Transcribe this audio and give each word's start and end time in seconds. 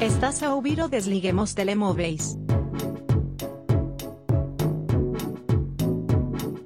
Estás 0.00 0.42
a 0.42 0.54
ouvir 0.54 0.80
o 0.80 0.88
Desliguemos 0.88 1.52
Telemóveis. 1.52 2.34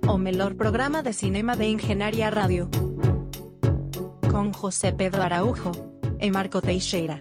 O 0.07 0.17
melhor 0.17 0.55
programa 0.55 1.03
de 1.03 1.13
cinema 1.13 1.57
de 1.57 1.65
Engenharia 1.65 2.31
Rádio. 2.31 2.71
Com 4.31 4.53
José 4.53 4.93
Pedro 4.93 5.21
Araújo 5.21 5.73
e 6.21 6.31
Marco 6.31 6.61
Teixeira. 6.61 7.19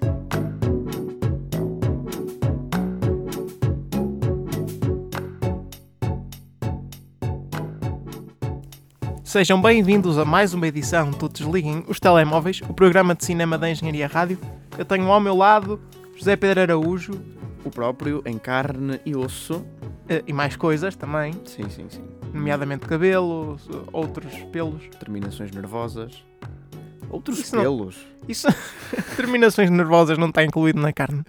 Sejam 9.23 9.59
bem-vindos 9.59 10.20
a 10.20 10.25
mais 10.25 10.53
uma 10.53 10.67
edição 10.67 11.09
do 11.09 11.27
Desliguem 11.27 11.84
os 11.88 12.00
Telemóveis, 12.00 12.61
o 12.70 12.73
programa 12.75 13.16
de 13.16 13.25
cinema 13.25 13.58
da 13.58 13.67
Engenharia 13.67 14.05
Rádio. 14.05 14.38
Eu 14.77 14.86
tenho 14.86 15.11
ao 15.11 15.20
meu 15.20 15.36
lado 15.36 15.81
José 16.16 16.35
Pedro 16.35 16.62
Araújo 16.62 17.13
O 17.66 17.70
próprio 17.70 18.22
em 18.26 18.38
carne 18.38 18.99
e 19.05 19.16
osso. 19.16 19.66
eh, 20.09 20.23
e 20.27 20.34
mais 20.34 20.55
coisas 20.55 20.95
também, 20.95 21.34
Sim, 21.45 21.70
sim, 21.70 21.88
sim. 21.89 22.03
nomeadamente 22.34 22.86
cabelo, 22.86 23.58
outros 23.91 24.34
pelos. 24.52 24.88
Terminações 24.99 25.52
nervosas. 25.52 26.23
Outros 27.09 27.39
Isso 27.39 27.55
não- 27.55 27.63
pelos. 27.63 28.05
Isso, 28.27 28.48
terminações 29.16 29.70
nervosas 29.70 30.17
não 30.17 30.27
está 30.30 30.44
incluído 30.44 30.80
na 30.80 30.91
carne. 30.91 31.23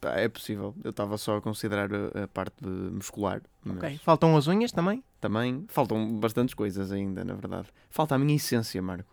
Pá, 0.00 0.10
é 0.14 0.28
possível. 0.28 0.74
Eu 0.84 0.90
estava 0.90 1.18
só 1.18 1.36
a 1.36 1.40
considerar 1.40 1.90
a, 1.92 2.24
a 2.24 2.28
parte 2.28 2.64
muscular. 2.66 3.42
Mas 3.64 3.76
Ok. 3.76 4.00
Faltam 4.04 4.36
as 4.36 4.46
unhas 4.46 4.72
também? 4.72 5.02
também 5.20 5.64
faltam 5.68 6.18
bastantes 6.18 6.54
coisas 6.54 6.90
ainda, 6.90 7.22
na 7.24 7.34
verdade. 7.34 7.68
Falta 7.90 8.14
a 8.14 8.18
minha 8.18 8.34
essência, 8.36 8.80
Marco. 8.80 9.08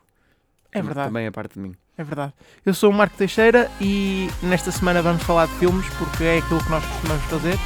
É 0.80 0.82
verdade, 0.82 1.08
Também 1.10 1.28
a 1.28 1.32
parte 1.32 1.54
de 1.56 1.60
mim. 1.60 1.76
é 1.98 2.04
verdade. 2.04 2.34
Eu 2.66 2.74
sou 2.74 2.90
o 2.92 2.94
Marco 2.94 3.18
Teixeira 3.18 3.70
e 3.82 4.30
nesta 4.44 4.72
semana 4.72 5.02
vamos 5.02 5.24
falar 5.24 5.48
de 5.48 5.54
filmes 5.54 5.88
porque 5.98 6.24
é 6.24 6.38
aquilo 6.38 6.64
que 6.64 6.70
nós 6.70 6.86
costumamos 6.86 7.24
fazer. 7.26 7.58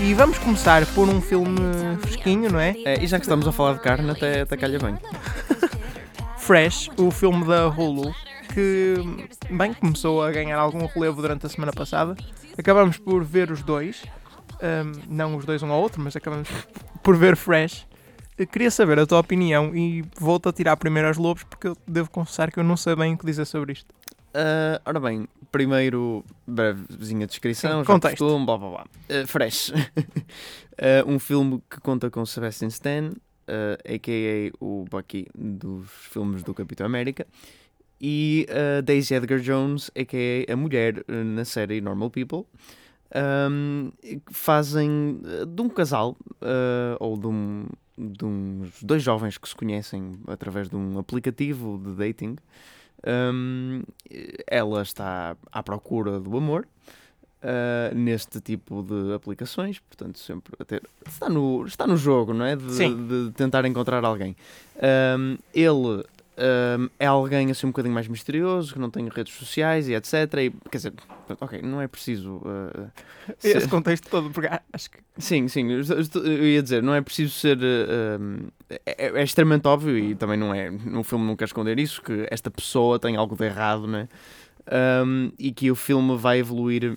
E 0.00 0.14
vamos 0.14 0.36
começar 0.38 0.84
por 0.94 1.08
um 1.08 1.20
filme 1.20 1.56
fresquinho, 2.00 2.50
não 2.50 2.58
é? 2.58 2.74
É, 2.84 3.02
e 3.02 3.06
já 3.06 3.18
que 3.18 3.24
estamos 3.24 3.46
a 3.46 3.52
falar 3.52 3.74
de 3.74 3.80
carne, 3.80 4.10
até, 4.10 4.40
até 4.40 4.56
calha 4.56 4.78
bem. 4.80 4.98
Fresh, 6.38 6.90
o 6.96 7.08
filme 7.12 7.44
da 7.46 7.68
Hulu, 7.68 8.12
que, 8.52 8.96
bem, 9.48 9.72
começou 9.74 10.20
a 10.24 10.32
ganhar 10.32 10.58
algum 10.58 10.84
relevo 10.86 11.22
durante 11.22 11.46
a 11.46 11.48
semana 11.48 11.70
passada. 11.72 12.16
Acabamos 12.58 12.98
por 12.98 13.22
ver 13.22 13.50
os 13.52 13.62
dois, 13.62 14.02
Ahm, 14.60 14.92
não 15.08 15.36
os 15.36 15.44
dois 15.44 15.60
um 15.62 15.70
ao 15.72 15.80
outro, 15.80 16.00
mas 16.00 16.14
acabamos 16.16 16.48
por 17.02 17.16
ver 17.16 17.36
Fresh. 17.36 17.84
Queria 18.50 18.70
saber 18.70 18.98
a 18.98 19.06
tua 19.06 19.18
opinião 19.20 19.74
e 19.74 20.04
vou-te 20.18 20.48
a 20.48 20.52
tirar 20.52 20.76
primeiro 20.76 21.08
aos 21.08 21.16
lobos 21.16 21.42
porque 21.44 21.68
eu 21.68 21.76
devo 21.86 22.10
confessar 22.10 22.50
que 22.50 22.58
eu 22.58 22.64
não 22.64 22.76
sei 22.76 22.96
bem 22.96 23.14
o 23.14 23.18
que 23.18 23.26
dizer 23.26 23.44
sobre 23.44 23.72
isto. 23.72 23.94
Ah, 24.34 24.80
ora 24.86 24.98
bem, 24.98 25.28
primeiro, 25.50 26.24
brevezinha 26.46 27.26
descrição, 27.26 27.70
Sim, 27.70 27.78
já 27.78 27.84
contexto. 27.84 28.18
costume, 28.18 28.46
blá 28.46 28.56
blá 28.58 28.68
blá. 28.70 28.86
Ah, 29.08 29.26
fresh. 29.26 29.72
Ah, 30.78 31.04
um 31.06 31.18
filme 31.18 31.62
que 31.70 31.78
conta 31.80 32.10
com 32.10 32.24
Sebastian 32.24 32.68
Stan, 32.68 33.12
ah, 33.46 33.78
a.k.a. 33.94 34.56
o 34.58 34.84
Bucky 34.90 35.26
dos 35.34 35.88
filmes 35.90 36.42
do 36.42 36.54
Capitão 36.54 36.86
América, 36.86 37.26
e 38.00 38.46
Daisy 38.82 39.14
Edgar 39.14 39.38
Jones, 39.38 39.90
a.k.a. 39.96 40.52
a 40.52 40.56
mulher 40.56 41.04
na 41.06 41.44
série 41.44 41.80
Normal 41.80 42.10
People, 42.10 42.44
que 44.26 44.34
fazem 44.34 45.20
de 45.46 45.62
um 45.62 45.68
casal, 45.68 46.16
ou 46.98 47.16
de, 47.16 47.26
um, 47.28 47.66
de 48.08 48.24
uns 48.24 48.82
dois 48.82 49.02
jovens 49.02 49.38
que 49.38 49.48
se 49.48 49.54
conhecem 49.54 50.12
através 50.26 50.68
de 50.68 50.76
um 50.76 50.98
aplicativo 50.98 51.80
de 51.84 51.92
dating, 51.94 52.36
Hum, 53.04 53.82
ela 54.46 54.80
está 54.82 55.36
à 55.50 55.60
procura 55.60 56.20
do 56.20 56.36
amor 56.36 56.64
uh, 57.42 57.92
neste 57.96 58.40
tipo 58.40 58.80
de 58.80 59.12
aplicações, 59.12 59.80
portanto, 59.80 60.20
sempre 60.20 60.54
a 60.60 60.64
ter- 60.64 60.82
está, 61.08 61.28
no, 61.28 61.66
está 61.66 61.84
no 61.84 61.96
jogo, 61.96 62.32
não 62.32 62.44
é? 62.44 62.54
De, 62.54 62.76
de 62.94 63.32
tentar 63.32 63.64
encontrar 63.64 64.04
alguém. 64.04 64.36
Um, 65.18 65.36
ele 65.52 66.04
um, 66.78 66.88
é 66.98 67.06
alguém 67.06 67.50
assim 67.50 67.66
um 67.66 67.70
bocadinho 67.70 67.94
mais 67.94 68.08
misterioso, 68.08 68.72
que 68.72 68.78
não 68.78 68.90
tem 68.90 69.08
redes 69.08 69.32
sociais 69.34 69.88
e 69.88 69.94
etc. 69.94 70.12
E, 70.38 70.50
quer 70.70 70.76
dizer, 70.78 70.92
ok, 71.40 71.62
não 71.62 71.80
é 71.80 71.86
preciso. 71.86 72.36
uh, 72.38 72.90
ser- 73.38 73.56
Esse 73.58 73.68
contexto 73.68 74.08
todo, 74.10 74.30
porque 74.30 74.48
acho 74.72 74.90
que. 74.90 74.98
Sim, 75.18 75.46
sim, 75.48 75.70
eu 75.70 76.44
ia 76.48 76.62
dizer, 76.62 76.82
não 76.82 76.94
é 76.94 77.00
preciso 77.00 77.32
ser. 77.34 77.58
um, 78.20 78.48
é, 78.86 79.20
é 79.20 79.22
extremamente 79.22 79.66
óbvio 79.68 79.96
e 79.96 80.14
também 80.14 80.36
não 80.38 80.52
é. 80.54 80.70
No 80.70 81.02
filme 81.02 81.24
não 81.26 81.36
quer 81.36 81.44
esconder 81.44 81.78
isso, 81.78 82.02
que 82.02 82.26
esta 82.30 82.50
pessoa 82.50 82.98
tem 82.98 83.16
algo 83.16 83.36
de 83.36 83.44
errado, 83.44 83.86
né? 83.86 84.08
Um, 85.04 85.32
e 85.38 85.52
que 85.52 85.70
o 85.70 85.76
filme 85.76 86.16
vai 86.16 86.38
evoluir. 86.38 86.96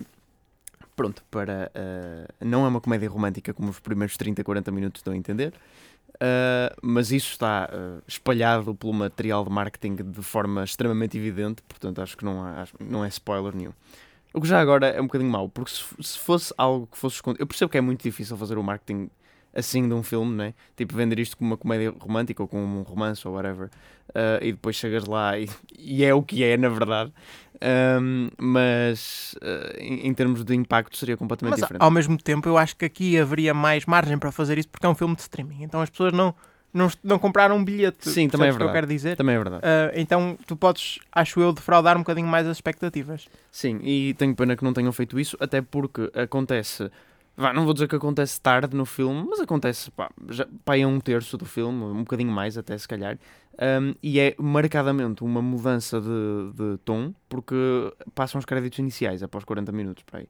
Pronto, 0.94 1.22
para. 1.30 1.70
eh, 1.74 2.26
não 2.40 2.64
é 2.64 2.68
uma 2.68 2.80
comédia 2.80 3.08
romântica 3.10 3.52
como 3.52 3.68
os 3.68 3.78
primeiros 3.78 4.16
30, 4.16 4.42
40 4.42 4.70
minutos 4.72 5.00
estão 5.00 5.12
a 5.12 5.16
entender. 5.16 5.52
Uh, 6.16 6.74
mas 6.82 7.12
isso 7.12 7.32
está 7.32 7.68
uh, 7.70 8.02
espalhado 8.08 8.74
pelo 8.74 8.92
material 8.94 9.44
de 9.44 9.50
marketing 9.50 9.96
de 9.96 10.22
forma 10.22 10.64
extremamente 10.64 11.16
evidente, 11.18 11.62
portanto 11.68 12.00
acho 12.00 12.16
que 12.16 12.24
não, 12.24 12.42
há, 12.42 12.62
acho- 12.62 12.74
não 12.80 13.04
é 13.04 13.08
spoiler 13.08 13.54
nenhum. 13.54 13.72
O 14.32 14.40
que 14.40 14.48
já 14.48 14.58
agora 14.60 14.86
é 14.88 15.00
um 15.00 15.04
bocadinho 15.06 15.30
mau, 15.30 15.48
porque 15.48 15.70
se, 15.70 15.82
se 16.02 16.18
fosse 16.18 16.54
algo 16.56 16.86
que 16.86 16.96
fosse 16.96 17.16
escondido. 17.16 17.42
Eu 17.42 17.46
percebo 17.46 17.70
que 17.70 17.78
é 17.78 17.80
muito 17.82 18.02
difícil 18.02 18.36
fazer 18.36 18.56
o 18.56 18.62
marketing 18.62 19.10
assim 19.56 19.88
de 19.88 19.94
um 19.94 20.02
filme, 20.02 20.34
né? 20.36 20.54
Tipo, 20.76 20.94
vender 20.96 21.18
isto 21.18 21.36
como 21.36 21.50
uma 21.50 21.56
comédia 21.56 21.92
romântica 21.98 22.42
ou 22.42 22.48
como 22.48 22.80
um 22.80 22.82
romance 22.82 23.26
ou 23.26 23.34
whatever, 23.34 23.68
uh, 24.10 24.42
e 24.42 24.52
depois 24.52 24.76
chegas 24.76 25.04
lá 25.06 25.38
e, 25.38 25.48
e 25.78 26.04
é 26.04 26.14
o 26.14 26.22
que 26.22 26.44
é, 26.44 26.56
na 26.56 26.68
verdade. 26.68 27.12
Um, 28.00 28.28
mas 28.36 29.34
uh, 29.42 29.78
em, 29.80 30.06
em 30.06 30.14
termos 30.14 30.44
de 30.44 30.54
impacto 30.54 30.96
seria 30.96 31.16
completamente 31.16 31.52
Mas 31.52 31.60
diferente. 31.60 31.80
ao 31.80 31.90
mesmo 31.90 32.18
tempo 32.18 32.46
eu 32.46 32.58
acho 32.58 32.76
que 32.76 32.84
aqui 32.84 33.18
haveria 33.18 33.54
mais 33.54 33.86
margem 33.86 34.18
para 34.18 34.30
fazer 34.30 34.58
isso 34.58 34.68
porque 34.68 34.84
é 34.84 34.88
um 34.88 34.94
filme 34.94 35.14
de 35.16 35.22
streaming. 35.22 35.62
Então 35.62 35.80
as 35.80 35.88
pessoas 35.88 36.12
não, 36.12 36.34
não, 36.72 36.90
não 37.02 37.18
compraram 37.18 37.56
um 37.56 37.64
bilhete. 37.64 38.10
Sim, 38.10 38.28
também 38.28 38.48
é 38.48 38.50
o 38.50 38.56
que 38.56 38.62
eu 38.62 38.66
verdade. 38.66 38.76
quero 38.76 38.86
dizer. 38.86 39.16
Também 39.16 39.36
é 39.36 39.38
verdade. 39.38 39.62
Ah, 39.64 39.90
então 39.94 40.36
tu 40.46 40.54
podes, 40.54 40.98
acho 41.10 41.40
eu, 41.40 41.50
defraudar 41.50 41.96
um 41.96 42.00
bocadinho 42.00 42.26
mais 42.28 42.46
as 42.46 42.58
expectativas. 42.58 43.26
Sim, 43.50 43.80
e 43.82 44.12
tenho 44.18 44.34
pena 44.36 44.54
que 44.54 44.62
não 44.62 44.74
tenham 44.74 44.92
feito 44.92 45.18
isso, 45.18 45.34
até 45.40 45.62
porque 45.62 46.10
acontece. 46.14 46.90
Vá, 47.36 47.52
não 47.52 47.64
vou 47.64 47.74
dizer 47.74 47.86
que 47.86 47.94
acontece 47.94 48.40
tarde 48.40 48.74
no 48.74 48.86
filme, 48.86 49.26
mas 49.28 49.40
acontece 49.40 49.90
pá, 49.90 50.10
já, 50.30 50.46
pá, 50.64 50.78
é 50.78 50.86
um 50.86 50.98
terço 50.98 51.36
do 51.36 51.44
filme, 51.44 51.84
um 51.84 51.98
bocadinho 51.98 52.32
mais 52.32 52.56
até 52.56 52.76
se 52.78 52.88
calhar. 52.88 53.18
Um, 53.60 53.94
e 54.02 54.18
é 54.18 54.34
marcadamente 54.38 55.22
uma 55.22 55.42
mudança 55.42 56.00
de, 56.00 56.52
de 56.54 56.78
tom, 56.78 57.14
porque 57.28 57.54
passam 58.14 58.38
os 58.38 58.44
créditos 58.46 58.78
iniciais 58.78 59.22
após 59.22 59.44
40 59.44 59.70
minutos. 59.72 60.04
Aí. 60.12 60.24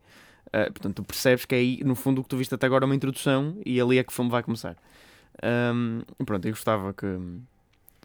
Uh, 0.49 0.73
portanto, 0.73 0.97
tu 0.97 1.05
percebes 1.05 1.45
que 1.45 1.55
é 1.55 1.59
aí, 1.59 1.81
no 1.85 1.95
fundo, 1.95 2.21
o 2.21 2.25
que 2.25 2.29
tu 2.29 2.37
viste 2.37 2.55
até 2.55 2.67
agora 2.67 2.85
é 2.85 2.87
uma 2.87 2.95
introdução 2.95 3.57
e 3.65 3.81
ali 3.81 3.99
é 3.99 4.05
que 4.05 4.13
o 4.13 4.15
filme 4.15 4.31
vai 4.31 4.43
começar. 4.43 4.77
Um, 5.45 6.03
pronto, 6.25 6.45
eu 6.47 6.53
gostava 6.53 6.93
que 6.93 7.07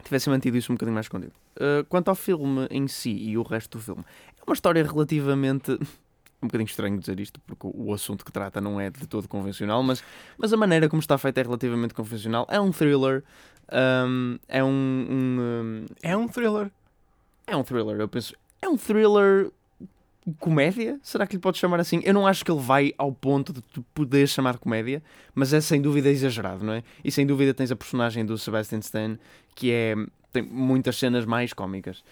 tivesse 0.04 0.28
mantido 0.28 0.56
isso 0.56 0.70
um 0.70 0.76
bocadinho 0.76 0.94
mais 0.94 1.06
escondido. 1.06 1.32
Uh, 1.56 1.84
quanto 1.88 2.08
ao 2.08 2.14
filme 2.14 2.66
em 2.70 2.86
si 2.86 3.10
e 3.10 3.36
o 3.38 3.42
resto 3.42 3.78
do 3.78 3.82
filme, 3.82 4.04
é 4.38 4.42
uma 4.46 4.54
história 4.54 4.82
relativamente. 4.84 5.76
um 6.42 6.46
bocadinho 6.46 6.66
estranho 6.66 6.98
dizer 6.98 7.20
isto, 7.20 7.40
porque 7.46 7.66
o 7.72 7.92
assunto 7.92 8.24
que 8.24 8.32
trata 8.32 8.60
não 8.60 8.80
é 8.80 8.90
de 8.90 9.06
todo 9.06 9.28
convencional, 9.28 9.82
mas, 9.82 10.02
mas 10.36 10.52
a 10.52 10.56
maneira 10.56 10.88
como 10.88 11.00
está 11.00 11.16
feita 11.16 11.40
é 11.40 11.44
relativamente 11.44 11.94
convencional. 11.94 12.46
É 12.50 12.60
um 12.60 12.72
thriller, 12.72 13.22
um, 13.72 14.38
é 14.48 14.62
um, 14.64 14.68
um, 14.68 15.40
um, 15.40 15.86
É 16.02 16.16
um 16.16 16.28
thriller. 16.28 16.70
é 17.46 17.56
um 17.56 17.62
thriller, 17.62 18.00
eu 18.00 18.08
penso. 18.08 18.34
É 18.60 18.68
um 18.68 18.76
thriller 18.76 19.50
comédia? 20.38 20.98
Será 21.02 21.26
que 21.26 21.36
lhe 21.36 21.40
pode 21.40 21.58
chamar 21.58 21.80
assim? 21.80 22.00
Eu 22.04 22.14
não 22.14 22.26
acho 22.26 22.44
que 22.44 22.50
ele 22.50 22.60
vai 22.60 22.92
ao 22.96 23.12
ponto 23.12 23.52
de 23.52 23.60
tu 23.60 23.82
poder 23.94 24.28
chamar 24.28 24.58
comédia, 24.58 25.02
mas 25.34 25.52
é 25.52 25.60
sem 25.60 25.80
dúvida 25.80 26.08
exagerado, 26.08 26.64
não 26.64 26.74
é? 26.74 26.82
E 27.04 27.10
sem 27.10 27.26
dúvida 27.26 27.52
tens 27.52 27.72
a 27.72 27.76
personagem 27.76 28.24
do 28.24 28.36
Sebastian 28.38 28.78
Stan 28.78 29.18
que 29.54 29.70
é 29.70 29.94
tem 30.32 30.42
muitas 30.42 30.96
cenas 30.96 31.24
mais 31.26 31.52
cómicas. 31.52 32.02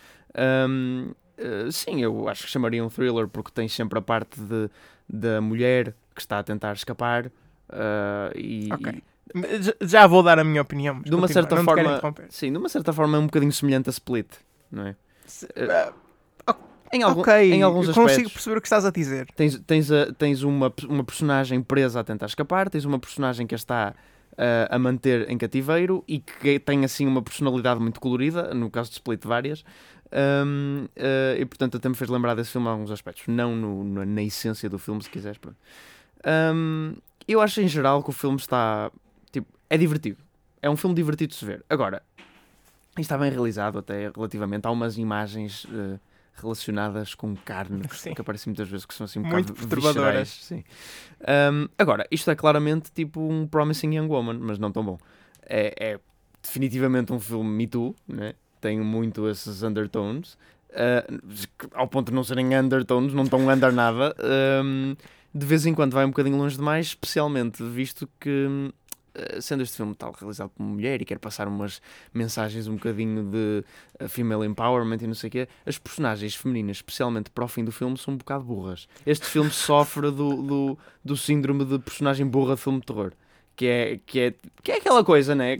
Hum, 0.69 1.13
eh, 1.41 1.71
sim, 1.71 2.01
eu 2.03 2.29
acho 2.29 2.45
que 2.45 2.51
chamaria 2.51 2.85
um 2.85 2.89
thriller 2.89 3.27
porque 3.29 3.51
tens 3.53 3.73
sempre 3.75 3.99
a 3.99 4.03
parte 4.03 4.41
de, 4.41 4.69
da 5.09 5.41
mulher 5.41 5.95
que 6.15 6.21
está 6.21 6.39
a 6.39 6.43
tentar 6.43 6.73
escapar 6.75 7.27
eh, 7.73 8.33
e, 8.37 8.69
Ok. 8.73 9.03
Já- 9.61 9.75
Já 9.81 10.07
vou 10.09 10.23
dar 10.25 10.39
a 10.41 10.45
minha 10.45 10.61
opinião. 10.61 10.95
mas 10.97 11.05
De 11.05 11.15
uma 11.15 11.29
continua, 11.29 11.43
certa 11.49 11.65
forma- 11.65 12.25
e- 12.29 12.33
sim, 12.35 12.51
de 12.51 12.59
uma 12.59 12.69
certa 12.69 12.93
forma 12.93 13.17
é 13.17 13.21
um 13.21 13.27
bocadinho 13.27 13.53
semelhante 13.53 13.89
a 13.89 13.93
Split, 13.93 14.27
não 14.73 14.87
é? 14.89 14.97
Ah, 16.47 16.57
Em, 16.93 17.03
algum- 17.05 17.21
ok, 17.21 17.53
em 17.53 17.63
alguns 17.63 17.89
aspectos. 17.89 18.13
consigo 18.15 18.31
perceber 18.31 18.57
o 18.59 18.61
que 18.61 18.67
estás 18.67 18.85
a 18.85 18.91
dizer. 18.91 19.29
Tens, 19.37 19.57
tens, 19.61 19.93
a- 19.93 20.13
tens 20.13 20.43
uma, 20.43 20.73
uma 20.89 21.05
personagem 21.05 21.63
presa 21.63 22.01
a 22.01 22.05
tentar 22.05 22.27
escapar, 22.27 22.69
tens 22.69 22.85
uma 22.85 22.99
personagem 22.99 23.47
que 23.47 23.55
está 23.55 23.95
a 24.71 24.79
manter 24.79 25.29
em 25.31 25.37
cativeiro 25.37 26.03
e 26.09 26.19
que 26.19 26.59
tem 26.59 26.83
assim 26.85 27.07
uma 27.07 27.21
personalidade 27.21 27.79
muito 27.79 28.01
colorida, 28.01 28.55
no 28.55 28.71
caso 28.71 28.89
de 28.89 28.95
Split 28.95 29.23
várias, 29.27 29.63
Ahm, 30.13 30.87
ah, 30.97 31.39
e 31.39 31.45
portanto 31.47 31.77
até 31.77 31.89
me 31.89 31.95
fez 31.95 32.11
lembrar 32.11 32.35
desse 32.35 32.51
filme 32.51 32.67
em 32.67 32.71
alguns 32.71 32.91
aspectos, 32.91 33.25
não 33.29 33.55
no- 33.55 33.85
na, 33.85 34.05
na 34.05 34.23
essência 34.23 34.69
do 34.69 34.79
filme, 34.79 35.03
se 35.03 35.11
quiseres. 35.11 35.39
pronto. 35.39 35.57
Ahm, 36.25 36.95
eu 37.29 37.41
acho 37.41 37.61
em 37.61 37.69
geral 37.69 38.03
que 38.03 38.11
o 38.11 38.13
filme 38.13 38.37
está 38.37 38.91
tipo, 39.31 39.47
é 39.69 39.77
divertido, 39.79 40.19
é 40.61 40.69
um 40.69 40.77
filme 40.77 40.95
divertido 40.97 41.31
de 41.31 41.37
se 41.37 41.45
ver. 41.45 41.65
Agora, 41.71 42.03
está 42.99 43.17
bem 43.17 43.31
realizado 43.31 43.79
até 43.79 44.11
relativamente. 44.15 44.67
Há 44.67 44.71
umas 44.71 44.99
imagens 44.99 45.67
eh, 45.73 45.99
relacionadas 46.35 47.15
com 47.15 47.35
carne 47.37 47.83
Sim. 47.93 48.13
que 48.15 48.21
aparecem 48.21 48.51
muitas 48.51 48.69
vezes 48.69 48.85
que 48.85 48.93
são 48.95 49.05
assim 49.05 49.21
um 49.21 49.23
Muito 49.23 49.53
bocado 49.53 49.69
perturbadoras. 49.69 50.29
Sim. 50.29 50.65
Ahm, 51.27 51.69
agora, 51.79 52.07
isto 52.11 52.31
é 52.31 52.35
claramente 52.35 52.91
tipo 52.93 53.21
um 53.21 53.47
Promising 53.47 53.95
Young 53.97 54.09
Woman, 54.09 54.39
mas 54.41 54.59
não 54.59 54.73
tão 54.73 54.85
bom. 54.85 54.99
É, 55.47 55.93
é 55.93 56.01
definitivamente 56.43 57.13
um 57.13 57.21
filme 57.21 57.49
Me 57.49 57.67
Too, 57.67 57.95
né? 58.09 58.35
Tem 58.61 58.81
muito 58.81 59.29
esses 59.29 59.63
undertones, 59.63 60.37
ah, 60.73 61.05
ao 61.75 61.89
ponto 61.89 62.09
de 62.09 62.15
não 62.15 62.25
serem 62.25 62.57
undertones, 62.57 63.13
não 63.13 63.25
estão 63.25 63.49
under 63.49 63.73
nada. 63.73 64.15
ahm, 64.19 64.95
de 65.33 65.47
vez 65.47 65.65
em 65.65 65.75
quando 65.75 65.93
vai 65.93 66.05
um 66.05 66.09
bocadinho 66.09 66.37
longe 66.37 66.57
demais, 66.57 66.87
especialmente 66.87 67.63
visto 67.63 68.09
que, 68.19 68.73
ah, 69.15 69.41
sendo 69.41 69.63
este 69.63 69.77
filme 69.77 69.95
tal 69.95 70.13
realizado 70.13 70.51
por 70.51 70.63
mulher 70.63 71.01
e 71.03 71.05
quer 71.05 71.19
passar 71.19 71.49
umas 71.49 71.81
mensagens 72.13 72.67
um 72.69 72.75
bocadinho 72.75 73.25
de 73.25 73.65
ah, 73.99 74.09
female 74.09 74.45
empowerment 74.45 74.99
e 75.01 75.07
não 75.07 75.15
sei 75.15 75.29
o 75.29 75.31
quê, 75.31 75.49
as 75.67 75.79
personagens 75.79 76.35
femininas, 76.35 76.79
especialmente 76.79 77.31
para 77.31 77.45
o 77.45 77.49
fim 77.49 77.65
do 77.65 77.73
filme, 77.73 77.97
são 77.99 78.15
um 78.15 78.17
bocado 78.17 78.45
burras. 78.45 78.89
Este 79.07 79.27
filme 79.27 79.51
sofre 79.51 80.11
do, 80.11 80.43
do, 80.43 80.79
do 81.05 81.17
síndrome 81.17 81.65
de 81.65 81.79
personagem 81.79 82.27
burra 82.27 82.55
de 82.55 82.63
filme 82.63 82.81
de 82.81 82.87
terror. 82.87 83.13
Que 83.57 83.67
é, 83.67 84.01
que, 84.07 84.21
é, 84.21 84.35
que 84.63 84.73
é 84.73 84.77
aquela 84.77 85.05
coisa, 85.05 85.35
né? 85.35 85.59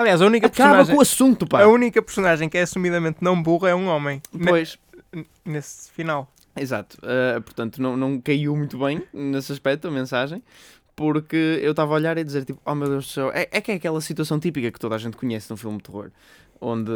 Aliás, 0.00 0.22
a 0.22 0.26
única 0.26 0.46
Acaba 0.46 0.68
personagem, 0.68 0.94
com 0.94 0.98
o 0.98 1.02
assunto, 1.02 1.46
pá. 1.46 1.62
a 1.62 1.68
única 1.68 2.00
personagem 2.00 2.48
que 2.48 2.56
é 2.56 2.62
assumidamente 2.62 3.18
não 3.20 3.40
burra 3.40 3.68
é 3.68 3.74
um 3.74 3.86
homem. 3.86 4.22
Pois, 4.48 4.78
nesse 5.44 5.90
final. 5.90 6.32
Exato, 6.56 6.98
Uh, 6.98 7.40
portanto 7.42 7.80
não, 7.80 7.96
não 7.96 8.20
caiu 8.20 8.56
muito 8.56 8.78
bem 8.78 9.02
nesse 9.12 9.52
aspecto 9.52 9.86
a 9.88 9.90
mensagem, 9.90 10.42
porque 10.96 11.60
eu 11.62 11.70
estava 11.70 11.92
a 11.92 11.96
olhar 11.96 12.18
e 12.18 12.24
dizer 12.24 12.44
tipo, 12.44 12.60
oh 12.64 12.74
meu 12.74 12.88
Deus 12.88 13.06
do 13.06 13.10
céu, 13.10 13.30
é, 13.32 13.46
é 13.52 13.60
que 13.60 13.70
é 13.70 13.74
aquela 13.74 14.00
situação 14.00 14.40
típica 14.40 14.70
que 14.70 14.78
toda 14.78 14.94
a 14.94 14.98
gente 14.98 15.16
conhece 15.16 15.50
num 15.50 15.56
filme 15.56 15.76
de 15.76 15.84
terror, 15.84 16.10
onde 16.60 16.90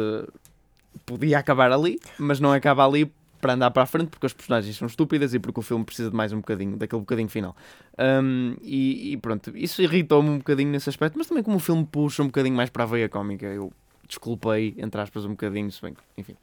podia 1.05 1.39
acabar 1.39 1.71
ali, 1.71 1.99
mas 2.17 2.39
não 2.39 2.51
acaba 2.51 2.85
ali 2.85 3.11
para 3.45 3.53
andar 3.53 3.69
para 3.69 3.83
a 3.83 3.85
frente 3.85 4.09
porque 4.09 4.25
as 4.25 4.33
personagens 4.33 4.75
são 4.75 4.87
estúpidas 4.87 5.35
e 5.35 5.39
porque 5.39 5.59
o 5.59 5.61
filme 5.61 5.85
precisa 5.85 6.09
de 6.09 6.15
mais 6.15 6.33
um 6.33 6.37
bocadinho, 6.37 6.75
daquele 6.75 7.01
bocadinho 7.01 7.29
final. 7.29 7.55
Um, 7.95 8.55
e, 8.59 9.11
e 9.11 9.17
pronto, 9.17 9.55
isso 9.55 9.83
irritou-me 9.83 10.31
um 10.31 10.39
bocadinho 10.39 10.71
nesse 10.71 10.89
aspecto, 10.89 11.15
mas 11.15 11.27
também 11.27 11.43
como 11.43 11.57
o 11.57 11.59
filme 11.59 11.85
puxa 11.85 12.23
um 12.23 12.25
bocadinho 12.25 12.55
mais 12.55 12.71
para 12.71 12.85
a 12.85 12.87
veia 12.87 13.07
cómica, 13.07 13.45
eu 13.45 13.71
desculpei, 14.07 14.73
entre 14.79 14.99
aspas, 14.99 15.25
um 15.25 15.29
bocadinho, 15.29 15.71
se 15.71 15.79
bem 15.79 15.95
enfim. 16.17 16.35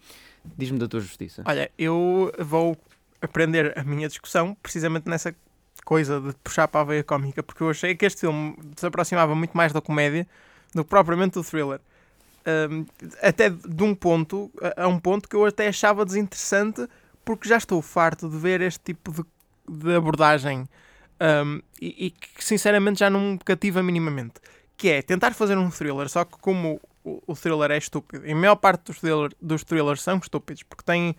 Diz-me 0.56 0.78
da 0.78 0.86
tua 0.86 1.00
justiça. 1.00 1.42
Olha, 1.44 1.72
eu 1.76 2.32
vou 2.38 2.76
aprender 3.20 3.76
a 3.76 3.82
minha 3.82 4.06
discussão 4.06 4.56
precisamente 4.62 5.08
nessa 5.08 5.34
coisa 5.84 6.20
de 6.20 6.32
puxar 6.44 6.68
para 6.68 6.82
a 6.82 6.84
veia 6.84 7.02
cómica, 7.02 7.42
porque 7.42 7.64
eu 7.64 7.70
achei 7.70 7.96
que 7.96 8.06
este 8.06 8.20
filme 8.20 8.56
se 8.76 8.86
aproximava 8.86 9.34
muito 9.34 9.56
mais 9.56 9.72
da 9.72 9.80
comédia 9.80 10.24
do 10.72 10.84
que 10.84 10.90
propriamente 10.90 11.34
do 11.34 11.42
thriller. 11.42 11.80
Um, 12.44 12.84
até 13.22 13.48
de 13.50 13.82
um 13.84 13.94
ponto, 13.94 14.50
a, 14.76 14.88
um 14.88 14.98
ponto 14.98 15.28
que 15.28 15.36
eu 15.36 15.44
até 15.44 15.68
achava 15.68 16.04
desinteressante, 16.04 16.88
porque 17.24 17.48
já 17.48 17.56
estou 17.56 17.80
farto 17.80 18.28
de 18.28 18.36
ver 18.36 18.60
este 18.60 18.80
tipo 18.80 19.12
de, 19.12 19.24
de 19.68 19.94
abordagem 19.94 20.68
um, 21.20 21.60
e, 21.80 22.06
e 22.06 22.10
que 22.10 22.44
sinceramente 22.44 22.98
já 22.98 23.08
não 23.08 23.20
me 23.20 23.38
cativa 23.38 23.82
minimamente. 23.82 24.34
Que 24.76 24.88
é 24.88 25.02
tentar 25.02 25.32
fazer 25.34 25.56
um 25.56 25.70
thriller, 25.70 26.08
só 26.08 26.24
que 26.24 26.36
como 26.38 26.80
o, 27.04 27.22
o 27.26 27.36
thriller 27.36 27.70
é 27.70 27.78
estúpido, 27.78 28.26
e 28.26 28.32
a 28.32 28.36
maior 28.36 28.56
parte 28.56 28.86
dos, 28.86 28.98
thriller, 28.98 29.30
dos 29.40 29.62
thrillers 29.62 30.02
são 30.02 30.18
estúpidos, 30.18 30.64
porque 30.64 30.82
têm, 30.82 31.14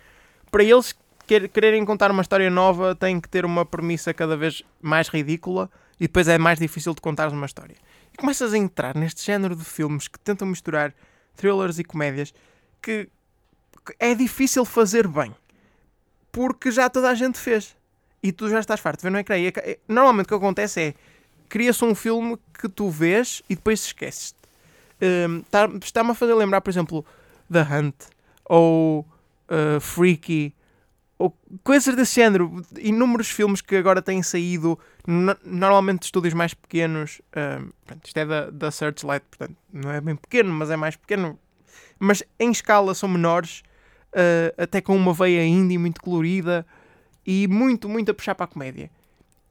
para 0.51 0.63
eles 0.63 0.93
quer- 1.25 1.47
quererem 1.47 1.85
contar 1.85 2.11
uma 2.11 2.21
história 2.21 2.49
nova, 2.49 2.95
têm 2.95 3.21
que 3.21 3.29
ter 3.29 3.45
uma 3.45 3.65
premissa 3.65 4.13
cada 4.13 4.35
vez 4.35 4.61
mais 4.81 5.07
ridícula 5.07 5.69
e 5.97 6.07
depois 6.07 6.27
é 6.27 6.37
mais 6.37 6.59
difícil 6.59 6.93
de 6.93 6.99
contar 6.99 7.29
uma 7.29 7.45
história. 7.45 7.75
E 8.13 8.17
começas 8.17 8.53
a 8.53 8.57
entrar 8.57 8.95
neste 8.95 9.25
género 9.25 9.55
de 9.55 9.63
filmes 9.63 10.07
que 10.07 10.19
tentam 10.19 10.47
misturar 10.47 10.93
thrillers 11.35 11.79
e 11.79 11.83
comédias 11.83 12.33
que, 12.81 13.09
é 13.99 14.13
difícil 14.15 14.63
fazer 14.65 15.07
bem 15.07 15.33
porque 16.31 16.71
já 16.71 16.89
toda 16.89 17.09
a 17.09 17.13
gente 17.15 17.37
fez 17.37 17.75
e 18.21 18.31
tu 18.31 18.49
já 18.49 18.59
estás 18.59 18.79
farto 18.79 18.99
de 18.99 19.03
ver 19.03 19.11
no 19.11 19.19
ecrã. 19.19 19.35
Aca- 19.47 19.61
é- 19.61 19.77
Normalmente 19.87 20.25
o 20.25 20.29
que 20.29 20.33
acontece 20.35 20.81
é 20.81 20.93
cria-se 21.49 21.83
um 21.85 21.93
filme 21.93 22.37
que 22.59 22.67
tu 22.69 22.89
vês 22.89 23.43
e 23.49 23.55
depois 23.55 23.81
esqueces. 23.85 24.33
Hum, 25.01 25.43
tá- 25.51 25.69
Está-me 25.83 26.11
a 26.11 26.13
fazer 26.15 26.33
lembrar, 26.33 26.61
por 26.61 26.69
exemplo, 26.69 27.05
The 27.51 27.61
Hunt 27.61 27.95
ou 28.45 29.01
uh, 29.49 29.79
Freaky 29.79 30.55
ou 31.17 31.35
coisas 31.63 31.95
desse 31.95 32.15
género. 32.15 32.63
Inúmeros 32.79 33.29
filmes 33.29 33.61
que 33.61 33.75
agora 33.75 34.01
têm 34.01 34.21
saído, 34.23 34.77
no- 35.07 35.37
normalmente 35.43 35.99
de 36.01 36.05
estúdios 36.05 36.33
mais 36.33 36.53
pequenos. 36.53 37.21
hum, 37.35 37.69
pronto, 37.85 38.05
isto 38.05 38.17
é 38.17 38.25
da, 38.25 38.49
da 38.49 38.71
Searchlight, 38.71 39.25
portanto, 39.29 39.57
não 39.71 39.91
é 39.91 40.01
bem 40.01 40.15
pequeno, 40.15 40.51
mas 40.51 40.69
é 40.69 40.75
mais 40.75 40.95
pequeno. 40.95 41.39
Mas 41.99 42.23
em 42.39 42.51
escala 42.51 42.93
são 42.93 43.07
menores, 43.07 43.63
uh, 44.13 44.61
até 44.61 44.81
com 44.81 44.95
uma 44.95 45.13
veia 45.13 45.45
indie 45.45 45.77
muito 45.77 46.01
colorida 46.01 46.65
e 47.25 47.47
muito, 47.47 47.87
muito 47.87 48.11
a 48.11 48.13
puxar 48.13 48.35
para 48.35 48.45
a 48.45 48.47
comédia. 48.47 48.89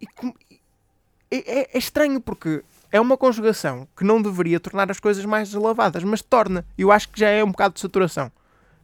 E 0.00 0.06
é- 1.30 1.74
é 1.74 1.78
estranho 1.78 2.20
porque 2.20 2.62
é 2.90 3.00
uma 3.00 3.16
conjugação 3.16 3.88
que 3.96 4.04
não 4.04 4.20
deveria 4.20 4.60
tornar 4.60 4.90
as 4.90 5.00
coisas 5.00 5.24
mais 5.24 5.48
deslavadas, 5.50 6.04
mas 6.04 6.20
torna. 6.20 6.64
Eu 6.76 6.92
acho 6.92 7.08
que 7.08 7.18
já 7.20 7.28
é 7.28 7.42
um 7.42 7.50
bocado 7.50 7.74
de 7.74 7.80
saturação 7.80 8.30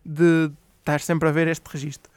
de 0.04 0.50
estar 0.80 1.00
sempre 1.00 1.28
a 1.28 1.32
ver 1.32 1.46
este 1.48 1.64
registro. 1.70 2.10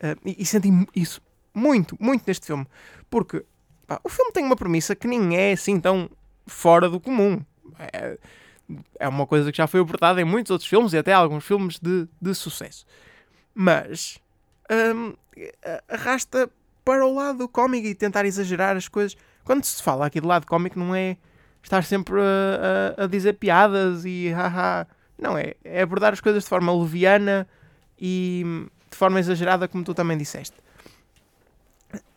Uh, 0.00 0.18
e, 0.24 0.42
e 0.42 0.46
senti 0.46 0.70
isso 0.94 1.20
muito, 1.54 1.96
muito 2.00 2.24
neste 2.26 2.46
filme. 2.46 2.66
Porque 3.10 3.44
pá, 3.86 4.00
o 4.04 4.08
filme 4.08 4.32
tem 4.32 4.44
uma 4.44 4.56
premissa 4.56 4.94
que 4.94 5.06
nem 5.08 5.36
é 5.36 5.52
assim 5.52 5.80
tão 5.80 6.08
fora 6.46 6.88
do 6.88 7.00
comum. 7.00 7.40
É, 7.78 8.18
é 8.98 9.08
uma 9.08 9.26
coisa 9.26 9.50
que 9.50 9.58
já 9.58 9.66
foi 9.66 9.80
abordada 9.80 10.20
em 10.20 10.24
muitos 10.24 10.50
outros 10.50 10.68
filmes 10.68 10.92
e 10.92 10.98
até 10.98 11.12
alguns 11.12 11.44
filmes 11.44 11.78
de, 11.80 12.06
de 12.20 12.34
sucesso. 12.34 12.84
Mas 13.54 14.18
hum, 14.70 15.14
arrasta 15.88 16.50
para 16.84 17.04
o 17.06 17.14
lado 17.14 17.48
cómico 17.48 17.86
e 17.86 17.94
tentar 17.94 18.24
exagerar 18.24 18.76
as 18.76 18.88
coisas. 18.88 19.16
Quando 19.44 19.64
se 19.64 19.82
fala 19.82 20.06
aqui 20.06 20.20
do 20.20 20.28
lado 20.28 20.46
cómico, 20.46 20.78
não 20.78 20.94
é 20.94 21.16
estar 21.62 21.82
sempre 21.84 22.20
a, 22.20 23.00
a- 23.00 23.04
a 23.04 23.06
dizer 23.06 23.34
piadas 23.34 24.04
e 24.04 24.28
haha. 24.30 24.86
Não, 25.18 25.36
é, 25.36 25.54
é 25.64 25.82
abordar 25.82 26.12
as 26.12 26.20
coisas 26.20 26.44
de 26.44 26.48
forma 26.48 26.72
leviana 26.72 27.48
e 27.98 28.66
de 28.90 28.96
forma 28.96 29.18
exagerada, 29.20 29.68
como 29.68 29.84
tu 29.84 29.94
também 29.94 30.16
disseste. 30.16 30.56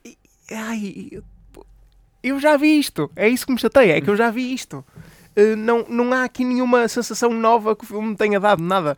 E- 0.05 0.17
ai, 0.51 1.09
eu- 2.23 2.39
já 2.39 2.57
vi 2.57 2.79
isto. 2.79 3.11
É 3.15 3.27
isso 3.27 3.45
que 3.45 3.51
me 3.53 3.59
chateia, 3.59 3.97
é 3.97 4.01
que 4.01 4.09
eu 4.09 4.15
já 4.15 4.29
vi 4.29 4.53
isto. 4.53 4.85
Uh, 5.35 5.55
não, 5.55 5.85
não 5.87 6.13
há 6.13 6.23
aqui 6.23 6.43
nenhuma 6.43 6.87
sensação 6.87 7.31
nova 7.33 7.75
que 7.75 7.83
o 7.83 7.87
filme 7.87 8.09
me 8.09 8.15
tenha 8.15 8.39
dado, 8.39 8.61
nada. 8.61 8.97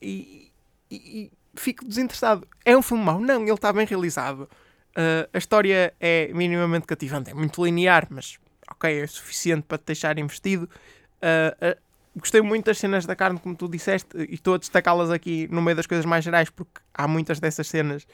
E, 0.00 0.50
e- 0.90 0.96
e 1.24 1.32
fico 1.56 1.84
desinteressado. 1.84 2.46
É 2.64 2.76
um 2.76 2.82
filme 2.82 3.02
mau? 3.04 3.20
Não, 3.20 3.42
ele 3.42 3.52
está 3.52 3.72
bem 3.72 3.84
realizado. 3.86 4.48
Uh, 4.96 5.28
a 5.32 5.38
história 5.38 5.92
é 5.98 6.30
minimamente 6.32 6.86
cativante, 6.86 7.30
é 7.30 7.34
muito 7.34 7.64
linear, 7.64 8.06
mas 8.10 8.38
ok, 8.70 9.00
é 9.02 9.06
suficiente 9.08 9.62
para 9.66 9.76
te 9.78 9.86
deixar 9.86 10.16
investido. 10.18 10.68
Uh, 11.16 11.76
gostei 12.16 12.40
muito 12.40 12.66
das 12.66 12.78
cenas 12.78 13.06
da 13.06 13.16
carne, 13.16 13.38
como 13.38 13.54
tu 13.54 13.68
disseste, 13.68 14.08
e 14.16 14.34
estou 14.34 14.54
a 14.54 14.58
destacá-las 14.58 15.10
aqui 15.10 15.48
no 15.50 15.60
meio 15.60 15.76
das 15.76 15.86
coisas 15.86 16.04
mais 16.04 16.24
gerais, 16.24 16.50
porque 16.50 16.80
há 16.92 17.08
muitas 17.08 17.40
dessas 17.40 17.66
cenas. 17.68 18.06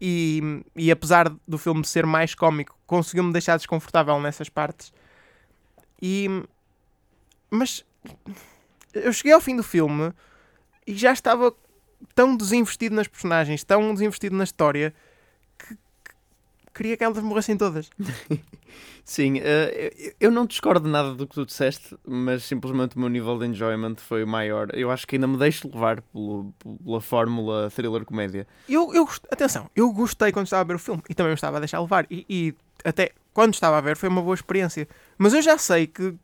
E, 0.00 0.62
e 0.74 0.90
apesar 0.90 1.28
do 1.46 1.58
filme 1.58 1.84
ser 1.84 2.06
mais 2.06 2.34
cómico, 2.34 2.78
conseguiu-me 2.86 3.32
deixar 3.32 3.56
desconfortável 3.56 4.18
nessas 4.20 4.48
partes. 4.48 4.92
E, 6.00 6.28
mas 7.50 7.84
eu 8.94 9.12
cheguei 9.12 9.32
ao 9.32 9.40
fim 9.40 9.56
do 9.56 9.62
filme 9.62 10.12
e 10.86 10.94
já 10.94 11.12
estava 11.12 11.54
tão 12.14 12.36
desinvestido 12.36 12.94
nas 12.94 13.06
personagens, 13.06 13.62
tão 13.62 13.92
desinvestido 13.92 14.34
na 14.34 14.44
história, 14.44 14.94
queria 16.80 16.96
que 16.96 17.04
elas 17.04 17.18
morressem 17.22 17.58
todas. 17.58 17.90
Sim, 19.04 19.38
eh, 19.42 20.14
eu- 20.20 20.30
não 20.30 20.46
discordo 20.46 20.88
nada 20.88 21.14
do 21.14 21.26
que 21.26 21.34
tu 21.34 21.44
disseste, 21.44 21.96
mas 22.06 22.44
simplesmente 22.44 22.96
o 22.96 23.00
meu 23.00 23.08
nível 23.08 23.38
de 23.38 23.46
enjoyment 23.46 23.96
foi 23.96 24.24
maior. 24.24 24.68
Eu 24.72 24.90
acho 24.90 25.06
que 25.06 25.16
ainda 25.16 25.26
me 25.26 25.36
deixo 25.36 25.68
levar 25.68 26.00
pelo- 26.00 26.54
pela 26.84 27.00
fórmula 27.00 27.70
thriller-comédia. 27.70 28.46
Eu, 28.68 28.94
eu 28.94 29.06
atenção, 29.30 29.68
eu 29.74 29.92
gostei 29.92 30.30
quando 30.32 30.46
estava 30.46 30.60
a 30.62 30.64
ver 30.64 30.76
o 30.76 30.78
filme 30.78 31.02
e 31.08 31.14
também 31.14 31.30
me 31.30 31.34
estava 31.34 31.56
a 31.56 31.60
deixar 31.60 31.80
levar. 31.80 32.06
E, 32.10 32.24
e 32.28 32.54
até 32.84 33.10
quando 33.34 33.52
estava 33.54 33.76
a 33.78 33.80
ver 33.80 33.96
foi 33.96 34.08
uma 34.08 34.22
boa 34.22 34.34
experiência. 34.34 34.88
Mas 35.18 35.34
eu 35.34 35.42
já 35.42 35.58
sei 35.58 35.86
que, 35.86 36.14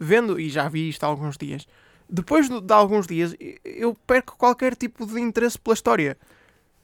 vendo, 0.00 0.40
e 0.40 0.48
já 0.48 0.68
vi 0.68 0.88
isto 0.88 1.04
há 1.04 1.06
alguns 1.06 1.36
dias, 1.36 1.66
depois 2.08 2.48
de, 2.48 2.60
de 2.60 2.72
alguns 2.72 3.06
dias 3.06 3.36
eu 3.64 3.94
perco 4.06 4.36
qualquer 4.36 4.74
tipo 4.74 5.06
de 5.06 5.20
interesse 5.20 5.58
pela 5.58 5.74
história. 5.74 6.16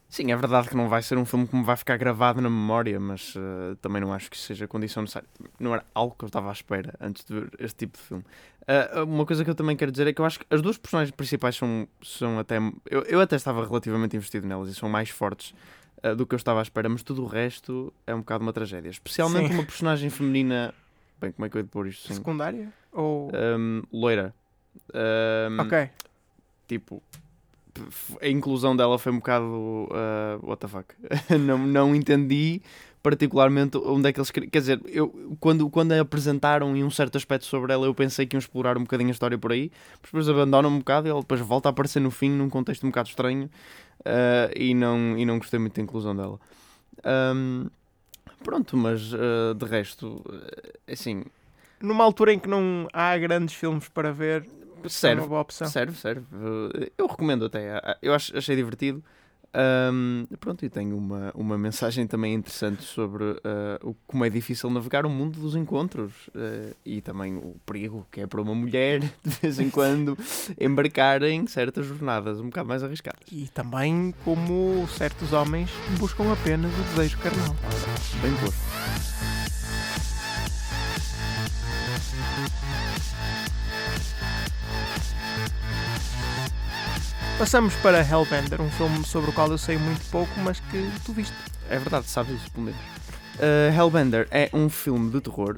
Sim, 0.08 0.32
é 0.32 0.36
verdade 0.36 0.68
que 0.70 0.76
não 0.76 0.88
vai 0.88 1.02
ser 1.02 1.18
um 1.18 1.24
filme 1.24 1.46
que 1.46 1.54
me 1.54 1.62
vai 1.62 1.76
ficar 1.76 1.98
gravado 1.98 2.40
na 2.40 2.48
memória, 2.48 2.98
mas 2.98 3.34
eh, 3.36 3.76
também 3.82 4.00
não 4.00 4.12
acho 4.12 4.30
que 4.30 4.38
seja 4.38 4.66
condição 4.66 5.02
necessária. 5.02 5.28
Não 5.60 5.74
era 5.74 5.84
algo 5.94 6.14
que 6.18 6.24
eu 6.24 6.28
estava 6.28 6.48
à 6.48 6.52
espera 6.52 6.94
antes 6.98 7.24
de 7.24 7.34
ver 7.34 7.50
este 7.58 7.76
tipo 7.76 7.98
de 7.98 8.04
filme. 8.04 8.24
Ah, 8.66 9.02
uma 9.04 9.26
coisa 9.26 9.44
que 9.44 9.50
eu 9.50 9.54
também 9.54 9.76
quero 9.76 9.90
dizer 9.90 10.06
é 10.06 10.12
que 10.12 10.20
eu 10.20 10.24
acho 10.24 10.40
que 10.40 10.46
as 10.50 10.62
duas 10.62 10.78
personagens 10.78 11.10
principais 11.14 11.56
são, 11.56 11.86
são 12.02 12.38
até. 12.38 12.56
Eu, 12.86 13.02
eu 13.02 13.20
até 13.20 13.36
estava 13.36 13.64
relativamente 13.66 14.16
investido 14.16 14.46
nelas 14.46 14.70
e 14.70 14.74
são 14.74 14.88
mais 14.88 15.10
fortes 15.10 15.54
ah, 16.02 16.14
do 16.14 16.26
que 16.26 16.34
eu 16.34 16.36
estava 16.36 16.60
à 16.60 16.62
espera, 16.62 16.88
mas 16.88 17.02
tudo 17.02 17.22
o 17.22 17.26
resto 17.26 17.92
é 18.06 18.14
um 18.14 18.20
bocado 18.20 18.42
uma 18.42 18.52
tragédia. 18.52 18.90
Especialmente 18.90 19.48
Sim. 19.48 19.54
uma 19.54 19.64
personagem 19.64 20.10
feminina. 20.10 20.74
Bem, 21.20 21.32
como 21.32 21.46
é 21.46 21.48
que 21.48 21.56
eu 21.56 21.60
ia 21.60 21.66
pôr 21.66 21.86
isto? 21.86 22.08
Sim. 22.08 22.14
Secundária? 22.14 22.72
Ou. 22.92 23.30
Ahm, 23.34 23.82
loira. 23.92 24.34
Ahm, 24.94 25.60
ok. 25.60 25.90
tipo, 26.66 27.02
a 28.20 28.28
inclusão 28.28 28.76
dela 28.76 28.98
foi 28.98 29.12
um 29.12 29.16
bocado 29.16 29.44
uh, 29.46 30.38
what 30.42 30.60
the 30.60 30.68
fuck. 30.68 30.94
não, 31.38 31.58
não 31.58 31.94
entendi 31.94 32.62
particularmente 33.02 33.78
onde 33.78 34.08
é 34.08 34.12
que 34.12 34.18
eles 34.18 34.30
queriam. 34.30 34.50
Quer 34.50 34.58
dizer, 34.58 34.80
eu, 34.86 35.36
quando, 35.40 35.68
quando 35.70 35.92
a 35.92 36.00
apresentaram 36.00 36.76
em 36.76 36.84
um 36.84 36.90
certo 36.90 37.16
aspecto 37.16 37.46
sobre 37.46 37.72
ela, 37.72 37.86
eu 37.86 37.94
pensei 37.94 38.26
que 38.26 38.36
iam 38.36 38.38
explorar 38.38 38.76
um 38.76 38.82
bocadinho 38.82 39.08
a 39.08 39.12
história 39.12 39.38
por 39.38 39.52
aí, 39.52 39.70
depois 40.02 40.28
abandonam 40.28 40.70
um 40.70 40.78
bocado 40.78 41.06
e 41.06 41.10
ela 41.10 41.20
depois 41.20 41.40
volta 41.40 41.68
a 41.68 41.70
aparecer 41.70 42.00
no 42.00 42.10
fim 42.10 42.30
num 42.30 42.48
contexto 42.50 42.84
um 42.84 42.90
bocado 42.90 43.08
estranho 43.08 43.48
uh, 44.00 44.52
e, 44.54 44.74
não, 44.74 45.16
e 45.16 45.24
não 45.24 45.38
gostei 45.38 45.58
muito 45.58 45.74
da 45.74 45.82
inclusão 45.82 46.14
dela. 46.14 46.38
Um, 47.34 47.68
pronto, 48.42 48.76
mas 48.76 49.12
uh, 49.12 49.54
de 49.56 49.64
resto, 49.64 50.24
assim. 50.86 51.24
Numa 51.80 52.04
altura 52.04 52.32
em 52.32 52.38
que 52.38 52.48
não 52.48 52.88
há 52.92 53.16
grandes 53.16 53.54
filmes 53.54 53.88
para 53.88 54.12
ver, 54.12 54.44
serve, 54.86 55.20
é 55.20 55.22
uma 55.22 55.28
boa 55.28 55.40
opção. 55.40 55.68
Serve, 55.68 55.96
serve. 55.96 56.24
Eu 56.96 57.06
recomendo 57.06 57.44
até. 57.44 57.80
Eu 58.02 58.14
achei 58.14 58.56
divertido. 58.56 59.02
Um, 59.54 60.26
pronto, 60.38 60.64
e 60.64 60.68
tenho 60.68 60.96
uma, 60.96 61.32
uma 61.34 61.56
mensagem 61.56 62.06
também 62.06 62.34
interessante 62.34 62.82
sobre 62.82 63.24
uh, 63.24 63.38
o, 63.82 63.96
como 64.06 64.24
é 64.24 64.28
difícil 64.28 64.68
navegar 64.68 65.06
o 65.06 65.10
mundo 65.10 65.40
dos 65.40 65.56
encontros 65.56 66.12
uh, 66.28 66.76
e 66.84 67.00
também 67.00 67.36
o 67.36 67.56
perigo 67.64 68.06
que 68.10 68.20
é 68.20 68.26
para 68.26 68.42
uma 68.42 68.54
mulher 68.54 69.00
de 69.24 69.30
vez 69.40 69.58
em 69.58 69.70
quando 69.70 70.18
embarcar 70.60 71.22
em 71.22 71.46
certas 71.46 71.86
jornadas 71.86 72.40
um 72.40 72.46
bocado 72.46 72.68
mais 72.68 72.82
arriscadas. 72.82 73.22
E 73.32 73.48
também 73.48 74.14
como 74.22 74.86
certos 74.88 75.32
homens 75.32 75.70
buscam 75.98 76.30
apenas 76.30 76.72
o 76.78 76.82
desejo 76.94 77.18
carnal. 77.18 77.56
Bem 78.20 78.34
posto. 78.36 79.37
Passamos 87.38 87.72
para 87.76 88.00
Hellbender, 88.00 88.60
um 88.60 88.68
filme 88.68 89.04
sobre 89.04 89.30
o 89.30 89.32
qual 89.32 89.48
eu 89.48 89.56
sei 89.56 89.78
muito 89.78 90.04
pouco, 90.10 90.32
mas 90.40 90.58
que 90.58 90.90
tu 91.06 91.12
viste. 91.12 91.32
É 91.70 91.78
verdade, 91.78 92.06
sabes 92.06 92.34
isso, 92.34 92.50
pelo 92.50 92.64
menos. 92.64 92.80
Uh, 93.36 93.72
Hellbender 93.78 94.26
é 94.32 94.50
um 94.52 94.68
filme 94.68 95.08
de 95.12 95.20
terror 95.20 95.56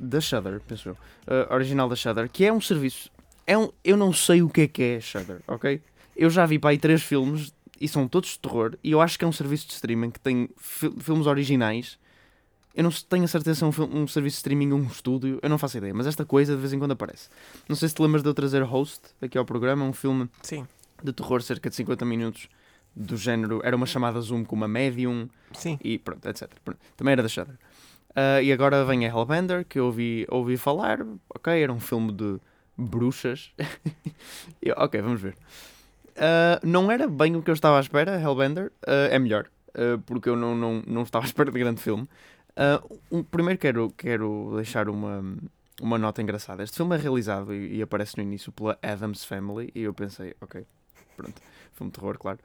da, 0.00 0.20
Shudder, 0.20 0.60
penso 0.66 0.88
eu. 0.88 0.94
Uh, 0.94 1.54
original 1.54 1.88
da 1.88 1.94
Shudder, 1.94 2.28
que 2.28 2.44
é 2.44 2.52
um 2.52 2.60
serviço. 2.60 3.12
É 3.46 3.56
um, 3.56 3.70
eu 3.84 3.96
não 3.96 4.12
sei 4.12 4.42
o 4.42 4.48
que 4.48 4.62
é 4.62 4.66
que 4.66 4.82
é 4.82 5.00
Shudder, 5.00 5.40
ok? 5.46 5.80
Eu 6.16 6.28
já 6.30 6.44
vi 6.46 6.58
para 6.58 6.70
aí 6.70 6.78
três 6.78 7.00
filmes 7.00 7.54
e 7.80 7.86
são 7.86 8.08
todos 8.08 8.30
de 8.30 8.40
terror. 8.40 8.76
E 8.82 8.90
eu 8.90 9.00
acho 9.00 9.16
que 9.16 9.24
é 9.24 9.28
um 9.28 9.32
serviço 9.32 9.68
de 9.68 9.74
streaming 9.74 10.10
que 10.10 10.18
tem 10.18 10.48
fi 10.56 10.90
filmes 10.98 11.28
originais. 11.28 11.96
Eu 12.74 12.82
não 12.82 12.90
tenho 12.90 13.22
a 13.22 13.28
certeza 13.28 13.60
se 13.60 13.64
é 13.64 13.84
um, 13.84 14.02
um 14.02 14.08
serviço 14.08 14.34
de 14.34 14.38
streaming 14.38 14.72
ou 14.72 14.80
um 14.80 14.86
estúdio, 14.88 15.38
eu 15.40 15.48
não 15.48 15.58
faço 15.58 15.78
ideia, 15.78 15.94
mas 15.94 16.08
esta 16.08 16.24
coisa 16.24 16.56
de 16.56 16.60
vez 16.60 16.72
em 16.72 16.78
quando 16.80 16.90
aparece. 16.90 17.28
Não 17.68 17.76
sei 17.76 17.88
se 17.88 17.94
te 17.94 18.02
lembras 18.02 18.20
de 18.20 18.28
eu 18.28 18.34
trazer 18.34 18.64
Host 18.64 19.00
aqui 19.22 19.38
ao 19.38 19.44
programa, 19.44 19.84
um 19.84 19.92
filme. 19.92 20.28
Sim 20.42 20.66
de 21.04 21.12
terror, 21.12 21.42
cerca 21.42 21.68
de 21.68 21.76
50 21.76 22.04
minutos, 22.04 22.48
do 22.94 23.16
género. 23.16 23.60
Era 23.64 23.76
uma 23.76 23.86
chamada 23.86 24.20
Zoom 24.20 24.44
com 24.44 24.56
uma 24.56 24.68
medium. 24.68 25.28
Sim. 25.52 25.78
E 25.82 25.98
pronto, 25.98 26.26
etc. 26.28 26.50
Também 26.96 27.12
era 27.12 27.22
da 27.22 27.28
Shudder. 27.28 27.56
Uh, 28.10 28.40
e 28.42 28.52
agora 28.52 28.84
vem 28.84 29.04
a 29.04 29.08
Hellbender, 29.08 29.64
que 29.64 29.78
eu 29.78 29.86
ouvi, 29.86 30.26
ouvi 30.30 30.56
falar. 30.56 31.04
Ok, 31.28 31.62
era 31.62 31.72
um 31.72 31.80
filme 31.80 32.12
de 32.12 32.38
bruxas. 32.76 33.52
ok, 34.76 35.02
vamos 35.02 35.20
ver. 35.20 35.36
Uh, 36.16 36.64
não 36.64 36.90
era 36.90 37.08
bem 37.08 37.34
o 37.34 37.42
que 37.42 37.50
eu 37.50 37.54
estava 37.54 37.76
à 37.76 37.80
espera, 37.80 38.20
Hellbender. 38.20 38.66
Uh, 38.86 39.10
é 39.10 39.18
melhor, 39.18 39.48
porque 40.06 40.28
eu 40.28 40.36
não, 40.36 40.54
não, 40.54 40.82
não 40.86 41.02
estava 41.02 41.24
à 41.24 41.26
espera 41.28 41.50
de 41.50 41.58
grande 41.58 41.80
filme. 41.80 42.08
Um, 43.10 43.24
primeiro 43.24 43.58
quero, 43.58 43.92
quero 43.96 44.52
deixar 44.54 44.88
uma, 44.88 45.24
uma 45.82 45.98
nota 45.98 46.22
engraçada. 46.22 46.62
Este 46.62 46.76
filme 46.76 46.94
é 46.94 46.98
realizado 46.98 47.52
e, 47.52 47.78
e 47.78 47.82
aparece 47.82 48.16
no 48.16 48.22
início 48.22 48.52
pela 48.52 48.78
Adams 48.80 49.24
Family 49.24 49.72
e 49.74 49.82
eu 49.82 49.92
pensei, 49.92 50.36
ok, 50.40 50.64
Pronto, 51.16 51.40
filme 51.72 51.90
de 51.90 51.98
terror, 51.98 52.18
claro. 52.18 52.38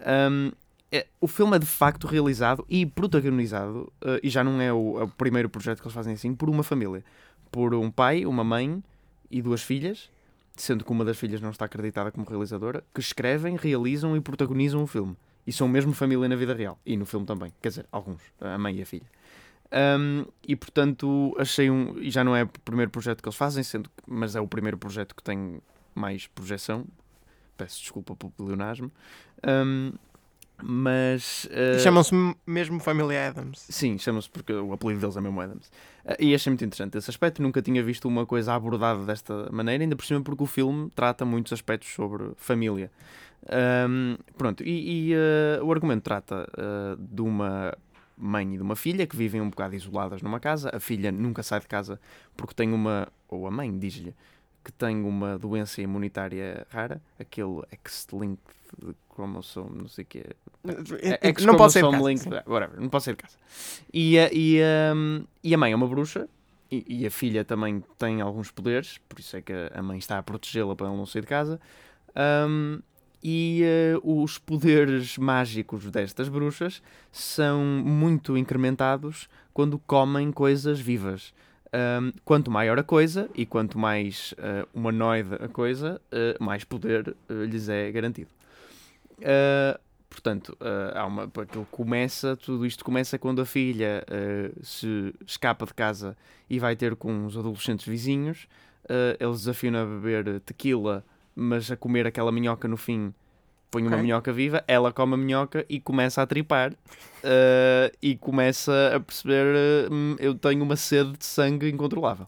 Um, 0.00 0.52
é, 0.90 1.06
o 1.20 1.26
filme 1.26 1.56
é 1.56 1.58
de 1.58 1.66
facto 1.66 2.06
realizado 2.06 2.64
e 2.68 2.86
protagonizado, 2.86 3.92
uh, 4.02 4.20
e 4.22 4.28
já 4.28 4.44
não 4.44 4.60
é 4.60 4.72
o, 4.72 5.00
é 5.00 5.04
o, 5.04 5.08
primeiro 5.08 5.48
projeto 5.48 5.80
que 5.80 5.86
eles 5.86 5.94
fazem 5.94 6.14
assim, 6.14 6.34
por 6.34 6.48
uma 6.48 6.62
família. 6.62 7.04
Por 7.50 7.74
um 7.74 7.90
pai, 7.90 8.24
uma 8.24 8.44
mãe 8.44 8.82
e 9.30 9.42
duas 9.42 9.62
filhas, 9.62 10.10
sendo 10.54 10.84
que 10.84 10.92
uma 10.92 11.04
das 11.04 11.18
filhas 11.18 11.40
não 11.40 11.50
está 11.50 11.64
acreditada 11.64 12.10
como 12.10 12.26
realizadora, 12.26 12.84
que 12.94 13.00
escrevem, 13.00 13.56
realizam 13.56 14.16
e 14.16 14.20
protagonizam 14.20 14.82
o 14.82 14.86
filme. 14.86 15.16
E 15.46 15.52
são 15.52 15.68
mesmo 15.68 15.92
família 15.92 16.28
na 16.28 16.34
vida 16.34 16.54
real. 16.54 16.78
E 16.84 16.96
no 16.96 17.06
filme 17.06 17.24
também. 17.24 17.52
Quer 17.62 17.68
dizer, 17.68 17.86
alguns. 17.92 18.20
A 18.40 18.58
mãe 18.58 18.76
e 18.76 18.82
a 18.82 18.86
filha. 18.86 19.06
Um, 19.72 20.24
e 20.46 20.56
portanto, 20.56 21.36
achei 21.38 21.70
um. 21.70 21.98
E 21.98 22.10
já 22.10 22.24
não 22.24 22.34
é 22.34 22.44
o 22.44 22.48
primeiro 22.48 22.90
projeto 22.90 23.22
que 23.22 23.28
eles 23.28 23.36
fazem, 23.36 23.62
sendo, 23.62 23.90
mas 24.06 24.34
é 24.34 24.40
o 24.40 24.46
primeiro 24.46 24.78
projeto 24.78 25.14
que 25.14 25.22
tem 25.22 25.60
mais 25.94 26.26
projeção, 26.26 26.84
peço 27.56 27.80
desculpa 27.80 28.14
pelo 28.14 28.32
pleonasmo. 28.32 28.90
Um, 29.46 29.92
mas. 30.62 31.46
Uh, 31.46 31.78
chamam-se 31.80 32.14
mesmo 32.46 32.80
Família 32.80 33.28
Adams. 33.28 33.66
Sim, 33.68 33.98
chamam-se 33.98 34.30
porque 34.30 34.52
o 34.52 34.72
apelido 34.72 35.00
deles 35.00 35.16
é 35.16 35.20
mesmo 35.20 35.40
Adams. 35.40 35.66
Uh, 36.04 36.16
e 36.18 36.34
achei 36.34 36.50
muito 36.50 36.64
interessante 36.64 36.96
esse 36.96 37.10
aspecto. 37.10 37.42
Nunca 37.42 37.60
tinha 37.60 37.82
visto 37.82 38.08
uma 38.08 38.24
coisa 38.24 38.54
abordada 38.54 39.04
desta 39.04 39.50
maneira, 39.52 39.84
ainda 39.84 39.96
por 39.96 40.04
cima 40.06 40.20
porque 40.22 40.42
o 40.42 40.46
filme 40.46 40.90
trata 40.94 41.24
muitos 41.24 41.52
aspectos 41.52 41.90
sobre 41.90 42.30
família. 42.36 42.90
Um, 43.88 44.16
pronto, 44.36 44.64
e, 44.64 45.10
e 45.10 45.14
uh, 45.14 45.64
o 45.64 45.70
argumento 45.70 46.02
trata 46.02 46.48
de 46.98 47.22
uma 47.22 47.76
mãe 48.16 48.54
e 48.54 48.56
de 48.56 48.62
uma 48.62 48.74
filha 48.74 49.06
que 49.06 49.14
vivem 49.14 49.40
um 49.40 49.50
bocado 49.50 49.74
isoladas 49.74 50.22
numa 50.22 50.40
casa. 50.40 50.70
A 50.74 50.80
filha 50.80 51.12
nunca 51.12 51.42
sai 51.42 51.60
de 51.60 51.66
casa 51.66 52.00
porque 52.36 52.54
tem 52.54 52.72
uma. 52.72 53.08
Ou 53.28 53.46
a 53.46 53.50
mãe 53.50 53.76
diz-lhe 53.76 54.14
que 54.66 54.72
tem 54.72 55.04
uma 55.04 55.38
doença 55.38 55.80
imunitária 55.80 56.66
rara, 56.70 57.00
aquele 57.20 57.62
X-linked 57.84 58.40
chromosome, 59.14 59.78
não 59.78 59.86
sei 59.86 60.02
o 60.02 60.06
que 60.08 60.18
é. 60.18 61.28
é 61.28 61.32
não 61.46 61.56
pode 61.56 61.72
ser 61.72 61.84
de 61.84 61.90
casa. 61.92 62.08
Link, 62.08 62.26
whatever, 62.44 62.80
não 62.80 62.88
pode 62.88 63.04
ser 63.04 63.12
de 63.12 63.22
casa. 63.22 63.36
E, 63.94 64.16
e, 64.32 64.60
um, 64.92 65.24
e 65.44 65.54
a 65.54 65.58
mãe 65.58 65.70
é 65.70 65.76
uma 65.76 65.86
bruxa 65.86 66.28
e, 66.68 66.84
e, 66.88 67.06
a 67.06 67.10
filha 67.12 67.44
também 67.44 67.80
tem 67.96 68.20
alguns 68.20 68.50
poderes, 68.50 68.98
por 69.08 69.20
isso 69.20 69.36
é 69.36 69.40
que 69.40 69.52
a 69.72 69.80
mãe 69.80 69.98
está 69.98 70.18
a 70.18 70.22
protegê-la 70.24 70.74
para 70.74 70.88
ela 70.88 70.96
não 70.96 71.06
sair 71.06 71.20
de 71.20 71.28
casa. 71.28 71.60
Um, 72.48 72.80
e 73.22 73.62
uh, 74.02 74.22
os 74.22 74.36
poderes 74.36 75.16
mágicos 75.16 75.88
destas 75.92 76.28
bruxas 76.28 76.82
são 77.12 77.62
muito 77.62 78.36
incrementados 78.36 79.28
quando 79.54 79.78
comem 79.78 80.32
coisas 80.32 80.80
vivas. 80.80 81.32
Um, 81.76 82.10
quanto 82.24 82.50
maior 82.50 82.78
a 82.78 82.82
coisa 82.82 83.28
e 83.34 83.44
quanto 83.44 83.78
mais 83.78 84.32
uh, 84.38 84.66
humanoide 84.72 85.34
a 85.34 85.46
coisa, 85.46 86.00
uh, 86.10 86.42
mais 86.42 86.64
poder 86.64 87.14
uh, 87.28 87.44
lhes 87.44 87.68
é 87.68 87.92
garantido. 87.92 88.30
Portanto, 90.08 90.56
há 90.94 91.04
uma, 91.04 91.24
aquilo 91.24 91.66
começa, 91.70 92.36
tudo 92.36 92.64
isto 92.64 92.82
começa 92.82 93.18
quando 93.18 93.42
a 93.42 93.44
filha 93.44 94.04
se 94.62 95.14
escapa 95.26 95.66
de 95.66 95.74
casa 95.74 96.16
e 96.48 96.58
vai 96.58 96.74
ter 96.74 96.96
com 96.96 97.26
os 97.26 97.36
adolescentes 97.36 97.86
vizinhos. 97.86 98.48
eles 99.20 99.40
desafiam 99.40 99.76
a 99.76 99.84
beber 99.84 100.40
tequila, 100.40 101.04
mas 101.34 101.70
a 101.70 101.76
comer 101.76 102.06
aquela 102.06 102.32
minhoca 102.32 102.66
no 102.66 102.78
fim 102.78 103.12
põe 103.70 103.82
okay. 103.82 103.94
uma 103.96 104.02
minhoca 104.02 104.32
viva, 104.32 104.64
ela 104.66 104.92
come 104.92 105.14
a 105.14 105.16
minhoca 105.16 105.64
e 105.68 105.80
começa 105.80 106.22
a 106.22 106.26
tripar 106.26 106.72
uh, 106.72 107.96
e 108.00 108.16
começa 108.16 108.92
a 108.94 109.00
perceber 109.00 109.54
uh, 109.90 110.16
eu 110.18 110.34
tenho 110.34 110.62
uma 110.62 110.76
sede 110.76 111.12
de 111.16 111.24
sangue 111.24 111.68
incontrolável. 111.68 112.26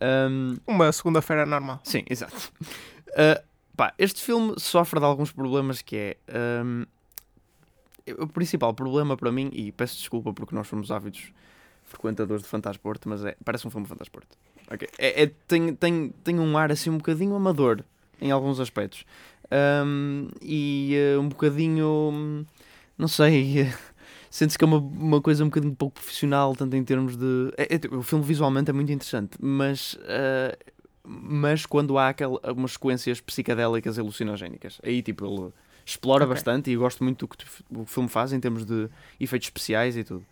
Um, 0.00 0.56
uma 0.66 0.92
segunda-feira 0.92 1.44
normal. 1.44 1.80
Sim, 1.82 2.04
exato. 2.08 2.52
Uh, 3.08 3.42
pá, 3.76 3.92
este 3.98 4.22
filme 4.22 4.54
sofre 4.58 5.00
de 5.00 5.06
alguns 5.06 5.32
problemas 5.32 5.82
que 5.82 5.96
é 5.96 6.16
um, 6.64 6.86
o 8.18 8.26
principal 8.26 8.72
problema 8.72 9.16
para 9.16 9.30
mim, 9.30 9.50
e 9.52 9.72
peço 9.72 9.96
desculpa 9.96 10.32
porque 10.32 10.54
nós 10.54 10.68
somos 10.68 10.90
ávidos 10.90 11.32
frequentadores 11.84 12.42
de 12.42 12.48
Fantasporto, 12.48 13.08
mas 13.08 13.24
é, 13.24 13.36
parece 13.44 13.66
um 13.66 13.70
filme 13.70 13.84
de 13.84 13.88
Fantasporto. 13.88 14.36
Okay. 14.70 14.88
É, 14.98 15.22
é, 15.22 15.32
tem, 15.46 15.74
tem, 15.74 16.10
tem 16.22 16.38
um 16.38 16.56
ar 16.56 16.70
assim 16.70 16.90
um 16.90 16.98
bocadinho 16.98 17.34
amador 17.34 17.82
em 18.20 18.30
alguns 18.30 18.60
aspectos. 18.60 19.04
Um, 19.50 20.28
e 20.42 20.94
uh, 21.16 21.20
um 21.20 21.28
bocadinho, 21.28 22.44
não 22.96 23.08
sei, 23.08 23.72
sente-se 24.30 24.58
que 24.58 24.64
é 24.64 24.66
uma, 24.66 24.78
uma 24.78 25.20
coisa 25.20 25.42
um 25.42 25.48
bocadinho 25.48 25.74
pouco 25.74 25.94
profissional, 25.94 26.54
tanto 26.54 26.76
em 26.76 26.84
termos 26.84 27.16
de. 27.16 27.52
É, 27.56 27.76
é, 27.76 27.94
o 27.94 28.02
filme 28.02 28.24
visualmente 28.24 28.70
é 28.70 28.72
muito 28.72 28.92
interessante, 28.92 29.36
mas. 29.40 29.94
Uh, 29.94 30.78
mas 31.10 31.64
quando 31.64 31.96
há 31.96 32.14
algumas 32.42 32.72
sequências 32.72 33.18
psicadélicas 33.18 33.96
e 33.96 34.00
alucinogénicas, 34.00 34.78
aí 34.84 35.00
tipo 35.00 35.24
ele 35.24 35.50
explora 35.86 36.24
okay. 36.24 36.34
bastante 36.34 36.70
e 36.70 36.74
eu 36.74 36.80
gosto 36.80 37.02
muito 37.02 37.26
do 37.26 37.28
que 37.28 37.46
o 37.70 37.86
filme 37.86 38.10
faz 38.10 38.30
em 38.34 38.38
termos 38.38 38.66
de 38.66 38.90
efeitos 39.18 39.46
especiais 39.46 39.96
e 39.96 40.04
tudo. 40.04 40.22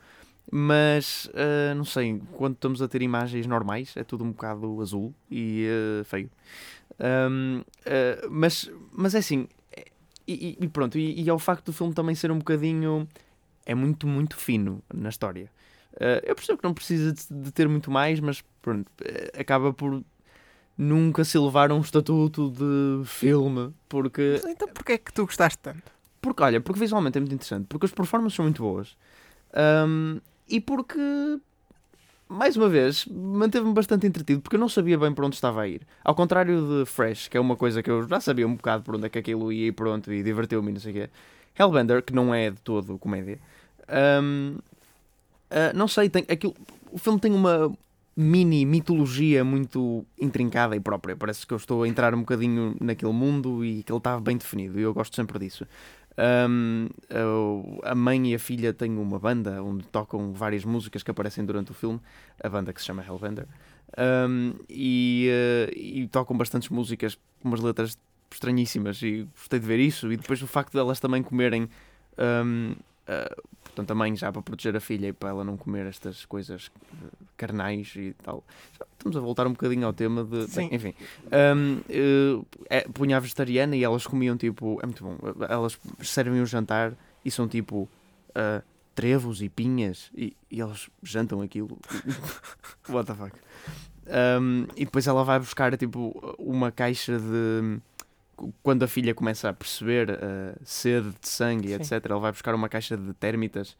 Mas 0.50 1.30
uh, 1.32 1.74
não 1.74 1.84
sei, 1.84 2.20
quando 2.32 2.54
estamos 2.54 2.80
a 2.80 2.86
ter 2.86 3.02
imagens 3.02 3.46
normais 3.46 3.96
é 3.96 4.04
tudo 4.04 4.22
um 4.22 4.30
bocado 4.30 4.80
azul 4.80 5.14
e 5.30 5.66
uh, 6.00 6.04
feio. 6.04 6.30
Um, 6.98 7.58
uh, 7.58 7.64
ah, 7.86 8.26
mas, 8.30 8.70
mas 8.92 9.14
é 9.14 9.18
assim, 9.18 9.48
e, 10.26 10.56
e 10.60 10.68
pronto, 10.68 10.98
e, 10.98 11.22
e 11.22 11.28
é 11.28 11.32
o 11.32 11.38
facto 11.38 11.66
do 11.66 11.72
filme 11.72 11.94
também 11.94 12.14
ser 12.14 12.30
um 12.30 12.38
bocadinho. 12.38 13.08
É 13.64 13.74
muito, 13.74 14.06
muito 14.06 14.36
fino 14.36 14.80
na 14.94 15.08
história. 15.08 15.50
Uh, 15.94 16.22
eu 16.22 16.34
percebo 16.36 16.58
que 16.58 16.64
não 16.64 16.74
precisa 16.74 17.12
de, 17.12 17.22
de, 17.30 17.52
ter 17.52 17.68
muito 17.68 17.90
mais, 17.90 18.20
mas 18.20 18.44
pronto, 18.62 18.90
acaba 19.38 19.72
por 19.72 20.04
nunca 20.78 21.24
se 21.24 21.36
elevar 21.36 21.70
a 21.70 21.74
um 21.74 21.80
estatuto 21.80 22.50
de 22.50 23.04
filme, 23.06 23.72
porque 23.88 24.40
Mas 24.42 24.52
Então 24.52 24.68
porquê 24.68 24.92
é 24.92 24.98
que 24.98 25.12
tu 25.12 25.24
gostaste 25.24 25.58
tanto? 25.58 25.90
porque, 26.20 26.42
olha, 26.42 26.60
porque 26.60 26.80
visualmente 26.80 27.16
é 27.16 27.20
muito 27.20 27.34
interessante, 27.34 27.66
porque 27.66 27.86
as 27.86 27.92
performances 27.92 28.36
são 28.36 28.44
muito 28.44 28.62
boas 28.62 28.96
Ahm, 29.52 30.20
e 30.48 30.60
porque, 30.60 31.00
mais 32.28 32.56
uma 32.56 32.68
vez, 32.68 33.06
manteve-me 33.06 33.72
bastante 33.72 34.06
entretido 34.06 34.40
porque 34.40 34.56
eu 34.56 34.60
não 34.60 34.68
sabia 34.68 34.98
bem 34.98 35.12
para 35.12 35.26
onde 35.26 35.36
estava 35.36 35.62
a 35.62 35.68
ir. 35.68 35.82
Ao 36.04 36.14
contrário 36.14 36.80
de 36.80 36.86
Fresh, 36.86 37.28
que 37.28 37.36
é 37.36 37.40
uma 37.40 37.56
coisa 37.56 37.82
que 37.82 37.90
eu 37.90 38.06
já 38.08 38.20
sabia 38.20 38.46
um 38.46 38.56
bocado 38.56 38.82
por 38.82 38.96
onde 38.96 39.06
é 39.06 39.08
que 39.08 39.18
aquilo 39.18 39.52
ia 39.52 39.68
e 39.68 39.72
pronto, 39.72 40.12
e 40.12 40.22
diverteu-me 40.22 40.72
não 40.72 40.80
sei 40.80 40.92
o 40.92 40.94
quê. 40.94 41.10
Hellbender, 41.58 42.02
que 42.02 42.12
não 42.12 42.34
é 42.34 42.50
de 42.50 42.60
todo 42.60 42.98
comédia, 42.98 43.38
ahm, 43.88 44.58
ah, 45.50 45.72
não 45.74 45.88
sei, 45.88 46.08
tem, 46.08 46.24
aquilo, 46.28 46.54
o 46.90 46.98
filme 46.98 47.20
tem 47.20 47.32
uma 47.32 47.72
mini 48.16 48.64
mitologia 48.64 49.44
muito 49.44 50.04
intrincada 50.18 50.74
e 50.74 50.80
própria. 50.80 51.14
Parece 51.14 51.46
que 51.46 51.52
eu 51.52 51.56
estou 51.58 51.82
a 51.82 51.88
entrar 51.88 52.14
um 52.14 52.20
bocadinho 52.20 52.74
naquele 52.80 53.12
mundo 53.12 53.64
e 53.64 53.82
que 53.82 53.92
ele 53.92 53.98
está 53.98 54.18
bem 54.18 54.36
definido, 54.36 54.78
e 54.80 54.82
eu 54.82 54.94
gosto 54.94 55.14
sempre 55.14 55.38
disso. 55.38 55.66
Um, 56.18 56.88
a 57.82 57.94
mãe 57.94 58.32
e 58.32 58.34
a 58.34 58.38
filha 58.38 58.72
têm 58.72 58.96
uma 58.96 59.18
banda 59.18 59.62
onde 59.62 59.84
tocam 59.88 60.32
várias 60.32 60.64
músicas 60.64 61.02
que 61.02 61.10
aparecem 61.10 61.44
durante 61.44 61.70
o 61.72 61.74
filme, 61.74 62.00
a 62.42 62.48
banda 62.48 62.72
que 62.72 62.80
se 62.80 62.86
chama 62.86 63.04
Hellbender, 63.04 63.46
um, 63.98 64.54
e, 64.68 65.28
uh, 65.30 65.72
e 65.76 66.08
tocam 66.08 66.36
bastantes 66.36 66.70
músicas 66.70 67.18
umas 67.44 67.60
letras 67.60 67.98
estranhíssimas 68.30 69.00
e 69.02 69.28
gostei 69.34 69.60
de 69.60 69.66
ver 69.66 69.78
isso. 69.78 70.10
E 70.12 70.16
depois 70.16 70.40
o 70.42 70.46
facto 70.46 70.72
de 70.72 70.78
elas 70.78 70.98
também 70.98 71.22
comerem, 71.22 71.68
um, 72.18 72.72
uh, 72.72 73.42
portanto, 73.76 73.90
a 73.90 73.94
mãe 73.94 74.16
já 74.16 74.32
para 74.32 74.40
proteger 74.40 74.74
a 74.74 74.80
filha 74.80 75.08
e 75.08 75.12
para 75.12 75.28
ela 75.28 75.44
não 75.44 75.56
comer 75.56 75.86
estas 75.86 76.24
coisas 76.24 76.66
uh, 76.66 77.26
carnais 77.36 77.92
e 77.96 78.14
tal. 78.22 78.42
Já 78.78 78.86
Estamos 78.96 79.16
a 79.16 79.20
voltar 79.20 79.46
um 79.46 79.52
bocadinho 79.52 79.86
ao 79.86 79.92
tema 79.92 80.24
de. 80.24 80.48
Sim. 80.48 80.68
bem, 80.68 80.74
enfim, 80.74 80.94
um, 81.54 81.76
uh, 82.40 82.46
é, 82.68 82.80
punha 82.88 83.18
a 83.18 83.20
vegetariana 83.20 83.76
e 83.76 83.84
elas 83.84 84.06
comiam 84.06 84.36
tipo. 84.36 84.80
É 84.82 84.86
muito 84.86 85.04
bom. 85.04 85.18
Elas 85.48 85.78
servem 86.02 86.40
o 86.40 86.46
jantar 86.46 86.94
e 87.24 87.30
são 87.30 87.46
tipo. 87.46 87.88
uh, 88.30 88.62
trevos 88.96 89.42
e 89.42 89.48
pinhas 89.50 90.10
e, 90.16 90.34
e 90.50 90.58
eles 90.58 90.88
jantam 91.02 91.42
aquilo. 91.42 91.78
What 92.88 93.06
the 93.06 93.14
fuck? 93.14 93.36
Um, 94.06 94.66
e 94.74 94.86
depois 94.86 95.06
ela 95.06 95.22
vai 95.22 95.38
buscar 95.38 95.76
tipo 95.76 96.34
uma 96.38 96.72
caixa 96.72 97.18
de. 97.18 97.78
Quando 98.62 98.82
a 98.82 98.88
filha 98.88 99.14
começa 99.14 99.48
a 99.48 99.52
perceber 99.52 100.10
a 100.10 100.54
sede 100.64 101.08
de 101.20 101.28
sangue, 101.28 101.68
Sim. 101.68 101.74
etc., 101.74 102.04
ela 102.10 102.20
vai 102.20 102.32
buscar 102.32 102.54
uma 102.54 102.68
caixa 102.68 102.96
de 102.96 103.12
térmitas 103.14 103.76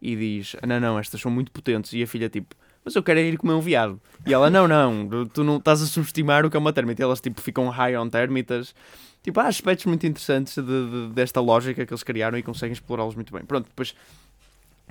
e 0.00 0.16
diz: 0.16 0.56
Não, 0.66 0.80
não, 0.80 0.98
estas 0.98 1.20
são 1.20 1.30
muito 1.30 1.52
potentes. 1.52 1.92
E 1.92 2.02
a 2.02 2.06
filha, 2.06 2.28
tipo, 2.28 2.54
mas 2.84 2.96
eu 2.96 3.02
quero 3.02 3.20
é 3.20 3.22
ir 3.22 3.38
comer 3.38 3.52
um 3.54 3.60
viado. 3.60 4.00
E 4.26 4.32
ela: 4.34 4.50
Não, 4.50 4.66
não, 4.66 5.26
tu 5.28 5.44
não 5.44 5.58
estás 5.58 5.80
a 5.82 5.86
subestimar 5.86 6.44
o 6.44 6.50
que 6.50 6.56
é 6.56 6.60
uma 6.60 6.72
térmita. 6.72 7.00
E 7.00 7.04
elas, 7.04 7.20
tipo, 7.20 7.40
ficam 7.40 7.68
high 7.68 7.96
on 7.96 8.08
térmitas. 8.08 8.74
Tipo, 9.22 9.38
há 9.38 9.46
aspectos 9.46 9.86
muito 9.86 10.04
interessantes 10.04 10.54
de- 10.56 10.62
de- 10.64 11.08
desta 11.14 11.40
lógica 11.40 11.86
que 11.86 11.92
eles 11.92 12.02
criaram 12.02 12.36
e 12.36 12.42
conseguem 12.42 12.72
explorá-los 12.72 13.14
muito 13.14 13.32
bem. 13.32 13.44
Pronto, 13.44 13.66
depois, 13.66 13.94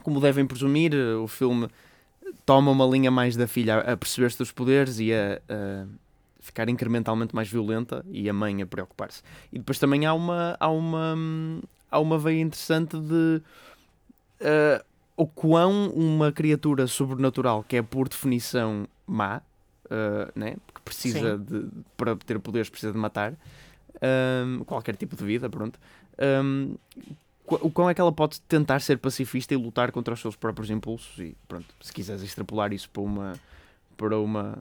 como 0.03 0.21
devem 0.21 0.45
presumir, 0.47 0.93
o 0.95 1.27
filme 1.27 1.67
toma 2.45 2.71
uma 2.71 2.85
linha 2.85 3.11
mais 3.11 3.35
da 3.35 3.45
filha 3.45 3.79
a 3.79 3.91
a 3.91 3.97
perceber-se 3.97 4.37
dos 4.37 4.53
poderes 4.53 4.99
e 4.99 5.11
a, 5.13 5.41
a 5.49 5.85
ficar 6.41 6.67
incrementalmente 6.67 7.33
mais 7.35 7.47
violenta 7.49 8.03
e 8.09 8.27
a 8.29 8.33
mãe 8.33 8.61
a 8.61 8.65
preocupar-se. 8.65 9.21
E 9.53 9.59
depois 9.59 9.79
também 9.79 10.05
há 10.05 10.13
uma, 10.13 10.57
há 10.59 10.69
uma, 10.69 11.13
hum, 11.15 11.61
há 11.89 11.99
uma 11.99 12.17
veia 12.17 12.41
interessante 12.41 12.99
de 12.99 13.41
ah, 14.41 14.83
o 15.15 15.27
quão 15.27 15.89
uma 15.91 16.31
criatura 16.31 16.87
sobrenatural, 16.87 17.63
que 17.63 17.77
é 17.77 17.81
por 17.81 18.09
definição 18.09 18.87
má, 19.05 19.41
ah, 19.89 20.31
né? 20.35 20.55
que 20.73 20.81
precisa 20.81 21.37
de, 21.37 21.67
para 21.95 22.15
ter 22.15 22.39
poderes, 22.39 22.69
precisa 22.69 22.91
de 22.91 22.97
matar 22.97 23.33
hum, 24.45 24.63
qualquer 24.65 24.95
tipo 24.95 25.15
de 25.15 25.23
vida, 25.23 25.47
pronto. 25.49 25.79
qu- 27.45 27.59
o 27.61 27.69
quão 27.69 27.89
é 27.89 27.93
que 27.93 28.01
ela 28.01 28.11
pode 28.11 28.41
tentar 28.41 28.79
ser 28.81 28.97
pacifista 28.97 29.53
e 29.53 29.57
lutar 29.57 29.91
contra 29.91 30.13
os 30.13 30.19
seus 30.19 30.35
próprios 30.35 30.69
impulsos 30.69 31.19
e 31.19 31.35
pronto, 31.47 31.67
se 31.81 31.93
quiseres 31.93 32.23
extrapolar 32.23 32.73
isso 32.73 32.89
para 32.89 33.01
uma 33.01 33.33
para 33.97 34.17
uma 34.17 34.57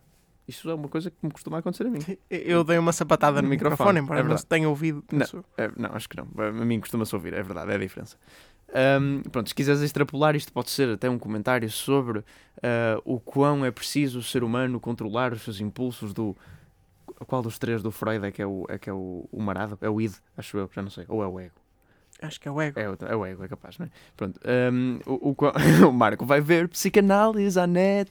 isso 0.51 0.69
é 0.71 0.75
uma 0.75 0.89
coisa 0.89 1.11
que 1.11 1.17
me 1.23 1.31
costuma 1.33 1.59
acontecer 1.59 1.87
a 1.87 1.91
mim. 1.91 2.01
Eu 2.31 2.63
dei 2.63 2.77
uma 2.79 2.93
sapatada 2.93 3.37
no 3.41 3.45
No 3.45 3.49
microfone, 3.49 4.01
microfone, 4.01 4.01
embora 4.01 4.21
é 4.21 4.23
não 4.23 4.37
se 4.39 4.47
tenha 4.47 4.69
ouvido. 4.69 5.03
Não. 5.11 5.45
É, 5.57 5.71
não, 5.77 5.91
acho 5.95 6.09
que 6.09 6.17
não. 6.17 6.29
A 6.45 6.53
mim 6.53 6.79
costuma-se 6.81 7.15
ouvir, 7.15 7.33
é 7.33 7.43
verdade, 7.43 7.73
é 7.73 7.75
a 7.75 7.79
diferença. 7.79 8.17
Ahm, 8.73 9.23
pronto, 9.33 9.49
se 9.49 9.55
quiseres 9.55 9.81
extrapolar, 9.83 10.37
isto 10.37 10.53
pode 10.53 10.71
ser 10.71 10.89
até 10.91 11.11
um 11.11 11.19
comentário 11.19 11.69
sobre 11.71 12.23
ah, 12.63 13.01
o 13.05 13.19
quão 13.19 13.65
é 13.65 13.71
preciso 13.71 14.21
o 14.21 14.23
ser 14.23 14.45
humano 14.45 14.79
controlar 14.79 15.33
os 15.33 15.43
seus 15.43 15.61
impulsos 15.61 16.13
do. 16.13 16.37
Qual 17.27 17.43
dos 17.43 17.59
três 17.59 17.83
do 17.83 17.91
Freud 17.91 18.25
é 18.25 18.31
que 18.31 18.41
é 18.41 18.47
o, 18.47 18.65
é, 18.69 18.79
que 18.79 18.89
é 18.89 18.93
o, 18.93 19.29
o 19.33 19.43
marado? 19.43 19.77
É 19.83 19.91
o 19.91 20.01
id, 20.01 20.13
acho 20.37 20.57
eu, 20.57 20.71
já 20.73 20.81
não 20.83 20.91
sei. 20.91 21.05
Ou 21.09 21.23
é 21.23 21.27
o 21.27 21.39
ego? 21.41 21.55
Acho 22.23 22.41
que 22.41 22.47
é 22.49 22.51
o 22.51 22.61
ego. 22.61 22.79
É, 22.79 22.89
o- 22.89 22.97
é 23.01 23.17
o 23.17 23.27
ego, 23.27 23.45
é 23.45 23.49
capaz, 23.49 23.77
não 23.79 23.87
é? 23.87 23.91
Pronto. 24.17 24.39
ahm, 24.45 25.01
o, 25.07 25.31
o, 25.31 25.37
o 25.89 25.93
Marco 25.93 26.25
vai 26.25 26.41
ver 26.41 26.69
psicanálise 26.69 27.59
à 27.59 27.67
net. 27.67 28.11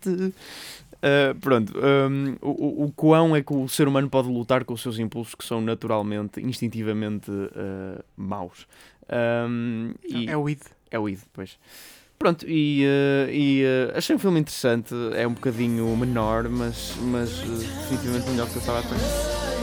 Ah, 1.01 1.35
pronto. 1.39 1.73
ahm, 1.77 2.35
o, 2.41 2.85
o, 2.85 2.93
quão 2.95 3.35
é 3.35 3.41
que 3.41 3.53
o 3.53 3.67
ser 3.67 3.87
humano 3.87 4.09
pode 4.09 4.27
lutar 4.27 4.65
com 4.65 4.73
os 4.73 4.81
seus 4.81 4.99
impulsos 4.99 5.35
que 5.35 5.45
são 5.45 5.61
naturalmente, 5.61 6.41
instintivamente 6.41 7.31
ah, 7.55 8.03
maus. 8.17 8.67
Ahm, 9.09 9.93
e 10.03 10.29
É 10.29 10.37
o 10.37 10.47
id. 10.49 10.61
é 10.91 10.99
o 10.99 11.09
id, 11.09 11.19
pois. 11.33 11.57
Pronto, 12.19 12.45
e, 12.45 12.83
eh, 12.83 13.29
e, 13.31 13.63
achei 13.95 14.13
um 14.13 14.19
filme 14.19 14.41
interessante. 14.41 14.93
É 15.15 15.25
um 15.25 15.33
bocadinho 15.33 15.95
menor, 15.95 16.49
mas, 16.49 16.93
mas 17.01 17.29
definitivamente 17.39 18.29
melhor 18.29 18.45
do 18.45 18.51
que 18.51 18.57
eu 18.57 18.59
estava 18.59 18.79
a 18.79 18.83
pensar. 18.83 19.58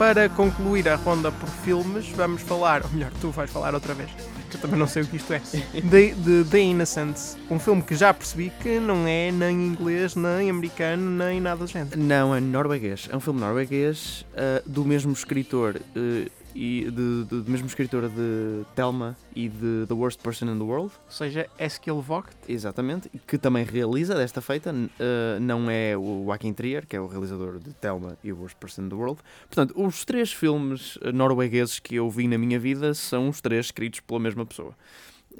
Para 0.00 0.30
concluir 0.30 0.88
a 0.88 0.94
ronda 0.94 1.30
por 1.30 1.46
filmes, 1.46 2.08
vamos 2.08 2.40
falar, 2.40 2.82
ou 2.82 2.90
melhor, 2.90 3.12
tu 3.20 3.28
vais 3.28 3.50
falar 3.50 3.74
outra 3.74 3.92
vez, 3.92 4.08
que 4.48 4.56
eu 4.56 4.60
também 4.62 4.78
não 4.78 4.86
sei 4.86 5.02
o 5.02 5.06
que 5.06 5.16
isto 5.16 5.30
é, 5.30 5.42
de, 5.74 6.14
de 6.42 6.44
The 6.50 6.58
Innocents, 6.58 7.36
um 7.50 7.58
filme 7.58 7.82
que 7.82 7.94
já 7.94 8.14
percebi 8.14 8.50
que 8.62 8.80
não 8.80 9.06
é 9.06 9.30
nem 9.30 9.66
inglês, 9.66 10.16
nem 10.16 10.48
americano, 10.48 11.10
nem 11.10 11.38
nada 11.38 11.66
do 11.66 11.66
género. 11.66 12.00
Não, 12.00 12.34
é 12.34 12.40
norueguês. 12.40 13.10
É 13.12 13.16
um 13.16 13.20
filme 13.20 13.40
norueguês 13.40 14.24
eh, 14.34 14.62
do 14.64 14.86
mesmo 14.86 15.12
escritor 15.12 15.76
eh, 15.94 16.30
e 16.54 16.84
de, 16.90 17.24
de- 17.24 17.42
do 17.42 17.50
mesmo 17.50 17.66
escritor 17.66 18.08
de 18.08 18.64
Thelma 18.74 19.16
e 19.34 19.48
de 19.48 19.86
The 19.86 19.94
Worst 19.94 20.20
Person 20.20 20.46
in 20.46 20.58
the 20.58 20.64
World. 20.64 20.92
Ou 21.06 21.10
seja, 21.12 21.48
Eskil 21.58 22.00
Vogt, 22.00 22.30
Exatamente, 22.48 23.10
que 23.26 23.38
também 23.38 23.64
realiza 23.64 24.14
desta 24.14 24.40
feita, 24.40 24.74
eh, 24.98 25.38
não 25.40 25.70
é 25.70 25.96
o 25.96 26.24
Joaquin 26.26 26.52
Trier, 26.52 26.86
que 26.86 26.96
é 26.96 27.00
o 27.00 27.06
realizador 27.06 27.58
de 27.58 27.72
Thelma 27.74 28.16
e 28.24 28.32
o 28.32 28.38
Worst 28.38 28.56
Person 28.56 28.82
in 28.82 28.88
the 28.88 28.94
World. 28.94 29.20
Portanto, 29.48 29.74
os 29.80 30.04
três 30.04 30.32
filmes 30.32 30.98
eh, 31.02 31.12
noruegueses 31.12 31.78
que 31.78 31.94
eu 31.94 32.10
vi 32.10 32.26
na 32.26 32.36
minha 32.38 32.58
vida 32.58 32.92
são 32.94 33.28
os 33.28 33.40
três 33.40 33.66
escritos 33.66 34.00
pela 34.00 34.18
mesma 34.20 34.44
pessoa. 34.44 34.74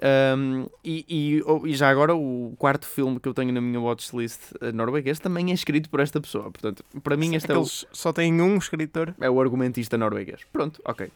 Ahm, 0.03 0.66
e, 0.85 1.05
e- 1.09 1.42
oh, 1.44 1.66
e 1.66 1.74
já 1.74 1.88
agora, 1.90 2.14
o 2.14 2.55
quarto 2.59 2.87
filme 2.87 3.18
que 3.18 3.29
eu 3.29 3.35
tenho 3.35 3.53
na 3.53 3.61
minha 3.61 3.81
watchlist 3.81 4.40
eh, 4.61 4.72
norueguês 4.72 5.18
também 5.18 5.50
é 5.50 5.55
escrito 5.55 5.90
por 5.90 6.00
esta 6.00 6.20
pessoa. 6.20 6.44
Portanto, 6.44 6.85
para 7.03 7.16
mim, 7.16 7.35
este 7.35 7.50
é 7.50 7.55
o, 7.55 7.59
Aqueles 7.59 7.87
só 7.92 8.12
têm 8.12 8.40
um 8.40 8.57
escritor. 8.57 9.14
é 9.20 9.29
o 9.29 9.40
argumentista 9.40 9.98
norueguês. 9.98 10.40
Pronto, 10.53 10.81
ok. 10.85 11.11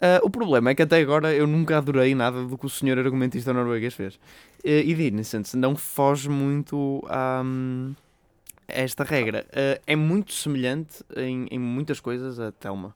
Ah, 0.00 0.20
o 0.22 0.28
problema 0.28 0.70
é 0.70 0.74
que 0.74 0.82
até 0.82 1.00
agora 1.00 1.32
eu 1.34 1.46
nunca 1.46 1.78
adorei 1.78 2.14
nada 2.14 2.44
do 2.44 2.58
que 2.58 2.66
o 2.66 2.68
senhor 2.68 2.98
argumentista 2.98 3.52
norueguês 3.52 3.94
fez. 3.94 4.18
Eh, 4.64 4.82
e 4.84 4.94
The 4.94 5.02
Innocents 5.04 5.54
não 5.54 5.74
foge 5.76 6.28
muito 6.28 7.02
a, 7.08 7.42
a 8.68 8.72
esta 8.82 9.04
regra. 9.04 9.46
Ah, 9.54 9.80
é 9.86 9.96
muito 9.96 10.32
semelhante 10.34 11.02
em, 11.16 11.46
em 11.50 11.58
muitas 11.58 12.00
coisas 12.00 12.38
a 12.38 12.52
Thelma. 12.52 12.94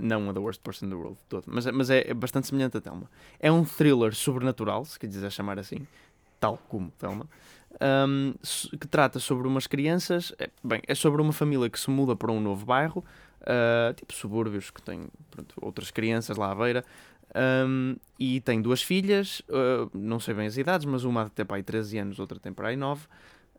Não 0.00 0.28
a 0.28 0.32
The 0.32 0.40
Worst 0.40 0.60
Person 0.62 0.86
in 0.86 0.88
the 0.90 0.94
World 0.96 1.18
todo, 1.28 1.44
mas, 1.46 1.66
é- 1.66 1.72
mas 1.72 1.90
é, 1.90 2.10
é 2.10 2.14
bastante 2.14 2.46
semelhante 2.48 2.76
a 2.76 2.80
Thelma. 2.80 3.08
É 3.38 3.50
um 3.52 3.64
thriller 3.64 4.14
sobrenatural, 4.14 4.84
se 4.84 4.98
quiser 4.98 5.30
chamar 5.30 5.58
assim, 5.58 5.86
tal 6.40 6.56
como 6.68 6.90
Thelma, 6.98 7.28
s- 8.42 8.68
que 8.76 8.86
trata 8.88 9.18
sobre 9.18 9.46
umas 9.46 9.66
crianças. 9.66 10.32
é- 10.38 10.50
bem, 10.62 10.80
é 10.86 10.94
sobre 10.94 11.20
uma 11.22 11.32
família 11.32 11.68
que 11.70 11.78
se 11.78 11.90
muda 11.90 12.16
para 12.16 12.32
um 12.32 12.40
novo 12.40 12.64
bairro, 12.66 13.04
ah, 13.42 13.92
tipo 13.94 14.12
subúrbios, 14.12 14.70
que 14.70 14.82
tem 14.82 15.06
pronto, 15.30 15.54
outras 15.60 15.90
crianças 15.90 16.36
lá 16.36 16.50
à 16.50 16.54
beira. 16.54 16.84
hum, 17.66 17.96
e 18.18 18.40
tem 18.42 18.62
duas 18.62 18.80
filhas, 18.82 19.42
ah, 19.50 19.88
não 19.92 20.20
sei 20.20 20.34
bem 20.34 20.46
as 20.46 20.56
idades, 20.56 20.86
mas 20.86 21.02
uma 21.04 21.28
tem 21.30 21.44
para 21.44 21.56
aí 21.56 21.62
13 21.64 21.98
anos, 21.98 22.18
outra 22.20 22.38
tem 22.38 22.52
para 22.52 22.68
aí 22.68 22.76
9. 22.76 23.06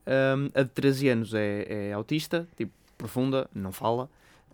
Hum, 0.07 0.49
a 0.53 0.63
de 0.63 0.69
13 0.69 1.09
anos 1.09 1.33
é, 1.33 1.89
é 1.89 1.93
autista, 1.93 2.47
tipo 2.55 2.71
profunda, 2.97 3.49
não 3.53 3.71
fala. 3.73 4.09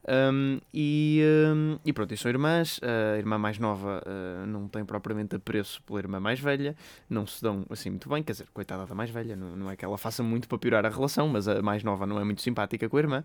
Hum, 0.07 0.59
e, 0.73 1.21
hum, 1.53 1.77
e 1.85 1.93
pronto, 1.93 2.13
e 2.13 2.17
são 2.17 2.29
irmãs. 2.29 2.79
A 2.83 3.17
irmã 3.17 3.37
mais 3.37 3.57
nova 3.59 4.01
ah, 4.05 4.45
não 4.45 4.67
tem 4.67 4.83
propriamente 4.83 5.35
apreço 5.35 5.81
pela 5.83 5.99
irmã 5.99 6.19
mais 6.19 6.39
velha, 6.39 6.75
não 7.09 7.25
se 7.27 7.41
dão 7.41 7.65
assim 7.69 7.89
muito 7.89 8.09
bem. 8.09 8.23
Quer 8.23 8.33
dizer, 8.33 8.47
coitada 8.53 8.85
da 8.85 8.95
mais 8.95 9.09
velha, 9.09 9.35
não, 9.35 9.55
não 9.55 9.69
é 9.69 9.75
que 9.75 9.85
ela 9.85 9.97
faça 9.97 10.23
muito 10.23 10.47
para 10.47 10.57
piorar 10.57 10.85
a 10.85 10.89
relação, 10.89 11.27
mas 11.27 11.47
a 11.47 11.61
mais 11.61 11.83
nova 11.83 12.05
não 12.05 12.19
é 12.19 12.23
muito 12.23 12.41
simpática 12.41 12.89
com 12.89 12.97
a 12.97 12.99
irmã. 12.99 13.23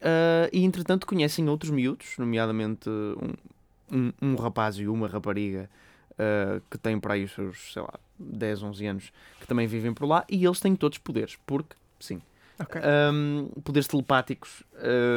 Uh, 0.00 0.46
e 0.52 0.64
entretanto 0.64 1.06
conhecem 1.06 1.48
outros 1.48 1.72
miúdos, 1.72 2.14
nomeadamente 2.18 2.88
um, 2.88 3.34
um, 3.90 4.12
um 4.22 4.36
rapaz 4.36 4.76
e 4.76 4.86
uma 4.86 5.08
rapariga 5.08 5.68
uh, 6.12 6.62
que 6.70 6.78
têm 6.78 7.00
por 7.00 7.10
aí 7.10 7.24
os 7.24 7.32
seus, 7.32 7.72
sei 7.72 7.82
lá, 7.82 7.94
10, 8.16 8.62
11 8.62 8.86
anos, 8.86 9.12
que 9.40 9.46
também 9.46 9.66
vivem 9.66 9.92
por 9.92 10.06
lá, 10.06 10.24
e 10.28 10.44
eles 10.44 10.60
têm 10.60 10.76
todos 10.76 10.98
poderes, 10.98 11.36
porque, 11.44 11.74
sim, 11.98 12.22
Ok. 12.60 12.80
um, 13.12 13.48
poderes 13.62 13.86
telepáticos, 13.86 14.62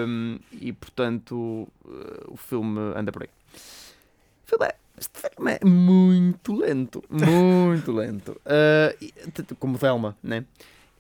um, 0.08 0.38
e 0.52 0.72
portanto 0.74 1.36
uh, 1.36 1.68
o 2.28 2.38
filme 2.38 2.80
anda 2.96 3.12
por 3.12 3.24
aí. 3.24 3.30
O 4.46 4.50
filme 4.50 4.66
é, 4.68 4.76
este 4.98 5.20
filme 5.20 5.52
é 5.60 5.66
muito 5.66 6.56
lento, 6.56 7.04
muito 7.10 7.92
lento, 7.94 8.40
Uh, 8.46 9.56
como 9.60 9.78
Thelma, 9.78 10.16
né? 10.22 10.46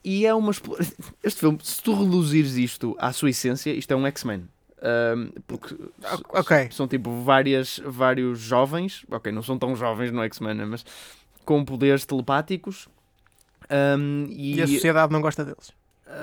E 0.03 0.25
é 0.25 0.33
uma. 0.33 0.51
Este 1.23 1.41
filme, 1.41 1.59
se 1.61 1.81
tu 1.83 1.93
reduzires 1.93 2.55
isto 2.55 2.95
à 2.97 3.13
sua 3.13 3.29
essência, 3.29 3.71
isto 3.71 3.91
é 3.91 3.95
um 3.95 4.07
X-Men. 4.07 4.47
Um, 4.81 5.29
porque 5.45 5.75
s- 5.75 6.23
Ok. 6.29 6.69
são 6.71 6.87
tipo 6.87 7.21
várias, 7.21 7.79
vários 7.85 8.39
jovens, 8.39 9.05
ok, 9.11 9.31
não 9.31 9.43
são 9.43 9.59
tão 9.59 9.75
jovens 9.75 10.11
no 10.11 10.23
X-Men, 10.23 10.55
né, 10.55 10.65
mas 10.65 10.83
com 11.45 11.63
poderes 11.63 12.03
telepáticos. 12.03 12.87
um, 13.69 14.25
e, 14.27 14.55
E 14.55 14.61
a 14.63 14.67
sociedade 14.67 15.13
não 15.13 15.21
gosta 15.21 15.45
deles. 15.45 15.71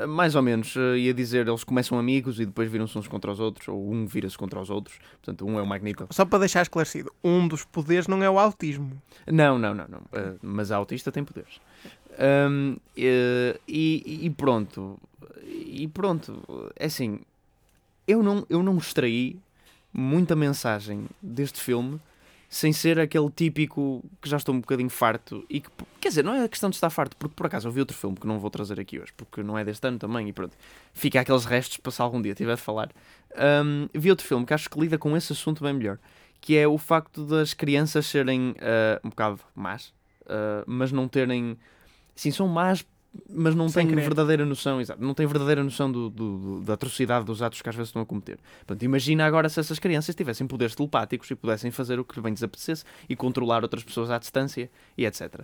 Uh, 0.04 0.08
mais 0.08 0.34
ou 0.34 0.42
menos, 0.42 0.74
uh, 0.76 0.96
ia 0.96 1.14
dizer, 1.14 1.46
eles 1.46 1.64
começam 1.64 1.98
amigos 1.98 2.38
e 2.40 2.46
depois 2.46 2.70
viram-se 2.70 2.96
uns 2.98 3.08
contra 3.08 3.30
os 3.30 3.40
outros, 3.40 3.68
ou 3.68 3.92
um 3.92 4.06
vira-se 4.06 4.36
contra 4.36 4.60
os 4.60 4.70
outros. 4.70 4.98
Portanto, 5.22 5.46
um 5.46 5.58
é 5.58 5.62
o 5.62 5.66
Magneto. 5.66 6.06
Só 6.10 6.24
para 6.24 6.40
deixar 6.40 6.62
esclarecido, 6.62 7.12
um 7.22 7.46
dos 7.46 7.64
poderes 7.64 8.06
não 8.06 8.22
é 8.22 8.30
o 8.30 8.38
autismo. 8.38 9.00
Não, 9.26 9.58
não, 9.58 9.74
não, 9.74 9.86
não. 9.88 9.98
Uh, 9.98 10.38
mas 10.42 10.70
a 10.70 10.76
autista 10.76 11.10
tem 11.10 11.24
poderes. 11.24 11.60
Um, 12.50 12.76
e, 12.96 13.60
e 13.66 14.30
pronto. 14.30 14.98
E 15.44 15.86
pronto. 15.88 16.72
É 16.76 16.86
assim. 16.86 17.20
Eu 18.06 18.22
não, 18.22 18.44
eu 18.48 18.62
não 18.62 18.76
extraí 18.78 19.38
muita 19.92 20.34
mensagem 20.34 21.06
deste 21.22 21.60
filme 21.60 22.00
sem 22.48 22.72
ser 22.72 22.98
aquele 22.98 23.30
típico 23.30 24.02
que 24.22 24.28
já 24.28 24.38
estou 24.38 24.54
um 24.54 24.60
bocadinho 24.60 24.88
farto 24.88 25.44
e 25.50 25.60
que, 25.60 25.68
quer 26.00 26.08
dizer, 26.08 26.24
não 26.24 26.34
é 26.34 26.48
questão 26.48 26.70
de 26.70 26.76
estar 26.76 26.88
farto, 26.88 27.16
porque 27.16 27.34
por 27.34 27.46
acaso 27.46 27.68
eu 27.68 27.72
vi 27.72 27.80
outro 27.80 27.96
filme 27.96 28.16
que 28.16 28.26
não 28.26 28.38
vou 28.38 28.50
trazer 28.50 28.80
aqui 28.80 28.98
hoje, 28.98 29.12
porque 29.16 29.42
não 29.42 29.58
é 29.58 29.64
deste 29.64 29.86
ano 29.86 29.98
também 29.98 30.28
e 30.28 30.32
pronto, 30.32 30.56
fica 30.94 31.20
aqueles 31.20 31.44
restos 31.44 31.76
para 31.76 31.92
se 31.92 32.00
algum 32.00 32.22
dia 32.22 32.34
tiver 32.34 32.56
de 32.56 32.62
falar. 32.62 32.90
Um, 33.36 33.88
vi 33.92 34.10
outro 34.10 34.26
filme 34.26 34.46
que 34.46 34.54
acho 34.54 34.70
que 34.70 34.80
lida 34.80 34.96
com 34.96 35.14
esse 35.14 35.32
assunto 35.32 35.62
bem 35.62 35.74
melhor, 35.74 35.98
que 36.40 36.56
é 36.56 36.66
o 36.66 36.78
facto 36.78 37.26
das 37.26 37.52
crianças 37.52 38.06
serem 38.06 38.52
uh, 38.52 39.00
um 39.04 39.10
bocado 39.10 39.40
más, 39.54 39.88
uh, 40.22 40.64
mas 40.66 40.90
não 40.90 41.06
terem, 41.06 41.58
sim, 42.14 42.30
são 42.30 42.48
más, 42.48 42.82
mas 43.28 43.54
não 43.54 43.68
Sem 43.68 43.82
têm 43.86 43.94
querer. 43.94 44.02
verdadeira 44.06 44.44
noção, 44.44 44.80
exato, 44.80 45.02
não 45.02 45.14
têm 45.14 45.26
verdadeira 45.26 45.62
noção 45.64 45.90
do, 45.90 46.08
do- 46.10 46.38
do- 46.38 46.60
da 46.62 46.74
atrocidade 46.74 47.24
dos 47.24 47.42
atos 47.42 47.60
que 47.62 47.68
às 47.68 47.74
vezes 47.74 47.88
estão 47.88 48.02
a 48.02 48.06
cometer. 48.06 48.38
Portanto, 48.66 48.82
imagina 48.82 49.24
agora 49.26 49.48
se 49.48 49.58
essas 49.60 49.78
crianças 49.78 50.14
tivessem 50.14 50.46
poderes 50.46 50.74
telepáticos 50.74 51.30
e 51.30 51.34
pudessem 51.34 51.70
fazer 51.70 51.98
o 51.98 52.04
que 52.04 52.20
bem 52.20 52.32
lhes 52.32 52.42
apetecesse 52.42 52.84
e 53.08 53.14
controlar 53.16 53.62
outras 53.62 53.82
pessoas 53.84 54.10
à 54.10 54.18
distância 54.18 54.70
e 54.96 55.04
etc. 55.06 55.40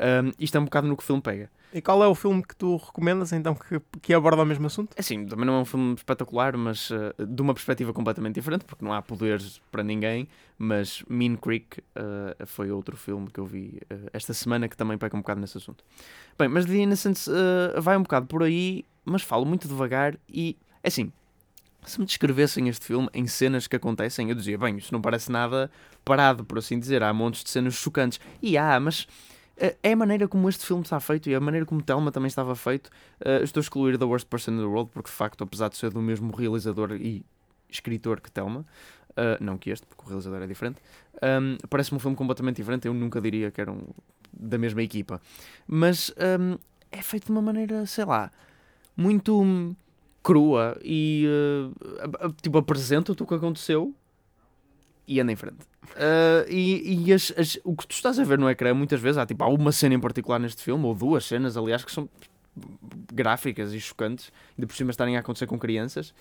Um, 0.00 0.32
isto 0.38 0.56
é 0.56 0.60
um 0.60 0.64
bocado 0.64 0.88
no 0.88 0.96
que 0.96 1.02
o 1.02 1.06
filme 1.06 1.20
pega. 1.20 1.50
E 1.72 1.80
qual 1.80 2.02
é 2.02 2.08
o 2.08 2.14
filme 2.14 2.42
que 2.42 2.56
tu 2.56 2.76
recomendas 2.76 3.32
então 3.32 3.54
que, 3.54 3.80
que 4.00 4.14
aborda 4.14 4.42
o 4.42 4.46
mesmo 4.46 4.66
assunto? 4.66 4.92
É 4.96 5.00
Assim, 5.00 5.24
também 5.26 5.44
não 5.44 5.54
é 5.54 5.58
um 5.58 5.64
filme 5.64 5.94
espetacular, 5.94 6.56
mas 6.56 6.90
uh, 6.90 7.14
de 7.24 7.42
uma 7.42 7.54
perspectiva 7.54 7.92
completamente 7.92 8.34
diferente, 8.34 8.64
porque 8.64 8.84
não 8.84 8.92
há 8.92 9.00
poderes 9.00 9.60
para 9.70 9.82
ninguém. 9.84 10.26
Mas 10.58 11.04
Mean 11.08 11.36
Creek 11.36 11.80
uh, 11.80 12.46
foi 12.46 12.70
outro 12.70 12.96
filme 12.96 13.28
que 13.30 13.38
eu 13.38 13.46
vi 13.46 13.80
uh, 13.92 14.10
esta 14.12 14.34
semana 14.34 14.68
que 14.68 14.76
também 14.76 14.98
pega 14.98 15.16
um 15.16 15.20
bocado 15.20 15.40
nesse 15.40 15.58
assunto. 15.58 15.84
Bem, 16.38 16.48
mas 16.48 16.66
The 16.66 16.74
Innocents 16.74 17.28
uh, 17.28 17.80
vai 17.80 17.96
um 17.96 18.02
bocado 18.02 18.26
por 18.26 18.42
aí, 18.42 18.84
mas 19.04 19.22
falo 19.22 19.46
muito 19.46 19.68
devagar 19.68 20.18
e, 20.28 20.56
é 20.82 20.88
assim, 20.88 21.12
se 21.84 21.98
me 21.98 22.06
descrevessem 22.06 22.68
este 22.68 22.84
filme 22.84 23.08
em 23.14 23.26
cenas 23.26 23.66
que 23.66 23.76
acontecem, 23.76 24.28
eu 24.28 24.34
dizia, 24.34 24.58
bem, 24.58 24.76
isso 24.76 24.92
não 24.92 25.00
parece 25.00 25.30
nada 25.30 25.70
parado, 26.04 26.44
por 26.44 26.58
assim 26.58 26.78
dizer. 26.78 27.02
Há 27.02 27.12
montes 27.12 27.44
de 27.44 27.50
cenas 27.50 27.74
chocantes. 27.74 28.20
E 28.42 28.58
há, 28.58 28.78
mas 28.78 29.06
é 29.82 29.92
a 29.92 29.96
maneira 29.96 30.26
como 30.26 30.48
este 30.48 30.64
filme 30.64 30.82
está 30.82 30.98
feito 30.98 31.28
e 31.28 31.34
a 31.34 31.40
maneira 31.40 31.66
como 31.66 31.82
Telma 31.82 32.10
também 32.10 32.28
estava 32.28 32.54
feito. 32.56 32.88
Uh, 33.20 33.44
estou 33.44 33.60
a 33.60 33.62
excluir 33.62 33.98
The 33.98 34.04
Worst 34.04 34.26
Person 34.26 34.52
in 34.52 34.58
the 34.58 34.64
World, 34.64 34.90
porque 34.92 35.10
de 35.10 35.16
facto, 35.16 35.44
apesar 35.44 35.68
de 35.68 35.76
ser 35.76 35.90
do 35.90 36.00
mesmo 36.00 36.34
realizador 36.34 36.92
e 36.92 37.24
escritor 37.68 38.20
que 38.20 38.30
Telma, 38.30 38.60
uh, 39.10 39.42
não 39.42 39.58
que 39.58 39.70
este, 39.70 39.86
porque 39.86 40.02
o 40.04 40.06
realizador 40.06 40.42
é 40.42 40.46
diferente, 40.46 40.80
um, 41.22 41.56
parece-me 41.68 41.96
um 41.96 42.00
filme 42.00 42.16
completamente 42.16 42.56
diferente. 42.56 42.86
Eu 42.86 42.94
nunca 42.94 43.20
diria 43.20 43.50
que 43.50 43.60
eram 43.60 43.82
da 44.32 44.56
mesma 44.56 44.82
equipa, 44.82 45.20
mas 45.66 46.12
um, 46.40 46.56
é 46.90 47.02
feito 47.02 47.26
de 47.26 47.32
uma 47.32 47.42
maneira, 47.42 47.84
sei 47.86 48.04
lá, 48.04 48.30
muito 48.96 49.74
crua 50.22 50.78
e 50.82 51.26
uh, 51.26 52.32
tipo 52.42 52.58
apresenta-te 52.58 53.22
o 53.22 53.26
que 53.26 53.34
aconteceu 53.34 53.94
e 55.12 55.20
anda 55.20 55.32
em 55.32 55.36
frente. 55.36 55.58
Uh, 55.96 56.48
e 56.48 57.06
e 57.06 57.12
as- 57.12 57.32
as- 57.36 57.58
o 57.64 57.74
que 57.76 57.84
tu 57.86 57.92
estás 57.92 58.16
a 58.18 58.24
ver 58.24 58.38
no 58.38 58.48
ecrã, 58.48 58.72
muitas 58.72 59.00
vezes, 59.00 59.18
há, 59.18 59.26
tipo, 59.26 59.42
há 59.42 59.48
uma 59.48 59.72
cena 59.72 59.94
em 59.96 60.00
particular 60.00 60.38
neste 60.38 60.62
filme, 60.62 60.84
ou 60.86 60.94
duas 60.94 61.24
cenas, 61.24 61.56
aliás, 61.56 61.84
que 61.84 61.90
são 61.90 62.08
gráficas 63.12 63.72
e 63.72 63.80
chocantes, 63.80 64.30
ainda 64.56 64.66
por 64.66 64.76
cima 64.76 64.90
estarem 64.90 65.16
a 65.16 65.20
acontecer 65.20 65.46
com 65.46 65.58
crianças, 65.58 66.14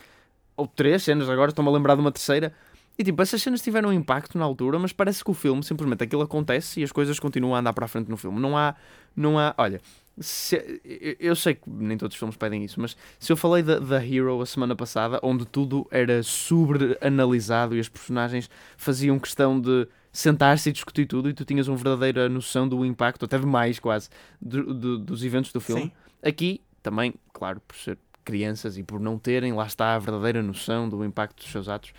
ou 0.57 0.67
três 0.67 1.03
cenas, 1.03 1.29
agora 1.29 1.51
estou-me 1.51 1.69
a 1.69 1.73
lembrar 1.73 1.95
de 1.95 2.01
uma 2.01 2.11
terceira. 2.11 2.53
E 2.97 3.03
tipo, 3.03 3.21
essas 3.21 3.41
cenas 3.41 3.61
tiveram 3.61 3.93
impacto 3.93 4.37
na 4.37 4.43
altura, 4.43 4.77
mas 4.77 4.91
parece 4.91 5.23
que 5.23 5.31
o 5.31 5.33
filme, 5.33 5.63
simplesmente 5.63 6.03
aquilo 6.03 6.21
acontece 6.21 6.81
e 6.81 6.83
as 6.83 6.91
coisas 6.91 7.17
continuam 7.19 7.55
a 7.55 7.59
andar 7.59 7.71
para 7.73 7.85
a 7.85 7.87
frente 7.87 8.09
no 8.09 8.17
filme. 8.17 8.39
Não 8.41 8.57
há, 8.57 8.75
não 9.15 9.39
há, 9.39 9.53
olha, 9.57 9.79
se- 10.19 10.81
eu- 11.19 11.35
sei 11.35 11.55
que 11.55 11.69
nem 11.69 11.97
todos 11.97 12.15
os 12.15 12.19
filmes 12.19 12.35
pedem 12.37 12.63
isso, 12.63 12.79
mas 12.79 12.95
se 13.19 13.31
eu 13.31 13.37
falei 13.37 13.63
da 13.63 13.79
da 13.79 14.05
Hero 14.05 14.41
a 14.41 14.45
semana 14.45 14.75
passada, 14.75 15.19
onde 15.23 15.45
tudo 15.45 15.87
era 15.91 16.21
sobre-analisado 16.23 17.75
e 17.75 17.79
as 17.79 17.89
personagens 17.89 18.49
faziam 18.77 19.19
questão 19.19 19.59
de 19.59 19.87
sentar-se 20.11 20.69
e 20.69 20.71
discutir 20.71 21.05
tudo 21.05 21.29
e 21.29 21.33
tu 21.33 21.45
tinhas 21.45 21.67
uma 21.67 21.77
verdadeira 21.77 22.27
noção 22.27 22.67
do 22.67 22.83
impacto, 22.85 23.25
até 23.25 23.37
demais 23.37 23.79
quase, 23.79 24.09
do- 24.41 24.73
do- 24.73 24.97
dos 24.99 25.23
eventos 25.23 25.51
do 25.53 25.61
filme. 25.61 25.83
Sim. 25.83 25.91
Aqui, 26.23 26.61
também, 26.81 27.13
claro, 27.31 27.61
por 27.67 27.75
ser 27.77 27.97
crianças 28.25 28.77
e 28.77 28.83
por 28.83 28.99
não 28.99 29.17
terem, 29.17 29.53
lá 29.53 29.65
está, 29.65 29.95
a 29.95 29.99
verdadeira 29.99 30.41
noção 30.43 30.87
do 30.89 31.03
impacto 31.05 31.37
dos 31.41 31.51
seus 31.51 31.67
atos, 31.69 31.93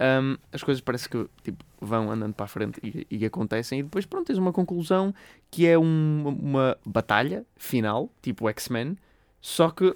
hum, 0.00 0.36
as 0.52 0.62
coisas 0.62 0.80
parece 0.80 1.08
que 1.08 1.26
tipo, 1.42 1.64
vão 1.80 2.10
andando 2.10 2.34
para 2.34 2.44
a 2.44 2.48
frente 2.48 2.80
e, 2.82 3.06
e 3.10 3.24
acontecem, 3.26 3.80
e 3.80 3.82
depois, 3.82 4.04
pronto, 4.06 4.26
tens 4.26 4.38
uma 4.38 4.52
conclusão 4.52 5.14
que 5.50 5.66
é 5.66 5.78
um- 5.78 6.28
uma 6.40 6.76
batalha 6.84 7.44
final, 7.56 8.10
tipo 8.22 8.48
X-Men, 8.48 8.96
só 9.40 9.70
que. 9.70 9.94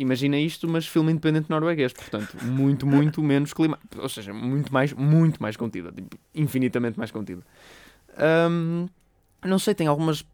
Imagina 0.00 0.38
isto, 0.38 0.68
mas 0.68 0.86
filme 0.86 1.10
independente 1.10 1.50
norueguês, 1.50 1.92
portanto, 1.92 2.36
muito, 2.44 2.86
muito 2.86 3.20
menos 3.22 3.52
clima, 3.52 3.76
ou 3.96 4.08
seja, 4.08 4.32
muito 4.32 4.72
mais, 4.72 4.92
muito 4.92 5.42
mais 5.42 5.56
contida, 5.56 5.90
tipo, 5.90 6.16
infinitamente 6.32 6.96
mais 6.96 7.10
contida. 7.10 7.42
Hum, 8.48 8.86
não 9.44 9.58
sei, 9.58 9.74
tem 9.74 9.86
algumas, 9.88 10.24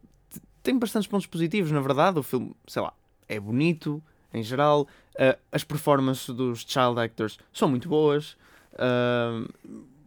tem 0.63 0.79
bastantes 0.79 1.09
pontos 1.09 1.27
positivos, 1.27 1.71
na 1.71 1.81
verdade. 1.81 2.19
O 2.19 2.23
filme, 2.23 2.55
sei 2.67 2.83
lá, 2.83 2.93
é 3.29 3.39
bonito 3.41 4.03
em 4.35 4.43
geral. 4.43 4.83
Uh, 5.15 5.39
as 5.53 5.65
performances 5.65 6.29
dos 6.35 6.61
child 6.67 6.99
actors 7.01 7.39
são 7.53 7.69
muito 7.69 7.89
boas, 7.89 8.37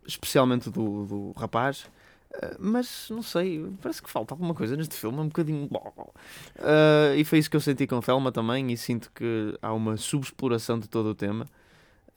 especialmente 0.05 0.69
do, 0.69 1.05
do 1.05 1.31
rapaz. 1.37 1.89
Uh, 2.31 2.55
mas 2.59 3.07
não 3.09 3.21
sei, 3.21 3.65
parece 3.81 4.01
que 4.01 4.09
falta 4.09 4.33
alguma 4.33 4.53
coisa 4.53 4.75
neste 4.75 4.95
filme, 4.95 5.19
um 5.19 5.27
bocadinho. 5.27 5.65
Uh, 5.65 7.15
e 7.15 7.23
foi 7.23 7.39
isso 7.39 7.49
que 7.49 7.55
eu 7.55 7.61
senti 7.61 7.87
com 7.87 7.99
Thelma 7.99 8.31
também. 8.31 8.71
E 8.71 8.77
sinto 8.77 9.11
que 9.13 9.57
há 9.61 9.73
uma 9.73 9.97
subexploração 9.97 10.79
de 10.79 10.87
todo 10.87 11.09
o 11.09 11.15
tema. 11.15 11.47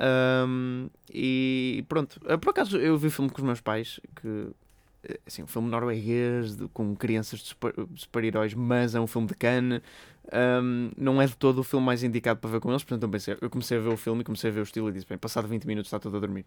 Um, 0.00 0.88
e 1.12 1.84
pronto, 1.88 2.18
Uh, 2.24 2.38
por 2.38 2.50
acaso 2.50 2.78
eu 2.78 2.96
vi 2.96 3.08
o 3.08 3.10
filme 3.10 3.30
com 3.30 3.38
os 3.38 3.44
meus 3.44 3.60
pais, 3.60 4.00
que 4.16 4.48
assim, 5.26 5.42
um 5.42 5.46
filme 5.46 5.68
norueguês 5.68 6.56
de- 6.56 6.68
com 6.68 6.94
crianças 6.94 7.40
de 7.40 7.46
super- 7.46 7.74
super-heróis, 7.96 8.54
mas 8.54 8.94
é 8.94 9.00
um 9.00 9.06
filme 9.06 9.26
de 9.28 9.34
Cannes. 9.34 9.80
Um, 10.32 10.90
não 10.96 11.20
é 11.20 11.26
de 11.26 11.36
todo 11.36 11.58
o 11.58 11.64
filme 11.64 11.84
mais 11.84 12.02
indicado 12.04 12.38
para 12.38 12.50
ver 12.50 12.60
com 12.60 12.70
eles, 12.70 12.84
portanto 12.84 13.02
eu 13.02 13.08
pensei, 13.08 13.36
eu 13.40 13.50
comecei 13.50 13.78
a 13.78 13.80
ver 13.80 13.88
o 13.88 13.96
filme 13.96 14.20
e 14.20 14.24
comecei 14.24 14.50
a 14.50 14.52
ver 14.52 14.60
o 14.60 14.62
estilo 14.62 14.88
e 14.88 14.92
disse, 14.92 15.06
bem, 15.06 15.18
passado 15.18 15.48
20 15.48 15.64
minutos 15.66 15.88
está 15.88 15.98
todo 15.98 16.16
a 16.16 16.20
dormir. 16.20 16.44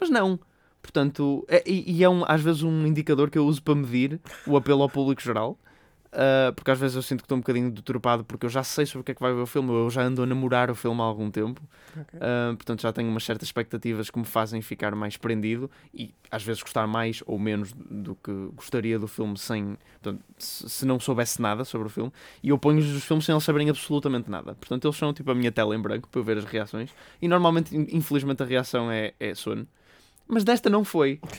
Mas 0.00 0.10
não, 0.10 0.38
portanto, 0.82 1.44
é- 1.48 1.62
e, 1.64 1.98
e 1.98 2.02
é 2.02 2.08
um, 2.08 2.24
às 2.26 2.40
vezes 2.40 2.62
um 2.62 2.86
indicador 2.86 3.30
que 3.30 3.38
eu 3.38 3.46
uso 3.46 3.62
para 3.62 3.74
medir 3.76 4.18
o 4.46 4.56
apelo 4.56 4.82
ao 4.82 4.88
público 4.88 5.22
geral. 5.22 5.56
Uh, 6.12 6.52
porque 6.54 6.68
às 6.72 6.78
vezes 6.78 6.96
eu 6.96 7.02
sinto 7.02 7.20
que 7.20 7.24
estou 7.26 7.36
um 7.38 7.40
bocadinho 7.40 7.70
deturpado 7.70 8.24
porque 8.24 8.44
eu 8.44 8.50
já 8.50 8.64
sei 8.64 8.84
sobre 8.84 9.02
o 9.02 9.04
que 9.04 9.12
é 9.12 9.14
que 9.14 9.20
vai 9.20 9.32
ver 9.32 9.40
o 9.42 9.46
filme, 9.46 9.70
eu 9.70 9.88
já 9.90 10.02
ando 10.02 10.24
a 10.24 10.26
namorar 10.26 10.68
o 10.68 10.74
filme 10.74 11.00
há 11.00 11.04
algum 11.04 11.30
tempo. 11.30 11.62
Ok. 11.96 12.18
Uh, 12.18 12.56
portanto, 12.56 12.82
já 12.82 12.92
tenho 12.92 13.08
umas 13.08 13.22
certas 13.22 13.46
expectativas 13.46 14.10
que 14.10 14.18
me 14.18 14.24
fazem 14.24 14.60
ficar 14.60 14.92
mais 14.96 15.16
prendido 15.16 15.70
e 15.94 16.12
às 16.28 16.42
vezes 16.42 16.62
gostar 16.62 16.84
mais 16.88 17.22
ou 17.26 17.38
menos 17.38 17.72
do 17.72 18.16
que 18.16 18.32
gostaria 18.56 18.98
do 18.98 19.06
filme 19.06 19.38
sem, 19.38 19.78
portanto, 20.02 20.24
se 20.36 20.84
não 20.84 20.98
soubesse 20.98 21.40
nada 21.40 21.64
sobre 21.64 21.86
o 21.86 21.90
filme. 21.90 22.12
E 22.42 22.48
eu 22.48 22.58
ponho 22.58 22.80
os 22.80 23.04
filmes 23.04 23.24
sem 23.24 23.32
eles 23.32 23.44
saberem 23.44 23.70
absolutamente 23.70 24.28
nada. 24.28 24.54
Portanto, 24.54 24.86
eles 24.88 24.96
são 24.96 25.12
tipo 25.12 25.30
a 25.30 25.34
minha 25.34 25.52
tela 25.52 25.76
em 25.76 25.80
branco 25.80 26.08
para 26.08 26.20
eu 26.20 26.24
ver 26.24 26.38
as 26.38 26.44
reações. 26.44 26.90
E 27.22 27.28
normalmente, 27.28 27.76
in- 27.76 27.86
infelizmente, 27.92 28.42
a 28.42 28.46
reação 28.46 28.90
é, 28.90 29.14
é 29.20 29.32
sono. 29.32 29.64
Mas 30.26 30.42
desta 30.42 30.68
não 30.68 30.84
foi. 30.84 31.20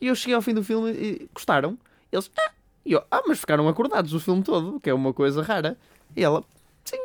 E 0.00 0.08
eu 0.08 0.16
cheguei 0.16 0.34
ao 0.34 0.42
fim 0.42 0.52
do 0.52 0.64
filme 0.64 0.90
e 0.90 1.28
gostaram. 1.32 1.78
Eles, 2.10 2.28
ah, 2.36 2.50
e 2.84 2.92
eu, 2.92 3.02
ah, 3.10 3.22
mas 3.26 3.38
ficaram 3.38 3.68
acordados 3.68 4.12
o 4.12 4.20
filme 4.20 4.42
todo, 4.42 4.80
que 4.80 4.90
é 4.90 4.94
uma 4.94 5.12
coisa 5.12 5.42
rara. 5.42 5.78
E 6.16 6.22
ela, 6.22 6.44
sim. 6.84 6.98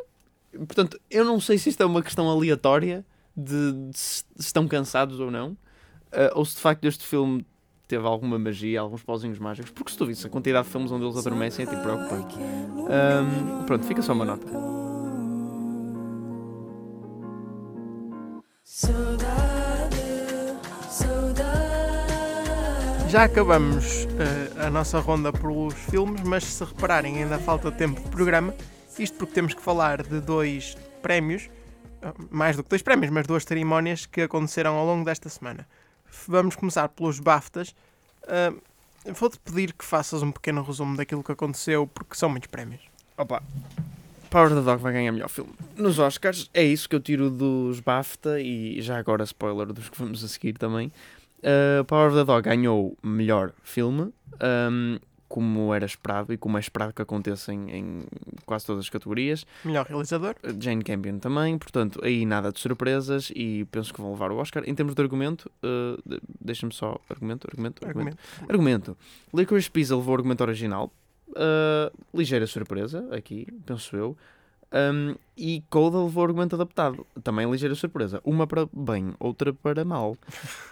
Portanto, 0.52 1.00
eu 1.10 1.24
não 1.24 1.40
sei 1.40 1.58
se 1.58 1.70
isto 1.70 1.82
é 1.82 1.86
uma 1.86 2.02
questão 2.02 2.28
aleatória 2.28 3.04
de, 3.36 3.72
de 3.72 3.98
se 3.98 4.24
estão 4.38 4.66
cansados 4.66 5.20
ou 5.20 5.30
não, 5.30 5.52
uh, 5.52 6.34
ou 6.34 6.44
se 6.44 6.56
de 6.56 6.60
facto 6.60 6.84
este 6.84 7.04
filme 7.04 7.46
teve 7.86 8.06
alguma 8.06 8.38
magia, 8.38 8.80
alguns 8.80 9.02
pauzinhos 9.02 9.38
mágicos, 9.38 9.70
porque 9.70 9.90
se 9.90 9.96
tu 9.96 10.04
visse 10.04 10.26
a 10.26 10.30
quantidade 10.30 10.66
de 10.66 10.72
filmes 10.72 10.92
onde 10.92 11.04
eles 11.04 11.16
adormecem 11.16 11.64
é 11.64 11.68
tipo 11.68 11.80
preocupante. 11.80 12.36
Um, 12.36 13.64
pronto, 13.64 13.86
fica 13.86 14.02
só 14.02 14.12
uma 14.12 14.24
nota. 14.26 14.46
Já 23.08 23.24
acabamos 23.24 24.04
uh, 24.04 24.66
a 24.66 24.70
nossa 24.70 25.00
ronda 25.00 25.32
pelos 25.32 25.72
filmes, 25.72 26.20
mas 26.22 26.44
se 26.44 26.62
repararem, 26.62 27.22
ainda 27.22 27.38
falta 27.38 27.72
tempo 27.72 27.98
de 28.02 28.08
programa. 28.10 28.54
Isto 28.98 29.16
porque 29.16 29.32
temos 29.32 29.54
que 29.54 29.62
falar 29.62 30.02
de 30.02 30.20
dois 30.20 30.76
prémios, 31.00 31.48
uh, 32.02 32.28
mais 32.30 32.54
do 32.54 32.62
que 32.62 32.68
dois 32.68 32.82
prémios, 32.82 33.10
mas 33.10 33.26
duas 33.26 33.44
cerimónias 33.44 34.04
que 34.04 34.20
aconteceram 34.20 34.76
ao 34.76 34.84
longo 34.84 35.06
desta 35.06 35.30
semana. 35.30 35.66
Vamos 36.26 36.54
começar 36.54 36.90
pelos 36.90 37.18
BAFTAs. 37.18 37.74
Uh, 38.24 38.60
Vou-te 39.14 39.38
pedir 39.38 39.72
que 39.72 39.86
faças 39.86 40.22
um 40.22 40.30
pequeno 40.30 40.62
resumo 40.62 40.94
daquilo 40.94 41.24
que 41.24 41.32
aconteceu, 41.32 41.86
porque 41.86 42.14
são 42.14 42.28
muitos 42.28 42.48
prémios. 42.48 42.82
Opa, 43.16 43.42
Power 44.28 44.50
the 44.50 44.60
Dog 44.60 44.82
vai 44.82 44.92
ganhar 44.92 45.12
melhor 45.12 45.30
filme. 45.30 45.52
Nos 45.76 45.98
Oscars, 45.98 46.50
é 46.52 46.62
isso 46.62 46.86
que 46.86 46.94
eu 46.94 47.00
tiro 47.00 47.30
dos 47.30 47.80
BAFTA 47.80 48.38
e 48.40 48.82
já 48.82 48.98
agora 48.98 49.24
spoiler 49.24 49.68
dos 49.68 49.88
que 49.88 49.98
vamos 49.98 50.22
a 50.22 50.28
seguir 50.28 50.58
também. 50.58 50.92
Uh, 51.38 51.84
Power 51.84 52.08
of 52.08 52.16
the 52.16 52.24
Dog 52.24 52.42
ganhou 52.42 52.96
melhor 53.02 53.52
filme, 53.62 54.12
um, 54.70 54.98
como 55.28 55.74
era 55.74 55.84
esperado 55.84 56.32
e 56.32 56.38
como 56.38 56.56
é 56.56 56.60
esperado 56.60 56.92
que 56.92 57.02
aconteça 57.02 57.52
em, 57.52 57.70
em, 57.70 58.04
quase 58.46 58.66
todas 58.66 58.84
as 58.84 58.90
categorias. 58.90 59.46
Melhor 59.64 59.86
realizador. 59.86 60.34
Jane 60.58 60.82
Campion 60.82 61.18
também, 61.18 61.58
portanto, 61.58 62.00
aí 62.02 62.24
nada 62.24 62.50
de 62.50 62.58
surpresas 62.58 63.30
e 63.34 63.66
penso 63.70 63.92
que 63.92 64.00
vão 64.00 64.12
levar 64.12 64.32
o 64.32 64.38
Oscar. 64.38 64.64
Em 64.66 64.74
termos 64.74 64.94
de 64.94 65.02
argumento, 65.02 65.50
uh, 65.62 66.20
deixa-me 66.40 66.72
só. 66.72 66.98
Argumento, 67.08 67.46
argumento, 67.48 67.86
argumento. 67.86 68.18
Argumento. 68.48 68.52
argumento. 68.52 68.96
Licorice 69.34 69.70
Pizza 69.70 69.94
levou 69.94 70.14
o 70.14 70.16
argumento 70.16 70.40
original. 70.40 70.90
Uh, 71.28 71.92
ligeira 72.12 72.46
surpresa 72.46 73.06
aqui, 73.14 73.46
penso 73.66 73.94
eu. 73.94 74.16
Um, 74.72 75.14
e 75.36 75.62
Coda 75.70 75.98
levou 75.98 76.22
o 76.22 76.26
argumento 76.26 76.54
adaptado. 76.54 77.06
Também 77.22 77.50
ligeira 77.50 77.74
surpresa. 77.74 78.20
Uma 78.24 78.46
para 78.46 78.68
bem, 78.72 79.14
outra 79.18 79.52
para 79.52 79.84
mal. 79.84 80.16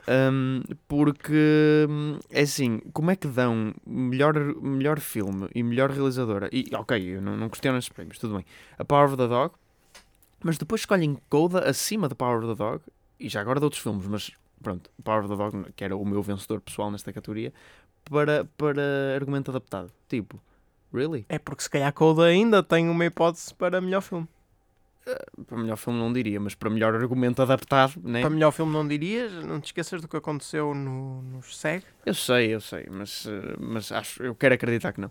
Um, 0.09 0.63
porque 0.87 1.85
é 2.31 2.43
assim, 2.43 2.79
como 2.93 3.11
é 3.11 3.17
que 3.17 3.27
dão 3.27 3.75
melhor, 3.85 4.37
melhor 4.63 5.01
filme 5.01 5.49
e 5.53 5.61
melhor 5.65 5.91
realizadora? 5.91 6.49
E 6.53 6.71
ok, 6.73 7.17
eu 7.17 7.21
não, 7.21 7.37
não 7.37 7.49
questiono 7.49 7.77
esses 7.77 7.89
prémios, 7.89 8.17
tudo 8.17 8.37
bem. 8.37 8.45
A 8.79 8.85
Power 8.85 9.07
of 9.07 9.17
the 9.17 9.27
Dog, 9.27 9.57
mas 10.45 10.59
depois 10.59 10.83
escolhem 10.83 11.19
Coda 11.29 11.69
acima 11.69 12.09
da 12.09 12.15
Power 12.15 12.39
of 12.39 12.47
the 12.47 12.55
Dog, 12.55 12.85
e 13.19 13.29
já 13.29 13.41
agora 13.41 13.59
de 13.59 13.65
outros 13.65 13.83
filmes, 13.83 14.07
mas 14.07 14.31
pronto, 14.63 14.89
Power 15.03 15.25
of 15.25 15.29
the 15.29 15.37
Dog, 15.37 15.73
que 15.75 15.83
era 15.83 15.97
o 15.97 16.05
meu 16.05 16.23
vencedor 16.23 16.61
pessoal 16.61 16.89
nesta 16.89 17.13
categoria, 17.13 17.53
para, 18.05 18.45
para 18.57 19.17
argumento 19.17 19.51
adaptado. 19.51 19.91
Tipo, 20.09 20.41
really? 20.93 21.27
É 21.29 21.39
porque 21.39 21.63
se 21.63 21.71
calhar 21.71 21.93
Coda 21.93 22.25
ainda 22.25 22.63
tem 22.63 22.89
uma 22.89 23.05
hipótese 23.05 23.55
para 23.55 23.81
melhor 23.81 24.01
filme. 24.01 24.29
Uh, 25.07 25.45
para 25.45 25.59
melhor 25.59 25.77
filme 25.77 25.99
não 25.99 26.13
diria, 26.13 26.41
mas 26.41 26.55
para 26.55 26.69
melhor 26.69 26.95
argumento 26.95 27.41
adaptado, 27.41 27.95
né? 28.03 28.21
Para 28.21 28.31
melhor 28.31 28.51
filme 28.51 28.73
não 28.73 28.87
dirias? 28.87 29.33
Não 29.45 29.61
te 29.61 29.67
esqueças 29.67 30.01
do 30.01 30.09
que 30.09 30.17
aconteceu 30.17 30.75
no, 30.75 31.23
no 31.23 31.43
SEG? 31.43 31.85
Eu 32.05 32.15
sei, 32.15 32.55
eu 32.55 32.61
sei, 32.61 32.87
mas, 32.91 33.25
uh, 33.27 33.57
mas 33.59 33.93
acho, 33.93 34.23
eu 34.23 34.35
quero 34.35 34.55
acreditar 34.55 34.93
que 34.93 35.01
não. 35.01 35.11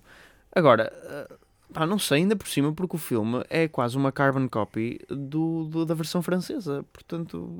Agora, 0.53 0.91
uh, 1.31 1.73
pá, 1.73 1.85
não 1.85 1.97
sei 1.97 2.19
ainda 2.19 2.35
por 2.35 2.47
cima 2.47 2.73
porque 2.73 2.95
o 2.95 2.99
filme 2.99 3.43
é 3.49 3.67
quase 3.67 3.95
uma 3.95 4.11
carbon 4.11 4.47
copy 4.49 4.99
do, 5.09 5.65
do 5.65 5.85
da 5.85 5.93
versão 5.93 6.21
francesa, 6.21 6.85
portanto, 6.91 7.57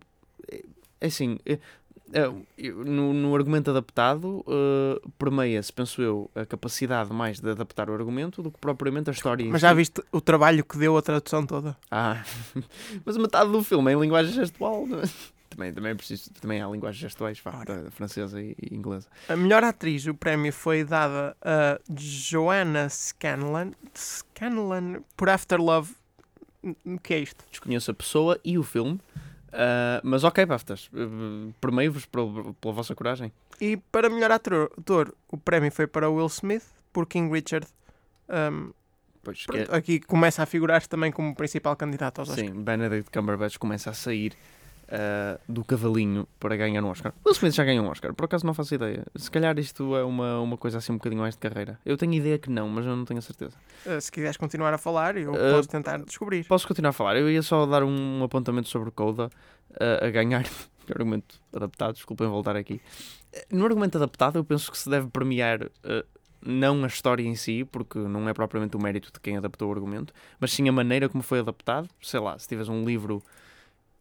é, 0.51 0.63
é 1.01 1.07
assim, 1.07 1.37
é, 1.45 1.57
no, 2.85 3.13
no, 3.13 3.35
argumento 3.35 3.71
adaptado, 3.71 4.43
uh, 4.47 5.09
permeia-se, 5.17 5.73
penso 5.73 6.01
eu, 6.01 6.29
a 6.35 6.45
capacidade 6.45 7.11
mais 7.11 7.39
de 7.39 7.49
adaptar 7.49 7.89
o 7.89 7.93
argumento 7.93 8.41
do 8.41 8.51
que 8.51 8.59
propriamente 8.59 9.09
a 9.09 9.13
história. 9.13 9.45
Mas 9.49 9.61
já 9.61 9.69
si. 9.69 9.75
viste 9.75 10.03
o 10.11 10.21
trabalho 10.21 10.63
que 10.63 10.77
deu 10.77 10.95
a 10.97 11.01
tradução 11.01 11.45
toda? 11.45 11.75
Ah, 11.89 12.23
mas 13.03 13.17
metade 13.17 13.51
do 13.51 13.63
filme 13.63 13.91
é 13.91 13.95
em 13.95 13.99
linguagem 13.99 14.33
gestual. 14.33 14.85
É? 15.03 15.35
Também, 15.49 15.73
também, 15.73 15.91
é 15.91 15.95
preciso, 15.95 16.31
também 16.33 16.61
há 16.61 16.67
linguagens 16.67 17.01
gestuais, 17.01 17.41
francesa 17.91 18.41
e, 18.41 18.55
e, 18.61 18.75
inglesa. 18.75 19.07
A 19.29 19.35
melhor 19.35 19.63
atriz, 19.63 20.05
o 20.05 20.13
prémio 20.13 20.51
foi 20.51 20.83
dada 20.83 21.35
a 21.41 21.79
Joanna 21.97 22.89
Scanlon, 22.89 23.71
Scanlon 23.95 25.01
por 25.15 25.29
After 25.29 25.59
Love. 25.59 25.95
O 26.83 26.99
que 26.99 27.13
é 27.13 27.19
isto? 27.19 27.45
Desconheço 27.49 27.91
a 27.91 27.93
pessoa 27.93 28.39
e 28.43 28.57
o 28.57 28.63
filme. 28.63 28.99
Uh, 29.55 30.01
mas 30.03 30.25
ok, 30.25 30.45
BAFTAs, 30.45 30.89
uh, 30.93 31.53
permeio-vos 31.61 32.05
pela, 32.05 32.53
pela 32.55 32.73
vossa 32.73 32.93
coragem. 32.93 33.31
E 33.61 33.77
para 33.77 34.09
melhor 34.09 34.29
ator, 34.31 34.69
o 35.29 35.37
prémio 35.37 35.71
foi 35.71 35.87
para 35.87 36.09
Will 36.09 36.27
Smith 36.27 36.65
por 36.91 37.07
King 37.07 37.31
Richard. 37.31 37.65
Um, 38.27 38.73
pois, 39.23 39.45
pronto, 39.45 39.71
é... 39.71 39.77
Aqui 39.77 40.01
começa 40.01 40.43
a 40.43 40.45
figurar-se 40.45 40.89
também 40.89 41.09
como 41.09 41.33
principal 41.33 41.73
candidato 41.77 42.19
aos 42.19 42.29
Oscars. 42.29 42.49
Sim, 42.49 42.63
Benedict 42.63 43.09
Cumberbatch 43.11 43.57
começa 43.57 43.91
a 43.91 43.93
sair 43.93 44.33
uh, 44.85 45.39
do 45.47 45.63
cavalinho 45.63 46.27
para 46.39 46.55
ganhar 46.55 46.83
um 46.83 46.87
Oscar. 46.87 47.13
Will 47.25 47.33
Smith 47.33 47.53
já 47.53 47.63
ganhou 47.63 47.85
um 47.85 47.89
Oscar, 47.89 48.13
por 48.13 48.25
acaso 48.25 48.45
não 48.45 48.53
faço 48.53 48.75
ideia. 48.75 49.05
Se 49.15 49.29
calhar 49.29 49.57
isto 49.59 49.95
é 49.95 50.03
uma, 50.03 50.39
uma 50.39 50.57
coisa 50.57 50.77
assim 50.77 50.91
um 50.91 50.97
bocadinho 50.97 51.21
mais 51.21 51.35
de 51.35 51.39
carreira. 51.39 51.79
Eu 51.85 51.97
tenho 51.97 52.13
ideia 52.13 52.37
que 52.37 52.49
não, 52.49 52.67
mas 52.69 52.85
eu 52.85 52.95
não 52.95 53.05
tenho 53.05 53.19
a 53.19 53.21
certeza. 53.21 53.55
Uh, 53.85 53.99
se 53.99 54.11
quiseres 54.11 54.37
continuar 54.37 54.73
a 54.73 54.77
falar, 54.77 55.17
eu 55.17 55.31
uh, 55.31 55.37
posso 55.55 55.69
tentar 55.69 55.97
descobrir. 55.99 56.45
Posso 56.45 56.67
continuar 56.67 56.89
a 56.89 56.93
falar. 56.93 57.17
Eu 57.17 57.29
ia 57.29 57.41
só 57.41 57.65
dar 57.65 57.83
um 57.83 58.23
apontamento 58.23 58.69
sobre 58.69 58.91
Coda 58.91 59.29
a 59.79 60.09
ganhar. 60.09 60.45
argumento 60.87 61.41
adaptado, 61.51 61.95
desculpem 61.95 62.27
voltar 62.27 62.55
aqui. 62.55 62.79
No 63.49 63.65
argumento 63.65 63.97
adaptado, 63.97 64.37
eu 64.37 64.43
penso 64.43 64.71
que 64.71 64.77
se 64.77 64.87
deve 64.87 65.07
premiar 65.07 65.71
não 66.45 66.83
a 66.83 66.87
história 66.87 67.23
em 67.23 67.35
si, 67.35 67.65
porque 67.65 67.97
não 67.97 68.29
é 68.29 68.33
propriamente 68.33 68.77
o 68.77 68.79
mérito 68.79 69.11
de 69.11 69.19
quem 69.19 69.35
adaptou 69.35 69.67
o 69.67 69.71
argumento, 69.73 70.13
mas 70.39 70.51
sim 70.51 70.69
a 70.69 70.71
maneira 70.71 71.09
como 71.09 71.23
foi 71.23 71.39
adaptado. 71.39 71.89
Sei 72.01 72.19
lá, 72.19 72.37
se 72.37 72.47
tiveres 72.47 72.69
um 72.69 72.85
livro 72.85 73.21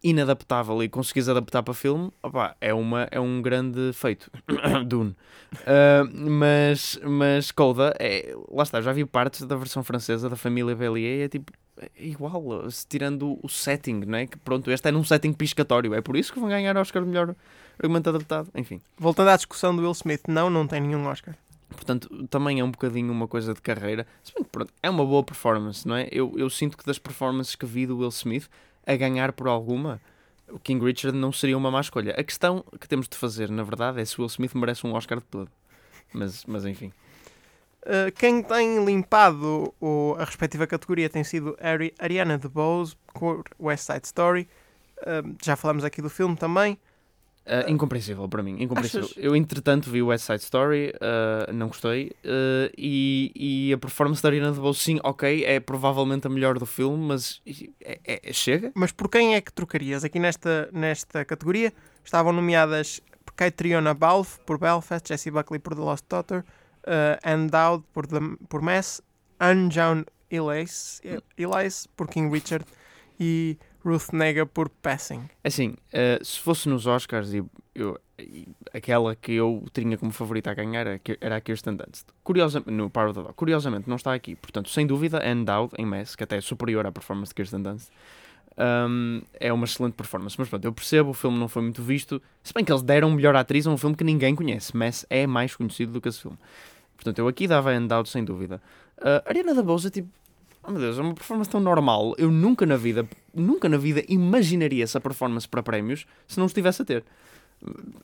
inadaptável 0.05 0.83
e 0.83 0.89
conseguires 0.89 1.31
adaptar 1.31 1.63
para 1.63 1.73
filme, 1.73 2.13
opa, 2.23 2.55
é, 2.61 2.75
uma, 2.75 3.09
é 3.11 3.19
um 3.19 3.41
grande 3.41 3.91
feito. 3.95 4.31
Dune. 4.87 5.17
Uh, 5.55 6.31
mas, 6.31 7.01
mas 7.03 7.51
Coda, 7.51 7.95
é, 7.99 8.37
lá 8.51 8.63
está, 8.63 8.83
já 8.83 8.93
vi 8.93 9.07
partes 9.07 9.43
da 9.43 9.57
versão 9.57 9.83
francesa 9.83 10.29
da 10.29 10.37
família 10.37 10.77
Bellier, 10.77 11.25
é 11.25 11.29
tipo, 11.29 11.51
é 11.81 11.89
igual, 11.97 12.69
tirando 12.87 13.39
o 13.43 13.49
setting, 13.49 14.01
não 14.07 14.19
é? 14.19 14.27
Que 14.27 14.37
pronto, 14.37 14.71
este 14.71 14.89
é 14.89 14.93
num 14.93 15.03
setting 15.03 15.33
piscatório, 15.33 15.95
é 15.95 16.03
por 16.03 16.17
isso 16.17 16.35
que 16.35 16.39
vão 16.39 16.51
ganhar 16.51 16.77
Oscar 16.77 17.03
melhor 17.05 17.35
argumento 17.79 18.11
adaptado, 18.11 18.51
enfim. 18.55 18.83
Voltando 18.99 19.31
à 19.31 19.37
discussão 19.37 19.75
do 19.75 19.81
Will 19.81 19.93
Smith, 19.93 20.29
não, 20.29 20.51
não 20.51 20.67
tem 20.67 20.83
nenhum 20.83 21.07
Oscar. 21.07 21.35
Portanto, 21.71 22.27
também 22.29 22.61
é 22.61 22.65
um 22.65 22.71
bocadinho 22.71 23.11
uma 23.11 23.27
coisa 23.27 23.55
de 23.55 23.61
carreira. 23.61 24.07
Se 24.23 24.33
bem 24.35 24.45
que, 24.45 24.51
pronto, 24.51 24.73
é 24.83 24.89
uma 24.89 25.05
boa 25.05 25.25
performance, 25.25 25.89
não 25.89 25.97
é? 25.97 26.09
Eu, 26.13 26.33
eu 26.37 26.49
sinto 26.51 26.77
que 26.77 26.85
das 26.85 26.99
performances 26.99 27.57
que 27.57 27.67
vi 27.67 27.87
do 27.87 27.99
Will 27.99 28.11
Smith, 28.11 28.49
a 28.87 28.97
ganhar 28.97 29.33
por 29.33 29.49
alguma, 29.49 30.01
o 30.49 30.59
King 30.59 30.85
Richard 30.85 31.17
não 31.17 31.33
seria 31.33 31.57
uma 31.57 31.71
má 31.71 31.81
escolha. 31.81 32.15
A 32.19 32.23
questão 32.23 32.65
que 32.81 32.89
temos 32.89 33.09
de 33.09 33.17
fazer, 33.17 33.51
na 33.51 33.63
verdade, 33.63 34.01
é 34.01 34.05
se 34.05 34.21
Will 34.21 34.27
Smith 34.27 34.55
merece 34.55 34.87
um 34.87 34.93
Oscar 34.93 35.19
de 35.19 35.25
todo. 35.25 35.51
Mas, 36.13 36.45
mas 36.47 36.65
enfim. 36.65 36.93
Uh, 37.83 38.11
quem 38.17 38.43
tem 38.43 38.85
limpado 38.85 39.75
o, 39.81 40.17
a 40.19 40.25
respectiva 40.25 40.67
categoria 40.67 41.11
tem 41.11 41.23
sido 41.23 41.57
Ari, 41.61 41.93
Ariana 41.99 42.39
DeBose 42.39 42.97
com 43.13 43.43
West 43.61 43.85
Side 43.85 44.07
Story. 44.07 44.49
Uh, 44.99 45.35
já 45.43 45.57
falamos 45.57 45.85
aqui 45.85 46.01
do 46.01 46.09
filme 46.09 46.37
também. 46.37 46.79
Uh, 47.47 47.71
incompreensível 47.71 48.27
para 48.27 48.43
mim, 48.43 48.57
incompreensível. 48.59 49.05
Achas... 49.05 49.23
Eu, 49.23 49.37
entretanto, 49.37 49.91
vi 49.91 50.01
o 50.01 50.07
West 50.07 50.25
Side 50.25 50.43
Story, 50.43 50.95
uh, 50.95 51.53
não 51.53 51.69
gostei, 51.69 52.11
uh, 52.25 52.73
e, 52.77 53.31
e 53.37 53.73
a 53.75 53.77
performance 53.77 54.23
da 54.23 54.31
Ariana 54.31 54.51
DeBose, 54.51 54.79
sim, 54.79 54.99
ok, 55.05 55.45
é 55.45 55.61
provavelmente 55.61 56.27
a 56.27 56.31
melhor 56.31 56.59
do 56.59 56.65
filme, 56.65 56.97
mas 57.07 57.43
é, 57.83 58.01
é, 58.03 58.21
é, 58.31 58.33
chega. 58.33 58.73
Mas 58.75 58.93
por 58.93 59.11
quem 59.11 59.35
é 59.35 59.43
que 59.43 59.53
trocarias? 59.53 60.05
Aqui 60.05 60.19
nesta, 60.19 60.71
nesta 60.73 61.23
categoria 61.23 61.71
estavam 62.03 62.33
nomeadas 62.33 63.03
Catriona 63.37 63.93
Balfe 63.93 64.41
por 64.47 64.57
Belfast, 64.59 65.07
Jessie 65.07 65.31
Buckley 65.31 65.59
por 65.59 65.75
The 65.75 65.83
Lost 65.83 66.07
Daughter, 66.09 66.45
Anne 67.23 67.51
Dowd 67.51 67.85
por, 67.93 68.07
The, 68.07 68.21
por 68.49 68.63
Mass, 68.63 69.03
Anne 69.39 69.69
Elias, 70.31 71.03
Elias 71.37 71.87
por 71.95 72.09
King 72.09 72.33
Richard 72.33 72.65
e 73.21 73.59
Ruth 73.85 74.13
Nega 74.13 74.47
por 74.47 74.69
Passing. 74.69 75.29
Assim, 75.43 75.77
uh, 75.93 76.25
se 76.25 76.41
fosse 76.41 76.69
nos 76.69 76.87
Oscars, 76.87 77.35
e 77.35 77.45
eu, 77.75 78.01
aquela 78.73 79.15
que 79.15 79.33
eu 79.33 79.65
tinha 79.73 79.99
como 79.99 80.13
favorita 80.13 80.51
a 80.51 80.55
ganhar 80.55 80.87
era 81.21 81.37
a 81.37 81.41
Kirsten 81.41 81.77
Dunst. 81.77 82.07
Curiosamente, 82.23 82.71
no 82.71 82.89
Power 82.89 83.11
of 83.11 83.19
the 83.19 83.23
Dog. 83.23 83.35
Curiosamente, 83.35 83.89
não 83.89 83.97
está 83.97 84.15
aqui. 84.15 84.37
Portanto, 84.37 84.71
sem 84.71 84.87
dúvida, 84.87 85.21
Anne 85.25 85.45
Dowd 85.45 85.75
em 85.79 85.85
Mass, 85.85 86.17
que 86.17 86.25
até 86.25 86.37
é 86.37 86.41
superior 86.41 86.87
à 86.87 86.93
performance 86.93 87.31
de 87.31 87.35
Kirsten 87.35 87.63
Dunst. 87.63 87.91
Um, 88.57 89.21
é 89.39 89.53
uma 89.53 89.65
excelente 89.65 89.95
performance. 89.95 90.37
Mas 90.39 90.49
pronto, 90.49 90.65
eu 90.65 90.73
percebo, 90.73 91.11
o 91.11 91.15
filme 91.15 91.39
não 91.39 91.49
foi 91.49 91.63
muito 91.63 91.83
visto. 91.83 92.23
Se 92.43 92.55
bem 92.55 92.65
que 92.65 92.73
eles 92.73 92.83
deram 92.83 93.11
melhor 93.11 93.35
atriz 93.35 93.67
a 93.67 93.71
um 93.71 93.77
filme 93.77 93.97
que 93.97 94.05
ninguém 94.05 94.35
conhece. 94.35 94.77
Mass 94.77 95.05
é 95.11 95.27
mais 95.27 95.55
conhecido 95.55 95.93
do 95.93 96.01
que 96.01 96.09
esse 96.09 96.21
filme. 96.21 96.39
Portanto, 96.97 97.19
eu 97.19 97.29
aqui 97.29 97.47
dava 97.49 97.79
Dowd 97.81 98.09
sem 98.09 98.25
dúvida. 98.25 98.63
Uh, 98.99 99.29
Ariana 99.29 99.61
Bolsa, 99.63 99.91
tipo, 99.91 100.09
oh 100.67 100.71
meu 100.71 100.81
Deus, 100.81 100.99
é 100.99 101.03
uma 101.03 101.15
performance 101.15 101.51
tão 101.51 101.61
normal. 101.61 102.15
Eu 102.19 102.31
nunca 102.31 102.67
na 102.67 102.77
vida, 102.77 103.07
nunca 103.35 103.69
na 103.69 103.77
vida 103.77 104.03
imaginaria 104.09 104.85
essa 104.85 105.01
performance 105.01 105.49
para 105.49 105.63
prémios 105.63 106.07
se 106.27 106.39
não 106.39 106.47
estivesse 106.47 106.83
a 106.83 106.85
ter. 106.85 107.05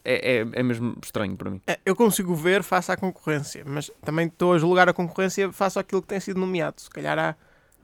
É, 0.04 0.38
é, 0.38 0.46
é 0.52 0.62
mesmo 0.62 0.96
estranho 1.02 1.36
para 1.36 1.50
mim. 1.50 1.60
É, 1.66 1.78
eu 1.84 1.94
consigo 1.94 2.34
ver 2.34 2.62
face 2.62 2.90
à 2.90 2.96
concorrência, 2.96 3.62
mas 3.66 3.90
também 4.02 4.26
estou 4.26 4.54
a 4.54 4.58
julgar 4.58 4.88
a 4.88 4.92
concorrência 4.92 5.52
face 5.52 5.78
àquilo 5.78 6.00
que 6.00 6.08
tem 6.08 6.20
sido 6.20 6.40
nomeado. 6.40 6.80
Se 6.80 6.88
calhar 6.88 7.18
há, 7.18 7.36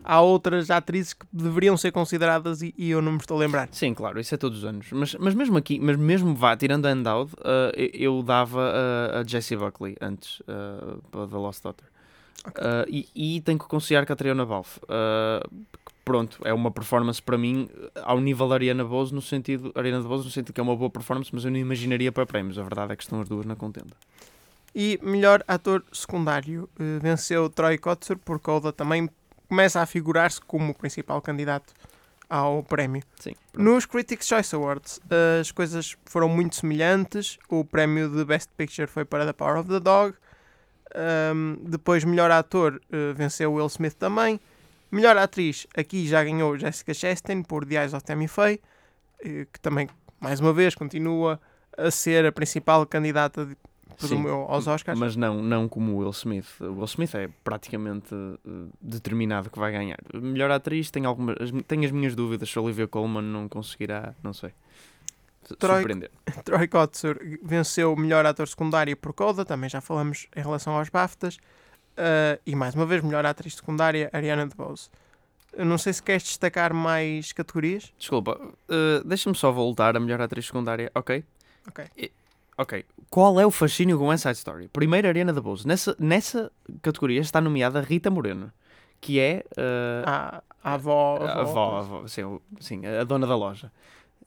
há 0.03 0.21
outras 0.21 0.71
atrizes 0.71 1.13
que 1.13 1.27
deveriam 1.31 1.77
ser 1.77 1.93
consideradas 1.93 2.63
e, 2.63 2.75
e 2.79 2.91
eu 2.91 3.03
não 3.03 3.13
me 3.13 3.19
estou 3.19 3.37
a 3.37 3.41
lembrar. 3.41 3.69
Sim, 3.73 3.93
claro, 3.93 4.19
isso 4.19 4.35
é 4.35 4.39
todos 4.39 4.59
os 4.59 4.65
anos. 4.65 4.87
Mas, 4.91 5.15
mas 5.17 5.35
mesmo 5.35 5.59
aqui, 5.59 5.79
mas 5.79 5.97
mesmo 5.97 6.35
vá, 6.35 6.57
tirando 6.57 6.87
a 6.87 6.93
Endowed, 6.93 7.33
uh, 7.35 7.73
eu 7.93 8.23
dava 8.23 8.61
uh, 8.61 9.19
a 9.19 9.25
Jessie 9.27 9.57
Buckley 9.57 9.97
antes 10.01 10.41
uh, 10.41 11.03
para 11.11 11.27
The 11.27 11.37
Lost 11.37 11.63
Daughter. 11.63 11.87
Ok. 12.47 12.65
Uh, 12.65 12.85
e, 12.89 13.37
e 13.37 13.41
tenho 13.41 13.59
que 13.59 13.67
conciliar 13.67 14.07
com 14.07 14.13
a 14.13 14.17
Triana 14.17 14.47
Balfe. 14.47 14.81
Uh, 14.85 15.67
pronto, 16.05 16.39
é 16.45 16.55
uma 16.55 16.71
performance 16.71 17.21
para 17.21 17.37
mim 17.37 17.69
ao 18.03 18.21
nível 18.21 18.49
da 18.49 18.55
Ariana 18.55 18.85
Bose 18.85 19.13
no 19.13 19.21
sentido, 19.21 19.73
Ariana 19.75 20.01
Bose 20.03 20.25
no 20.25 20.31
sentido 20.31 20.53
que 20.53 20.61
é 20.61 20.63
uma 20.63 20.77
boa 20.77 20.89
performance, 20.89 21.31
mas 21.33 21.45
eu 21.45 21.51
não 21.51 21.59
imaginaria 21.59 22.13
para 22.13 22.25
prémios. 22.25 22.59
A 22.59 22.63
verdade 22.63 22.93
é 22.93 22.97
que 22.97 23.03
estão 23.03 23.21
as 23.21 23.29
duas 23.29 23.45
na 23.45 23.57
contenda. 23.57 23.95
E 24.73 25.01
melhor 25.03 25.43
ator 25.49 25.83
secundário 25.91 26.69
eh, 26.79 26.99
venceu 27.01 27.49
Troy 27.49 27.79
Kotsur 27.79 28.19
por 28.19 28.39
Coda 28.39 28.73
também 28.73 29.09
começa 29.49 29.81
a 29.81 29.87
figurar-se 29.87 30.41
como 30.41 30.73
o 30.73 30.75
principal 30.75 31.21
candidato 31.23 31.73
ao 32.29 32.63
prémio. 32.63 33.03
Sim. 33.19 33.35
Nos 33.57 33.87
Critics' 33.87 34.29
Choice 34.29 34.55
Awards 34.55 35.01
as 35.41 35.51
coisas 35.51 35.97
foram 36.05 36.29
muito 36.29 36.57
semelhantes. 36.57 37.39
O 37.49 37.65
prémio 37.65 38.09
de 38.11 38.25
Best 38.25 38.51
Picture 38.57 38.87
foi 38.87 39.05
para 39.05 39.25
The 39.25 39.33
Power 39.33 39.59
of 39.59 39.69
the 39.69 39.81
Dog. 39.81 40.15
Ahm, 40.95 41.57
depois, 41.63 42.05
melhor 42.05 42.31
ator 42.31 42.81
eh, 42.91 43.13
venceu 43.15 43.53
Will 43.53 43.67
Smith 43.67 43.95
também. 43.95 44.41
Melhor 44.91 45.17
atriz, 45.17 45.67
aqui 45.77 46.07
já 46.07 46.23
ganhou 46.23 46.57
Jessica 46.57 46.95
Chastain 46.95 47.43
por 47.43 47.67
The 47.67 47.83
Eyes 47.83 47.93
of 47.93 48.05
Tammy 48.05 48.29
Faye, 48.29 48.61
eh, 49.25 49.47
que 49.53 49.61
também, 49.61 49.89
mais 50.21 50.41
uma 50.41 50.53
vez, 50.53 50.75
continua 50.75 51.41
a 51.77 51.91
ser 51.91 52.25
a 52.25 52.33
principal 52.33 52.87
candidata 52.87 53.45
de, 53.45 53.53
Sim. 53.53 53.95
presumo 53.99 54.29
eu, 54.29 54.47
aos 54.49 54.67
Oscars. 54.67 54.99
Mas 54.99 55.17
não, 55.17 55.43
não 55.43 55.69
como 55.69 55.99
Will 55.99 56.11
Smith. 56.11 56.61
Will 56.61 56.85
Smith 56.85 57.15
é 57.15 57.29
praticamente 57.43 58.15
uh, 58.15 58.71
determinado 58.81 59.51
que 59.51 59.59
vai 59.59 59.73
ganhar. 59.73 59.99
Melhor 60.15 60.51
atriz, 60.51 60.91
tenho, 60.91 61.09
algumas, 61.09 61.37
tenho 61.67 61.85
as 61.85 61.91
minhas 61.91 62.15
dúvidas 62.15 62.49
se 62.49 62.59
a 62.59 62.63
Olivia 62.63 62.87
Colman 62.87 63.23
não 63.23 63.49
conseguirá, 63.49 64.15
não 64.23 64.33
sei, 64.33 64.53
Troy- 65.55 65.77
surpreender. 65.77 66.11
Troy 66.45 66.67
Kotsur 66.69 67.19
venceu 67.43 67.93
o 67.93 67.97
melhor 67.97 68.27
ator 68.27 68.49
secundário 68.49 68.97
por 68.97 69.13
Coda, 69.13 69.45
também 69.45 69.69
já 69.71 69.81
falamos 69.81 70.27
em 70.35 70.41
relação 70.43 70.77
aos 70.77 70.89
BAFTAs. 70.89 71.37
Uh, 71.37 72.39
e 72.45 72.55
mais 72.55 72.75
uma 72.75 72.85
vez, 72.85 73.03
melhor 73.03 73.25
atriz 73.25 73.55
secundária, 73.55 74.11
Ariana 74.13 74.47
DeBose. 74.47 74.91
Eu 75.55 75.65
não 75.65 75.79
sei 75.79 75.93
se 75.95 76.03
queres 76.03 76.25
destacar 76.25 76.75
mais 76.75 77.33
categorias. 77.33 77.91
Desculpa, 77.99 78.39
uh, 78.39 79.05
deixa-me 79.05 79.35
só 79.35 79.51
voltar 79.51 79.97
a 79.97 80.01
melhor 80.01 80.21
atriz 80.21 80.47
secundária, 80.47 80.91
ok? 80.95 81.25
Ok. 81.69 81.85
E- 81.97 82.13
ok. 82.59 82.85
Qual 83.09 83.41
é 83.41 83.47
o 83.47 83.51
fascínio 83.51 83.99
com 83.99 84.15
Side 84.15 84.35
Story? 84.37 84.69
Primeiro, 84.69 85.09
Ariana 85.09 85.33
DeBose. 85.33 85.67
Nessa, 85.67 85.97
nessa 85.99 86.53
categoria 86.83 87.21
está 87.21 87.41
nomeada 87.41 87.81
Rita 87.81 88.11
Moreno, 88.11 88.53
que 89.01 89.19
é... 89.19 89.43
uh, 89.57 90.05
A, 90.07 90.43
a 90.63 90.75
avó. 90.75 91.17
a 91.25 91.41
avó, 91.41 91.77
a 91.77 91.79
avó, 91.79 92.07
sim, 92.07 92.25
o- 92.25 92.43
sim, 92.61 92.85
a 92.85 93.05
dona 93.05 93.27
da 93.27 93.37
loja, 93.37 93.73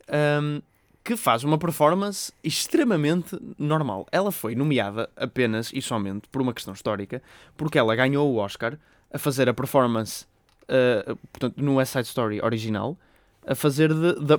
Ahm, 0.08 0.62
que 1.10 1.18
faz 1.18 1.44
uma 1.44 1.58
performance 1.58 2.32
extremamente 2.44 3.36
normal. 3.58 4.06
Ela 4.12 4.32
foi 4.32 4.54
nomeada 4.54 5.10
apenas 5.18 5.72
e 5.74 5.82
somente 5.82 6.28
por 6.28 6.40
uma 6.40 6.54
questão 6.54 6.72
histórica, 6.72 7.20
porque 7.58 7.80
ela 7.80 7.96
ganhou 7.96 8.32
o 8.32 8.38
Oscar 8.38 8.78
a 9.12 9.18
fazer 9.18 9.50
a 9.50 9.54
performance, 9.56 10.28
ah, 10.68 11.16
portanto, 11.34 11.58
no 11.58 11.78
West 11.78 11.94
Side 11.94 12.08
Story 12.08 12.40
original, 12.44 12.96
a 13.44 13.56
fazer 13.56 13.92
da 13.92 14.38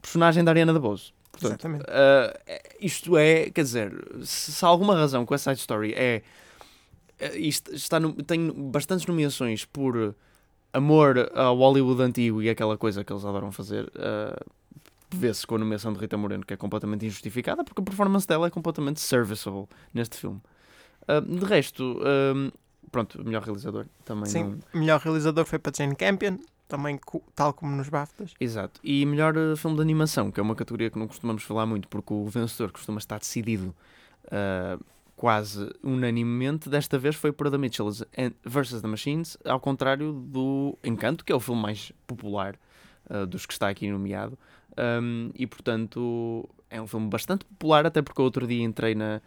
personagem 0.00 0.44
da 0.44 0.52
Ariana 0.52 0.72
DeBose. 0.72 1.12
Portanto, 1.32 1.50
Exatamente. 1.50 1.82
Uh, 1.82 2.60
isto 2.80 3.16
é, 3.16 3.50
quer 3.50 3.64
dizer, 3.64 3.92
se, 4.22 4.52
se 4.52 4.64
há 4.64 4.68
alguma 4.68 4.94
razão 4.94 5.26
com 5.26 5.34
a 5.34 5.38
Side 5.38 5.58
Story 5.58 5.94
é. 5.94 6.22
é, 7.18 7.36
Isto 7.36 7.74
está 7.74 7.98
no, 7.98 8.12
tem 8.12 8.52
bastantes 8.70 9.04
nomeações 9.04 9.64
por 9.64 10.14
amor 10.72 11.28
ao 11.34 11.56
Hollywood 11.56 12.00
antigo 12.02 12.40
e 12.40 12.48
aquela 12.48 12.78
coisa 12.78 13.02
que 13.02 13.12
eles 13.12 13.24
adoram 13.24 13.50
fazer. 13.50 13.86
uh, 13.96 14.57
Vê-se 15.10 15.46
com 15.46 15.54
a 15.54 15.58
nomeação 15.58 15.92
de 15.92 15.98
Rita 15.98 16.16
Moreno, 16.16 16.44
que 16.44 16.52
é 16.52 16.56
completamente 16.56 17.06
injustificada, 17.06 17.64
porque 17.64 17.80
a 17.80 17.84
performance 17.84 18.26
dela 18.26 18.46
é 18.46 18.50
completamente 18.50 19.00
serviceable 19.00 19.66
neste 19.92 20.16
filme. 20.18 20.40
Uh, 21.08 21.20
de 21.38 21.44
resto, 21.44 21.98
um, 22.34 22.50
pronto, 22.92 23.24
melhor 23.24 23.42
realizador 23.42 23.86
também. 24.04 24.26
Sim, 24.26 24.44
não- 24.72 24.80
melhor 24.80 25.00
realizador 25.00 25.46
foi 25.46 25.58
para 25.58 25.72
Jane 25.74 25.96
Campion, 25.96 26.36
também 26.68 27.00
tal 27.34 27.54
como 27.54 27.74
nos 27.74 27.88
BAFTAs. 27.88 28.34
Exato. 28.38 28.78
E 28.84 29.06
melhor 29.06 29.34
eh, 29.36 29.56
filme 29.56 29.76
de 29.76 29.82
animação, 29.82 30.30
que 30.30 30.38
é 30.38 30.42
uma 30.42 30.54
categoria 30.54 30.90
que 30.90 30.98
não 30.98 31.08
costumamos 31.08 31.42
falar 31.42 31.64
muito, 31.64 31.88
porque 31.88 32.12
o 32.12 32.26
vencedor 32.26 32.70
costuma 32.70 32.98
estar 32.98 33.18
decidido 33.18 33.74
ah, 34.30 34.78
quase 35.16 35.70
unanimemente. 35.82 36.68
Desta 36.68 36.98
vez 36.98 37.16
foi 37.16 37.32
para 37.32 37.50
The 37.50 37.56
Mitchells 37.56 38.04
vs. 38.44 38.82
The 38.82 38.86
Machines, 38.88 39.38
ao 39.46 39.58
contrário 39.58 40.12
do 40.12 40.78
Encanto, 40.84 41.24
que 41.24 41.32
é 41.32 41.34
o 41.34 41.40
filme 41.40 41.62
mais 41.62 41.90
popular 42.06 42.54
ah, 43.08 43.24
dos 43.24 43.46
que 43.46 43.52
está 43.52 43.68
aqui 43.68 43.90
nomeado. 43.90 44.38
Um, 45.02 45.30
e 45.34 45.46
portanto 45.46 46.48
é 46.70 46.80
um 46.80 46.86
filme 46.86 47.08
bastante 47.08 47.44
popular, 47.44 47.86
até 47.86 48.00
porque 48.02 48.20
outro 48.22 48.46
dia 48.46 48.62
entrei 48.62 48.94
na. 48.94 49.20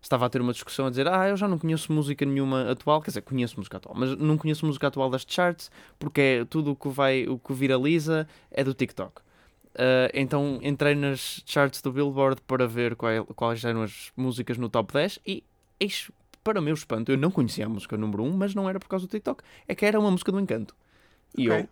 Estava 0.00 0.26
a 0.26 0.28
ter 0.28 0.40
uma 0.40 0.52
discussão 0.52 0.86
a 0.86 0.90
dizer: 0.90 1.08
Ah, 1.08 1.28
eu 1.28 1.36
já 1.36 1.48
não 1.48 1.58
conheço 1.58 1.92
música 1.92 2.24
nenhuma 2.26 2.70
atual. 2.70 3.00
Quer 3.00 3.10
dizer, 3.10 3.22
conheço 3.22 3.56
música 3.56 3.78
atual, 3.78 3.94
mas 3.98 4.16
não 4.18 4.36
conheço 4.36 4.66
música 4.66 4.86
atual 4.86 5.08
das 5.10 5.24
charts 5.26 5.70
porque 5.98 6.20
é 6.20 6.44
tudo 6.44 6.72
o 6.72 6.76
que 6.76 6.88
vai, 6.90 7.26
o 7.26 7.38
que 7.38 7.52
viraliza 7.54 8.28
é 8.50 8.62
do 8.62 8.74
TikTok. 8.74 9.20
Uh, 9.74 10.06
então 10.14 10.60
entrei 10.62 10.94
nas 10.94 11.42
charts 11.46 11.82
do 11.82 11.90
Billboard 11.90 12.40
para 12.42 12.64
ver 12.68 12.94
qual- 12.94 13.24
quais 13.34 13.64
eram 13.64 13.82
as 13.82 14.12
músicas 14.16 14.56
no 14.56 14.68
top 14.68 14.92
10 14.92 15.18
e, 15.26 15.42
eis, 15.80 16.12
para 16.44 16.60
meu 16.60 16.74
espanto, 16.74 17.10
eu 17.10 17.18
não 17.18 17.30
conhecia 17.30 17.66
a 17.66 17.68
música 17.68 17.96
número 17.96 18.22
1, 18.22 18.36
mas 18.36 18.54
não 18.54 18.68
era 18.68 18.78
por 18.78 18.86
causa 18.88 19.06
do 19.06 19.10
TikTok, 19.10 19.42
é 19.66 19.74
que 19.74 19.84
era 19.84 19.98
uma 19.98 20.10
música 20.12 20.30
do 20.30 20.38
Encanto. 20.38 20.76
E 21.36 21.48
Ok. 21.50 21.62
eu 21.62 21.68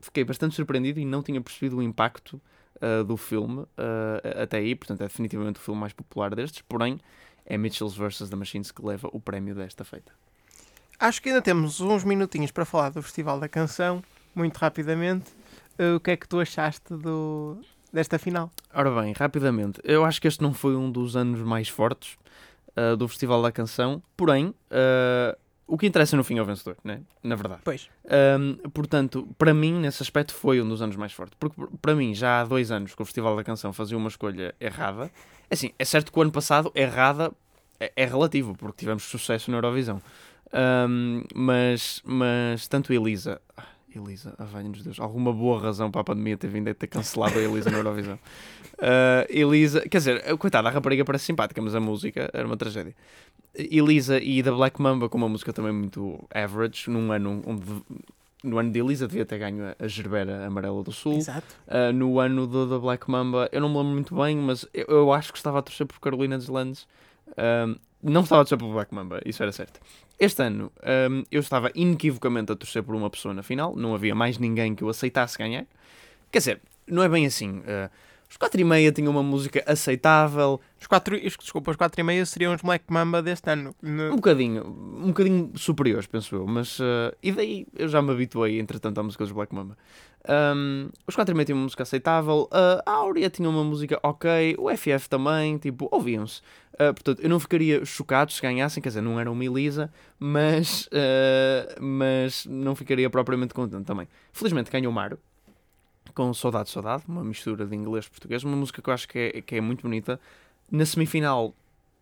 fiquei 0.00 0.24
bastante 0.24 0.54
surpreendido 0.54 0.98
e 1.00 1.04
não 1.04 1.22
tinha 1.22 1.40
percebido 1.40 1.78
o 1.78 1.82
impacto 1.82 2.40
uh, 2.76 3.04
do 3.04 3.16
filme 3.16 3.60
uh, 3.60 4.42
até 4.42 4.58
aí, 4.58 4.74
portanto 4.74 5.02
é 5.02 5.04
definitivamente 5.04 5.58
o 5.58 5.62
filme 5.62 5.80
mais 5.80 5.92
popular 5.92 6.34
destes, 6.34 6.62
porém 6.62 7.00
é 7.46 7.56
Mitchells 7.56 7.96
vs. 7.96 8.28
The 8.28 8.36
Machines 8.36 8.70
que 8.70 8.84
leva 8.84 9.08
o 9.12 9.20
prémio 9.20 9.54
desta 9.54 9.84
feita. 9.84 10.12
Acho 10.98 11.22
que 11.22 11.30
ainda 11.30 11.40
temos 11.40 11.80
uns 11.80 12.04
minutinhos 12.04 12.50
para 12.50 12.64
falar 12.64 12.90
do 12.90 13.02
Festival 13.02 13.40
da 13.40 13.48
Canção, 13.48 14.02
muito 14.34 14.56
rapidamente. 14.58 15.30
Uh, 15.78 15.96
o 15.96 16.00
que 16.00 16.10
é 16.10 16.16
que 16.16 16.28
tu 16.28 16.38
achaste 16.38 16.94
do, 16.94 17.58
desta 17.92 18.18
final? 18.18 18.50
Ora 18.72 18.90
bem, 19.02 19.12
rapidamente, 19.12 19.80
eu 19.84 20.04
acho 20.04 20.20
que 20.20 20.28
este 20.28 20.42
não 20.42 20.52
foi 20.52 20.76
um 20.76 20.90
dos 20.90 21.16
anos 21.16 21.40
mais 21.40 21.68
fortes 21.68 22.18
do 22.96 23.08
Festival 23.08 23.42
da 23.42 23.50
Canção, 23.50 24.00
porém, 24.16 24.54
o 25.70 25.78
que 25.78 25.86
interessa 25.86 26.16
no 26.16 26.24
fim 26.24 26.36
é 26.36 26.42
o 26.42 26.44
vencedor, 26.44 26.76
né? 26.82 27.00
na 27.22 27.36
verdade. 27.36 27.60
Pois. 27.64 27.88
Um, 28.40 28.56
portanto, 28.70 29.28
para 29.38 29.54
mim, 29.54 29.74
nesse 29.74 30.02
aspecto, 30.02 30.34
foi 30.34 30.60
um 30.60 30.68
dos 30.68 30.82
anos 30.82 30.96
mais 30.96 31.12
fortes. 31.12 31.36
Porque, 31.38 31.56
para 31.80 31.94
mim, 31.94 32.12
já 32.12 32.40
há 32.40 32.44
dois 32.44 32.72
anos 32.72 32.94
que 32.94 33.00
o 33.00 33.04
Festival 33.04 33.36
da 33.36 33.44
Canção 33.44 33.72
fazia 33.72 33.96
uma 33.96 34.08
escolha 34.08 34.52
errada. 34.60 35.10
Assim, 35.48 35.70
é 35.78 35.84
certo 35.84 36.12
que 36.12 36.18
o 36.18 36.22
ano 36.22 36.32
passado, 36.32 36.72
errada 36.74 37.32
é, 37.78 37.92
é 37.94 38.04
relativo, 38.04 38.56
porque 38.56 38.78
tivemos 38.80 39.04
sucesso 39.04 39.50
na 39.50 39.58
Eurovisão. 39.58 40.02
Um, 40.52 41.22
mas, 41.34 42.02
mas 42.04 42.66
tanto 42.66 42.92
Elisa. 42.92 43.40
Elisa, 43.94 44.34
ah, 44.38 44.44
valha-nos 44.44 44.82
Deus, 44.82 45.00
alguma 45.00 45.32
boa 45.32 45.60
razão 45.60 45.90
para 45.90 46.00
a 46.02 46.04
pandemia 46.04 46.36
ter 46.36 46.46
vindo 46.48 46.68
a 46.68 46.74
ter 46.74 46.86
cancelado 46.86 47.38
a 47.38 47.42
Elisa 47.42 47.70
na 47.70 47.78
Eurovisão. 47.78 48.18
Uh, 48.74 49.26
Elisa, 49.30 49.80
quer 49.88 49.98
dizer, 49.98 50.36
coitada, 50.38 50.68
a 50.68 50.70
rapariga 50.72 51.04
parece 51.04 51.24
simpática, 51.24 51.60
mas 51.60 51.74
a 51.74 51.80
música 51.80 52.30
era 52.32 52.46
uma 52.46 52.56
tragédia. 52.56 52.94
Elisa 53.54 54.18
e 54.22 54.42
da 54.42 54.52
Black 54.52 54.80
Mamba 54.80 55.08
com 55.08 55.18
uma 55.18 55.28
música 55.28 55.52
também 55.52 55.72
muito 55.72 56.22
average, 56.32 56.88
num 56.88 57.10
ano 57.10 57.42
onde 57.46 57.64
no 58.42 58.58
ano 58.58 58.70
de 58.70 58.78
Elisa 58.78 59.06
devia 59.06 59.26
ter 59.26 59.38
ganho 59.38 59.64
a- 59.66 59.76
a 59.78 59.86
Gerbera 59.88 60.46
Amarela 60.46 60.82
do 60.82 60.92
Sul. 60.92 61.16
Exato. 61.18 61.46
Uh, 61.66 61.92
no 61.92 62.18
ano 62.20 62.46
do, 62.46 62.66
da 62.66 62.78
Black 62.78 63.10
Mamba, 63.10 63.48
eu 63.52 63.60
não 63.60 63.68
me 63.68 63.76
lembro 63.76 63.92
muito 63.92 64.14
bem, 64.16 64.36
mas 64.36 64.64
eu, 64.72 64.86
eu 64.88 65.12
acho 65.12 65.30
que 65.32 65.38
estava 65.38 65.58
a 65.58 65.62
torcer 65.62 65.86
por 65.86 65.98
Carolina 66.00 66.38
Deslandes. 66.38 66.86
Um, 67.36 67.76
não 68.02 68.22
estava 68.22 68.42
a 68.42 68.44
torcer 68.44 68.58
por 68.58 68.72
Black 68.72 68.94
Mamba, 68.94 69.20
isso 69.24 69.42
era 69.42 69.52
certo. 69.52 69.80
Este 70.18 70.42
ano 70.42 70.70
um, 71.10 71.22
eu 71.30 71.40
estava 71.40 71.70
inequivocamente 71.74 72.52
a 72.52 72.56
torcer 72.56 72.82
por 72.82 72.94
uma 72.94 73.08
pessoa 73.10 73.32
na 73.34 73.42
final, 73.42 73.74
não 73.76 73.94
havia 73.94 74.14
mais 74.14 74.38
ninguém 74.38 74.74
que 74.74 74.82
eu 74.82 74.88
aceitasse 74.88 75.36
ganhar. 75.38 75.64
Quer 76.30 76.38
dizer, 76.38 76.60
não 76.86 77.02
é 77.02 77.08
bem 77.08 77.26
assim. 77.26 77.58
Uh, 77.60 77.90
os 78.30 78.36
4 78.36 78.60
e 78.60 78.64
meia 78.64 78.92
tinham 78.92 79.10
uma 79.10 79.22
música 79.24 79.60
aceitável, 79.66 80.60
Os 80.80 80.86
quatro, 80.86 81.16
os- 81.16 81.36
desculpa, 81.36 81.72
os 81.72 81.76
4 81.76 82.00
e 82.00 82.04
meia 82.04 82.24
seriam 82.24 82.54
os 82.54 82.62
Black 82.62 82.84
Mamba 82.88 83.20
deste 83.20 83.50
ano. 83.50 83.74
No- 83.82 84.12
um 84.12 84.16
bocadinho, 84.16 84.64
um 84.66 85.08
bocadinho 85.08 85.50
superiores, 85.56 86.06
penso 86.06 86.36
eu, 86.36 86.46
mas 86.46 86.78
uh, 86.78 87.12
e 87.22 87.32
daí 87.32 87.66
eu 87.76 87.88
já 87.88 88.00
me 88.00 88.12
habituei, 88.12 88.60
entretanto, 88.60 88.98
à 88.98 89.02
música 89.02 89.24
dos 89.24 89.32
Black 89.32 89.52
Mamba. 89.54 89.76
Um, 90.28 90.90
os 91.06 91.16
4 91.16 91.32
e 91.32 91.34
meia 91.34 91.44
tinham 91.46 91.58
uma 91.58 91.64
música 91.64 91.82
aceitável, 91.82 92.48
uh, 92.52 92.82
a 92.86 92.92
Áurea 92.92 93.28
tinha 93.30 93.48
uma 93.48 93.64
música 93.64 93.98
ok, 94.02 94.54
o 94.58 94.68
FF 94.70 95.08
também, 95.08 95.58
tipo, 95.58 95.88
ouviam-se. 95.90 96.40
Uh, 96.80 96.94
portanto, 96.94 97.20
eu 97.20 97.28
não 97.28 97.38
ficaria 97.38 97.84
chocado 97.84 98.32
se 98.32 98.40
ganhassem, 98.40 98.82
quer 98.82 98.88
dizer, 98.88 99.02
não 99.02 99.20
era 99.20 99.30
uma 99.30 99.44
Elisa, 99.44 99.92
mas, 100.18 100.86
uh, 100.86 101.78
mas 101.78 102.46
não 102.46 102.74
ficaria 102.74 103.10
propriamente 103.10 103.52
contente 103.52 103.84
também. 103.84 104.08
Felizmente 104.32 104.70
ganhou 104.70 104.90
Mário, 104.90 105.18
com 106.14 106.32
Saudade, 106.32 106.70
Saudade, 106.70 107.04
uma 107.06 107.22
mistura 107.22 107.66
de 107.66 107.76
inglês 107.76 108.06
e 108.06 108.10
português, 108.10 108.42
uma 108.44 108.56
música 108.56 108.80
que 108.80 108.88
eu 108.88 108.94
acho 108.94 109.06
que 109.06 109.18
é, 109.18 109.42
que 109.42 109.56
é 109.56 109.60
muito 109.60 109.82
bonita. 109.82 110.18
Na 110.70 110.86
semifinal, 110.86 111.54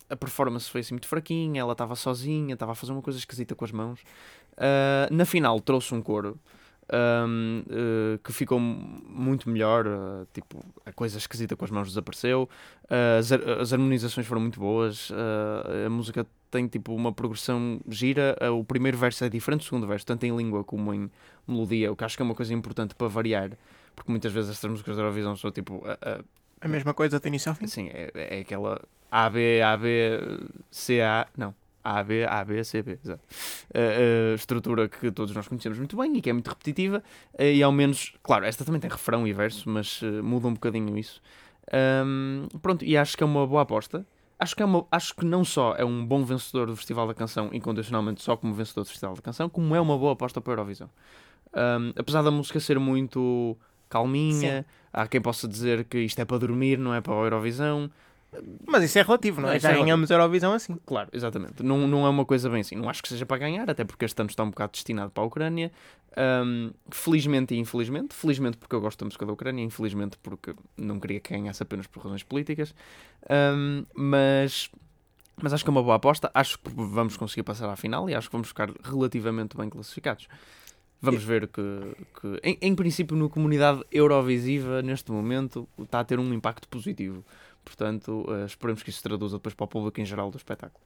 a 0.08 0.14
performance 0.14 0.70
foi 0.70 0.82
assim 0.82 0.94
muito 0.94 1.08
fraquinha, 1.08 1.60
ela 1.60 1.72
estava 1.72 1.96
sozinha, 1.96 2.54
estava 2.54 2.70
a 2.70 2.74
fazer 2.76 2.92
uma 2.92 3.02
coisa 3.02 3.18
esquisita 3.18 3.56
com 3.56 3.64
as 3.64 3.72
mãos. 3.72 4.00
Uh, 4.52 5.12
na 5.12 5.24
final, 5.24 5.60
trouxe 5.60 5.92
um 5.92 6.00
coro 6.00 6.38
um, 6.92 7.62
uh, 7.66 8.18
que 8.18 8.32
ficou 8.32 8.58
muito 8.58 9.48
melhor. 9.48 9.86
Uh, 9.86 10.26
tipo, 10.32 10.64
a 10.84 10.92
coisa 10.92 11.18
esquisita 11.18 11.56
com 11.56 11.64
as 11.64 11.70
mãos 11.70 11.88
desapareceu. 11.88 12.48
Uh, 12.84 13.18
as, 13.18 13.32
as, 13.32 13.72
harmonizações 13.72 14.26
foram 14.26 14.40
muito 14.40 14.58
boas. 14.58 15.10
a 15.84 15.88
música 15.90 16.26
tem 16.50 16.66
tipo 16.66 16.94
uma 16.94 17.12
progressão 17.12 17.80
gira. 17.88 18.36
o 18.52 18.64
primeiro 18.64 18.96
verso 18.96 19.24
é 19.24 19.28
diferente 19.28 19.60
do 19.60 19.64
segundo 19.64 19.86
verso, 19.86 20.06
tanto 20.06 20.24
em 20.24 20.34
língua 20.34 20.64
como 20.64 20.94
em 20.94 21.10
melodia, 21.46 21.92
o 21.92 21.96
que 21.96 22.04
acho 22.04 22.16
que 22.16 22.22
é 22.22 22.24
uma 22.24 22.34
coisa 22.34 22.54
importante 22.54 22.94
para 22.94 23.08
variar. 23.08 23.50
Porque 23.94 24.10
muitas 24.10 24.32
vezes 24.32 24.50
estas 24.50 24.70
músicas 24.70 24.96
da 24.96 25.02
Eurovisão 25.02 25.36
são 25.36 25.50
tipo. 25.50 25.82
a 26.60 26.68
mesma 26.68 26.94
coisa 26.94 27.20
do 27.20 27.28
início 27.28 27.50
ao 27.50 27.54
fim? 27.54 27.66
Sim, 27.66 27.88
é, 27.92 28.10
é 28.14 28.40
aquela 28.40 28.80
A, 29.10 29.28
B, 29.28 29.60
A, 29.60 29.76
B, 29.76 30.20
C, 30.70 31.00
A. 31.02 31.26
Não. 31.36 31.54
A, 31.88 32.02
B, 32.02 32.24
A, 32.24 32.44
B, 32.44 32.62
C, 32.64 32.82
B. 32.82 32.98
Uh, 33.04 33.12
uh, 33.12 34.34
estrutura 34.34 34.88
que 34.88 35.10
todos 35.10 35.34
nós 35.34 35.48
conhecemos 35.48 35.78
muito 35.78 35.96
bem 35.96 36.16
e 36.16 36.20
que 36.20 36.28
é 36.28 36.32
muito 36.32 36.48
repetitiva, 36.48 37.02
uh, 37.34 37.42
e 37.42 37.62
ao 37.62 37.72
menos, 37.72 38.14
claro, 38.22 38.44
esta 38.44 38.64
também 38.64 38.80
tem 38.80 38.90
refrão 38.90 39.26
e 39.26 39.32
verso, 39.32 39.68
mas 39.68 40.00
muda 40.22 40.48
um 40.48 40.54
bocadinho 40.54 40.98
isso. 40.98 41.22
Um, 41.72 42.46
pronto, 42.60 42.84
e 42.84 42.96
acho 42.96 43.16
que 43.16 43.22
é 43.22 43.26
uma 43.26 43.46
boa 43.46 43.62
aposta. 43.62 44.06
Acho 44.38 44.54
que, 44.54 44.62
é 44.62 44.66
uma, 44.66 44.86
acho 44.92 45.16
que 45.16 45.24
não 45.24 45.44
só 45.44 45.74
é 45.76 45.84
um 45.84 46.06
bom 46.06 46.24
vencedor 46.24 46.68
do 46.68 46.76
Festival 46.76 47.08
da 47.08 47.14
Canção, 47.14 47.50
incondicionalmente 47.52 48.22
só 48.22 48.36
como 48.36 48.54
vencedor 48.54 48.84
do 48.84 48.88
Festival 48.88 49.16
da 49.16 49.22
Canção, 49.22 49.48
como 49.48 49.74
é 49.74 49.80
uma 49.80 49.98
boa 49.98 50.12
aposta 50.12 50.40
para 50.40 50.52
a 50.52 50.54
Eurovisão. 50.54 50.88
Um, 51.52 51.92
apesar 51.96 52.22
da 52.22 52.30
música 52.30 52.60
ser 52.60 52.78
muito 52.78 53.56
calminha, 53.88 54.60
Sim. 54.60 54.64
há 54.92 55.08
quem 55.08 55.20
possa 55.20 55.48
dizer 55.48 55.84
que 55.84 55.98
isto 55.98 56.20
é 56.20 56.24
para 56.24 56.38
dormir, 56.38 56.78
não 56.78 56.94
é 56.94 57.00
para 57.00 57.14
a 57.14 57.16
Eurovisão. 57.16 57.90
Mas 58.66 58.84
isso 58.84 58.98
é 58.98 59.02
relativo, 59.02 59.40
não 59.40 59.48
é? 59.48 59.58
Já 59.58 59.70
é 59.70 59.74
ganhamos 59.74 60.10
Eurovisão 60.10 60.52
assim. 60.52 60.76
Claro, 60.84 61.08
exatamente. 61.12 61.62
Não, 61.62 61.86
não 61.88 62.06
é 62.06 62.08
uma 62.10 62.24
coisa 62.24 62.48
bem 62.50 62.60
assim. 62.60 62.76
Não 62.76 62.88
acho 62.88 63.02
que 63.02 63.08
seja 63.08 63.24
para 63.24 63.38
ganhar, 63.38 63.70
até 63.70 63.84
porque 63.84 64.04
este 64.04 64.20
ano 64.20 64.28
está 64.28 64.42
um 64.42 64.50
bocado 64.50 64.72
destinado 64.72 65.10
para 65.10 65.22
a 65.22 65.26
Ucrânia. 65.26 65.72
Um, 66.16 66.70
felizmente 66.90 67.54
e 67.54 67.58
infelizmente. 67.58 68.14
Felizmente 68.14 68.58
porque 68.58 68.74
eu 68.74 68.80
gosto 68.80 68.98
da 69.00 69.06
música 69.06 69.24
da 69.24 69.32
Ucrânia, 69.32 69.62
infelizmente 69.62 70.18
porque 70.22 70.54
não 70.76 71.00
queria 71.00 71.20
que 71.20 71.32
ganhasse 71.32 71.62
apenas 71.62 71.86
por 71.86 72.02
razões 72.02 72.22
políticas. 72.22 72.74
Um, 73.30 73.84
mas, 73.94 74.70
mas 75.42 75.52
acho 75.54 75.64
que 75.64 75.70
é 75.70 75.72
uma 75.72 75.82
boa 75.82 75.96
aposta. 75.96 76.30
Acho 76.34 76.58
que 76.58 76.70
vamos 76.74 77.16
conseguir 77.16 77.44
passar 77.44 77.70
à 77.70 77.76
final 77.76 78.10
e 78.10 78.14
acho 78.14 78.28
que 78.28 78.32
vamos 78.32 78.48
ficar 78.48 78.70
relativamente 78.84 79.56
bem 79.56 79.70
classificados. 79.70 80.28
Vamos 81.00 81.22
ver 81.22 81.46
que, 81.46 81.62
que 82.20 82.40
em, 82.42 82.58
em 82.60 82.74
princípio, 82.74 83.16
na 83.16 83.28
comunidade 83.28 83.84
eurovisiva, 83.92 84.82
neste 84.82 85.12
momento, 85.12 85.68
está 85.80 86.00
a 86.00 86.04
ter 86.04 86.18
um 86.18 86.34
impacto 86.34 86.68
positivo. 86.68 87.24
Portanto, 87.68 88.24
uh, 88.26 88.46
esperemos 88.46 88.82
que 88.82 88.88
isso 88.88 88.98
se 88.98 89.02
traduza 89.02 89.36
depois 89.36 89.54
para 89.54 89.64
o 89.64 89.68
público 89.68 90.00
em 90.00 90.06
geral 90.06 90.30
do 90.30 90.38
espetáculo. 90.38 90.80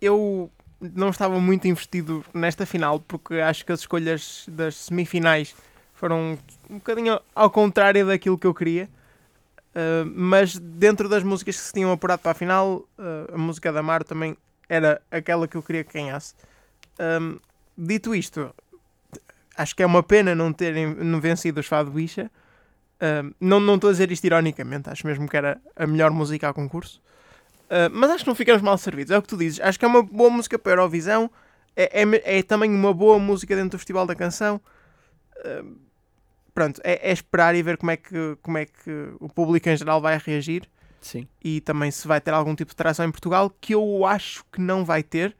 Eu 0.00 0.50
não 0.80 1.10
estava 1.10 1.38
muito 1.38 1.68
investido 1.68 2.24
nesta 2.32 2.64
final 2.64 2.98
porque 2.98 3.34
acho 3.34 3.64
que 3.64 3.72
as 3.72 3.80
escolhas 3.80 4.46
das 4.48 4.74
semifinais 4.76 5.54
foram 5.92 6.38
um 6.68 6.78
bocadinho 6.78 7.20
ao 7.34 7.50
contrário 7.50 8.06
daquilo 8.06 8.38
que 8.38 8.46
eu 8.46 8.54
queria. 8.54 8.88
Uh, 9.74 10.10
mas 10.14 10.56
dentro 10.56 11.08
das 11.08 11.22
músicas 11.22 11.56
que 11.56 11.62
se 11.62 11.72
tinham 11.72 11.92
apurado 11.92 12.22
para 12.22 12.30
a 12.30 12.34
final, 12.34 12.88
uh, 12.98 13.34
a 13.34 13.38
música 13.38 13.72
da 13.72 13.82
Mar 13.82 14.02
também 14.02 14.36
era 14.68 15.02
aquela 15.10 15.46
que 15.46 15.56
eu 15.56 15.62
queria 15.62 15.84
que 15.84 15.92
ganhasse. 15.92 16.34
Um, 16.98 17.38
dito 17.76 18.14
isto, 18.14 18.54
acho 19.56 19.76
que 19.76 19.82
é 19.82 19.86
uma 19.86 20.02
pena 20.02 20.34
não 20.34 20.52
terem 20.52 20.94
não 20.94 21.20
vencido 21.20 21.60
os 21.60 21.66
Fado 21.66 21.90
Bicha 21.90 22.30
não, 23.40 23.60
não 23.60 23.74
estou 23.74 23.88
a 23.88 23.92
dizer 23.92 24.10
isto 24.10 24.24
ironicamente, 24.24 24.88
acho 24.88 25.06
mesmo 25.06 25.28
que 25.28 25.36
era 25.36 25.60
a 25.76 25.86
melhor 25.86 26.10
música 26.10 26.48
a 26.48 26.54
concurso. 26.54 27.02
Uh, 27.64 27.90
mas 27.92 28.10
acho 28.10 28.24
que 28.24 28.28
não 28.28 28.34
ficamos 28.34 28.62
mal 28.62 28.76
servidos, 28.76 29.10
é 29.10 29.18
o 29.18 29.22
que 29.22 29.28
tu 29.28 29.36
dizes. 29.36 29.60
Acho 29.60 29.78
que 29.78 29.84
é 29.84 29.88
uma 29.88 30.02
boa 30.02 30.30
música 30.30 30.58
para 30.58 30.72
a 30.72 30.74
Eurovisão, 30.74 31.30
é, 31.74 32.02
é, 32.02 32.38
é 32.38 32.42
também 32.42 32.70
uma 32.70 32.92
boa 32.92 33.18
música 33.18 33.54
dentro 33.56 33.70
do 33.70 33.78
Festival 33.78 34.06
da 34.06 34.14
Canção. 34.14 34.60
Uh, 35.38 35.76
pronto, 36.54 36.80
é, 36.84 37.10
é, 37.10 37.12
esperar 37.12 37.54
e 37.54 37.62
ver 37.62 37.76
como 37.76 37.90
é, 37.90 37.96
que, 37.96 38.36
como 38.42 38.58
é 38.58 38.66
que 38.66 39.14
o 39.18 39.28
público 39.28 39.68
em 39.68 39.76
geral 39.76 40.00
vai 40.00 40.18
reagir. 40.18 40.68
Sim. 41.00 41.26
E 41.42 41.60
também 41.60 41.90
se 41.90 42.06
vai 42.06 42.20
ter 42.20 42.32
algum 42.32 42.54
tipo 42.54 42.70
de 42.70 42.76
tração 42.76 43.04
em 43.04 43.10
Portugal, 43.10 43.50
que 43.60 43.74
eu 43.74 44.06
acho 44.06 44.44
que 44.52 44.60
não 44.60 44.84
vai 44.84 45.02
ter, 45.02 45.36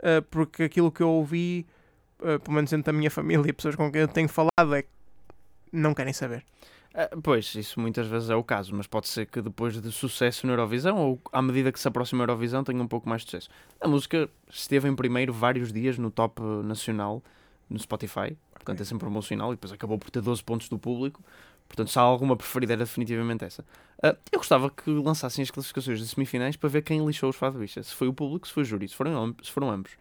uh, 0.00 0.22
porque 0.30 0.64
aquilo 0.64 0.90
que 0.90 1.02
eu 1.02 1.08
ouvi, 1.08 1.66
pelo 2.18 2.56
menos 2.56 2.70
dentro 2.70 2.92
da 2.92 2.92
minha 2.92 3.10
família 3.10 3.48
e 3.48 3.52
pessoas 3.54 3.76
com 3.76 3.90
quem 3.92 4.00
eu 4.00 4.08
tenho 4.08 4.28
falado, 4.28 4.74
é 4.74 4.82
que 4.82 4.88
não 5.72 5.94
querem 5.94 6.12
saber. 6.12 6.44
Ah, 6.94 7.08
pois, 7.22 7.54
isso 7.54 7.78
muitas 7.78 8.06
vezes 8.06 8.30
é 8.30 8.34
o 8.34 8.42
caso, 8.42 8.74
mas 8.74 8.86
pode 8.86 9.08
ser 9.08 9.26
que 9.26 9.40
depois 9.40 9.80
de 9.80 9.92
sucesso 9.92 10.46
na 10.46 10.54
Eurovisão, 10.54 10.96
ou 10.96 11.20
à 11.32 11.40
medida 11.42 11.70
que 11.70 11.78
se 11.78 11.86
aproxima 11.86 12.22
a 12.22 12.24
Eurovisão, 12.24 12.64
tenha 12.64 12.82
um 12.82 12.88
pouco 12.88 13.08
mais 13.08 13.22
de 13.22 13.30
sucesso. 13.30 13.50
A 13.80 13.86
música 13.86 14.28
esteve 14.50 14.88
em 14.88 14.96
primeiro 14.96 15.32
vários 15.32 15.72
dias 15.72 15.98
no 15.98 16.10
top 16.10 16.40
nacional 16.64 17.22
no 17.68 17.78
Spotify, 17.78 18.36
portanto 18.54 18.80
é 18.80 18.84
sempre 18.84 19.00
promocional, 19.00 19.52
e 19.52 19.56
depois 19.56 19.72
acabou 19.72 19.98
por 19.98 20.10
ter 20.10 20.22
12 20.22 20.42
pontos 20.42 20.68
do 20.68 20.78
público. 20.78 21.22
Portanto, 21.68 21.90
se 21.90 21.98
há 21.98 22.02
alguma 22.02 22.34
preferida, 22.34 22.72
era 22.72 22.84
definitivamente 22.84 23.44
essa. 23.44 23.62
Uh, 23.98 24.16
eu 24.32 24.38
gostava 24.38 24.70
que 24.70 24.90
lançassem 24.90 25.42
as 25.42 25.50
classificações 25.50 25.98
de 25.98 26.08
semifinais 26.08 26.56
para 26.56 26.68
ver 26.68 26.80
quem 26.80 27.04
lixou 27.06 27.28
os 27.28 27.36
Fadoistas. 27.36 27.88
Se 27.88 27.94
foi 27.94 28.08
o 28.08 28.14
público, 28.14 28.48
se 28.48 28.54
foi 28.54 28.62
o 28.62 28.66
júri, 28.66 28.88
se 28.88 28.96
foram, 28.96 29.36
se 29.42 29.50
foram 29.50 29.70
ambos. 29.70 29.92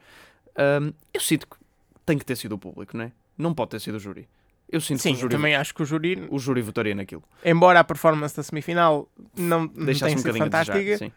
Uh, 0.52 0.94
eu 1.14 1.20
sinto 1.20 1.46
que 1.46 1.58
tem 2.06 2.18
que 2.18 2.24
ter 2.24 2.38
sido 2.38 2.54
o 2.54 2.58
público, 2.58 2.96
não 2.96 3.04
é? 3.04 3.12
Não 3.38 3.54
pode 3.54 3.72
ter 3.72 3.82
sido 3.82 3.96
o 3.96 4.00
júri. 4.00 4.30
Eu 4.70 4.82
sinto 4.82 5.02
Sim, 5.02 5.12
que 5.12 5.18
o 5.18 5.22
júri, 5.22 5.36
também 5.36 5.56
acho 5.56 5.74
que 5.74 5.82
o 5.82 5.86
júri. 5.86 6.28
O 6.30 6.38
júri 6.38 6.62
votaria 6.62 6.94
naquilo. 6.94 7.24
Embora 7.44 7.80
a 7.80 7.84
performance 7.84 8.36
da 8.36 8.44
semifinal 8.44 9.10
não, 9.36 9.62
não 9.62 9.94
tenha 9.94 10.16
um 10.16 10.18
sido 10.18 10.34
fantástica. 10.34 10.98
sim. 10.98 11.12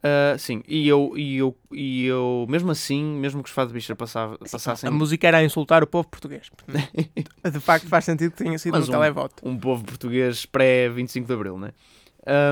Uh, 0.00 0.38
sim, 0.38 0.62
e 0.66 0.88
eu, 0.88 1.12
e, 1.14 1.36
eu, 1.36 1.54
e 1.70 2.06
eu, 2.06 2.46
mesmo 2.48 2.70
assim, 2.70 3.04
mesmo 3.04 3.42
que 3.42 3.50
os 3.50 3.54
Fado 3.54 3.70
Bicha 3.70 3.94
passava, 3.94 4.38
passassem. 4.38 4.88
A 4.88 4.90
música 4.90 5.28
era 5.28 5.38
a 5.38 5.44
insultar 5.44 5.82
o 5.82 5.86
povo 5.86 6.08
português. 6.08 6.50
de 7.52 7.60
facto, 7.60 7.86
faz 7.86 8.06
sentido 8.06 8.30
que 8.30 8.42
tenha 8.42 8.58
sido 8.58 8.72
mas 8.72 8.88
um, 8.88 8.92
um 8.92 8.94
televoto. 8.94 9.46
Um 9.46 9.58
povo 9.58 9.84
português 9.84 10.46
pré-25 10.46 11.26
de 11.26 11.32
Abril, 11.34 11.58
né? 11.58 11.72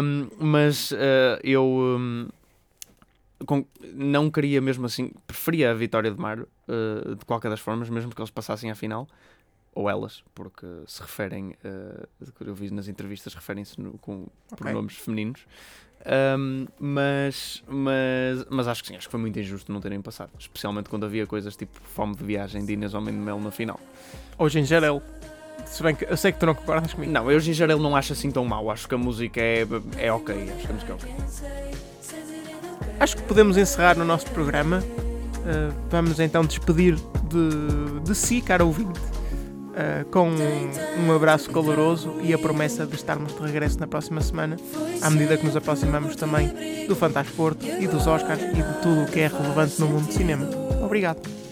Um, 0.03 0.29
mas 0.39 0.91
uh, 0.91 1.41
eu 1.43 1.65
um, 1.65 2.29
com, 3.47 3.65
não 3.95 4.31
queria 4.31 4.61
mesmo 4.61 4.85
assim, 4.85 5.11
preferia 5.27 5.71
a 5.71 5.75
vitória 5.75 6.11
de 6.11 6.21
Mário, 6.21 6.47
uh, 6.69 7.15
de 7.15 7.25
qualquer 7.25 7.49
das 7.49 7.61
formas, 7.61 7.89
mesmo 7.89 8.15
que 8.15 8.21
eles 8.21 8.31
passassem 8.31 8.71
à 8.71 8.75
final 8.75 9.09
ou 9.75 9.89
elas, 9.89 10.23
porque 10.35 10.67
se 10.87 11.01
referem, 11.01 11.55
uh, 11.65 12.09
eu 12.41 12.55
vi 12.55 12.71
nas 12.71 12.89
entrevistas, 12.89 13.35
referem-se 13.35 13.77
com 14.01 14.27
okay. 14.51 14.57
pronomes 14.57 14.97
femininos. 14.97 15.47
Um, 16.07 16.67
mas, 16.79 17.63
mas, 17.67 18.47
mas 18.49 18.69
acho 18.69 18.83
que 18.83 18.89
sim, 18.89 18.97
acho 18.97 19.09
que 19.09 19.11
foi 19.11 19.21
muito 19.21 19.39
injusto 19.39 19.73
não 19.73 19.81
terem 19.81 20.01
passado, 20.01 20.31
especialmente 20.39 20.89
quando 20.89 21.05
havia 21.05 21.27
coisas 21.27 21.57
tipo 21.57 21.79
fome 21.81 22.15
de 22.15 22.25
viagem 22.25 22.65
de 22.65 22.73
Inês 22.73 22.95
Homem 22.95 23.13
de 23.13 23.21
Mel 23.21 23.41
na 23.41 23.51
final. 23.51 23.81
Ou 24.37 24.49
Gingerel. 24.49 25.03
Se 25.67 25.83
bem 25.83 25.95
que 25.95 26.05
eu 26.05 26.17
sei 26.17 26.33
que 26.33 26.39
tu 26.39 26.47
não 26.47 26.55
concordas 26.55 26.95
comigo. 26.95 27.13
Não, 27.13 27.31
eu 27.31 27.39
Gingerel 27.41 27.79
não 27.79 27.97
acho 27.97 28.13
assim 28.13 28.31
tão 28.31 28.45
mau. 28.45 28.71
Acho 28.71 28.89
que 28.89 28.95
a 28.95 28.99
música 28.99 29.41
é, 29.41 29.67
é 29.99 30.13
ok. 30.13 30.35
Acho 30.35 30.67
que 30.67 30.71
a 30.71 30.73
música 30.73 30.93
é 30.93 30.95
ok. 30.95 31.15
Acho 33.01 33.17
que 33.17 33.23
podemos 33.25 33.57
encerrar 33.57 33.97
no 33.97 34.05
nosso 34.05 34.31
programa. 34.31 34.79
Uh, 34.79 35.75
vamos 35.91 36.21
então 36.21 36.45
despedir 36.45 36.95
de, 36.95 38.01
de 38.05 38.15
si, 38.15 38.41
cara 38.41 38.65
ouvinte 38.65 39.08
uh, 39.79 40.05
com 40.11 40.29
um 40.29 41.13
abraço 41.15 41.51
caloroso 41.51 42.15
e 42.23 42.35
a 42.35 42.39
promessa 42.39 42.85
de 42.85 42.97
estarmos 42.97 43.35
de 43.35 43.41
regresso 43.41 43.79
na 43.79 43.87
próxima 43.87 44.21
semana, 44.21 44.57
à 45.01 45.11
medida 45.11 45.37
que 45.37 45.47
nos 45.47 45.57
aproximamos 45.57 46.17
também 46.17 46.87
do 46.87 46.97
Fantasporto 46.97 47.65
e 47.65 47.87
dos 47.87 48.07
Oscars 48.07 48.43
e 48.43 48.63
de 48.63 48.83
tudo 48.83 49.03
o 49.03 49.07
que 49.07 49.21
é 49.21 49.29
relevante 49.29 49.81
no 49.81 49.87
mundo 49.87 50.07
do 50.07 50.13
cinema. 50.13 50.49
Obrigado. 50.83 51.48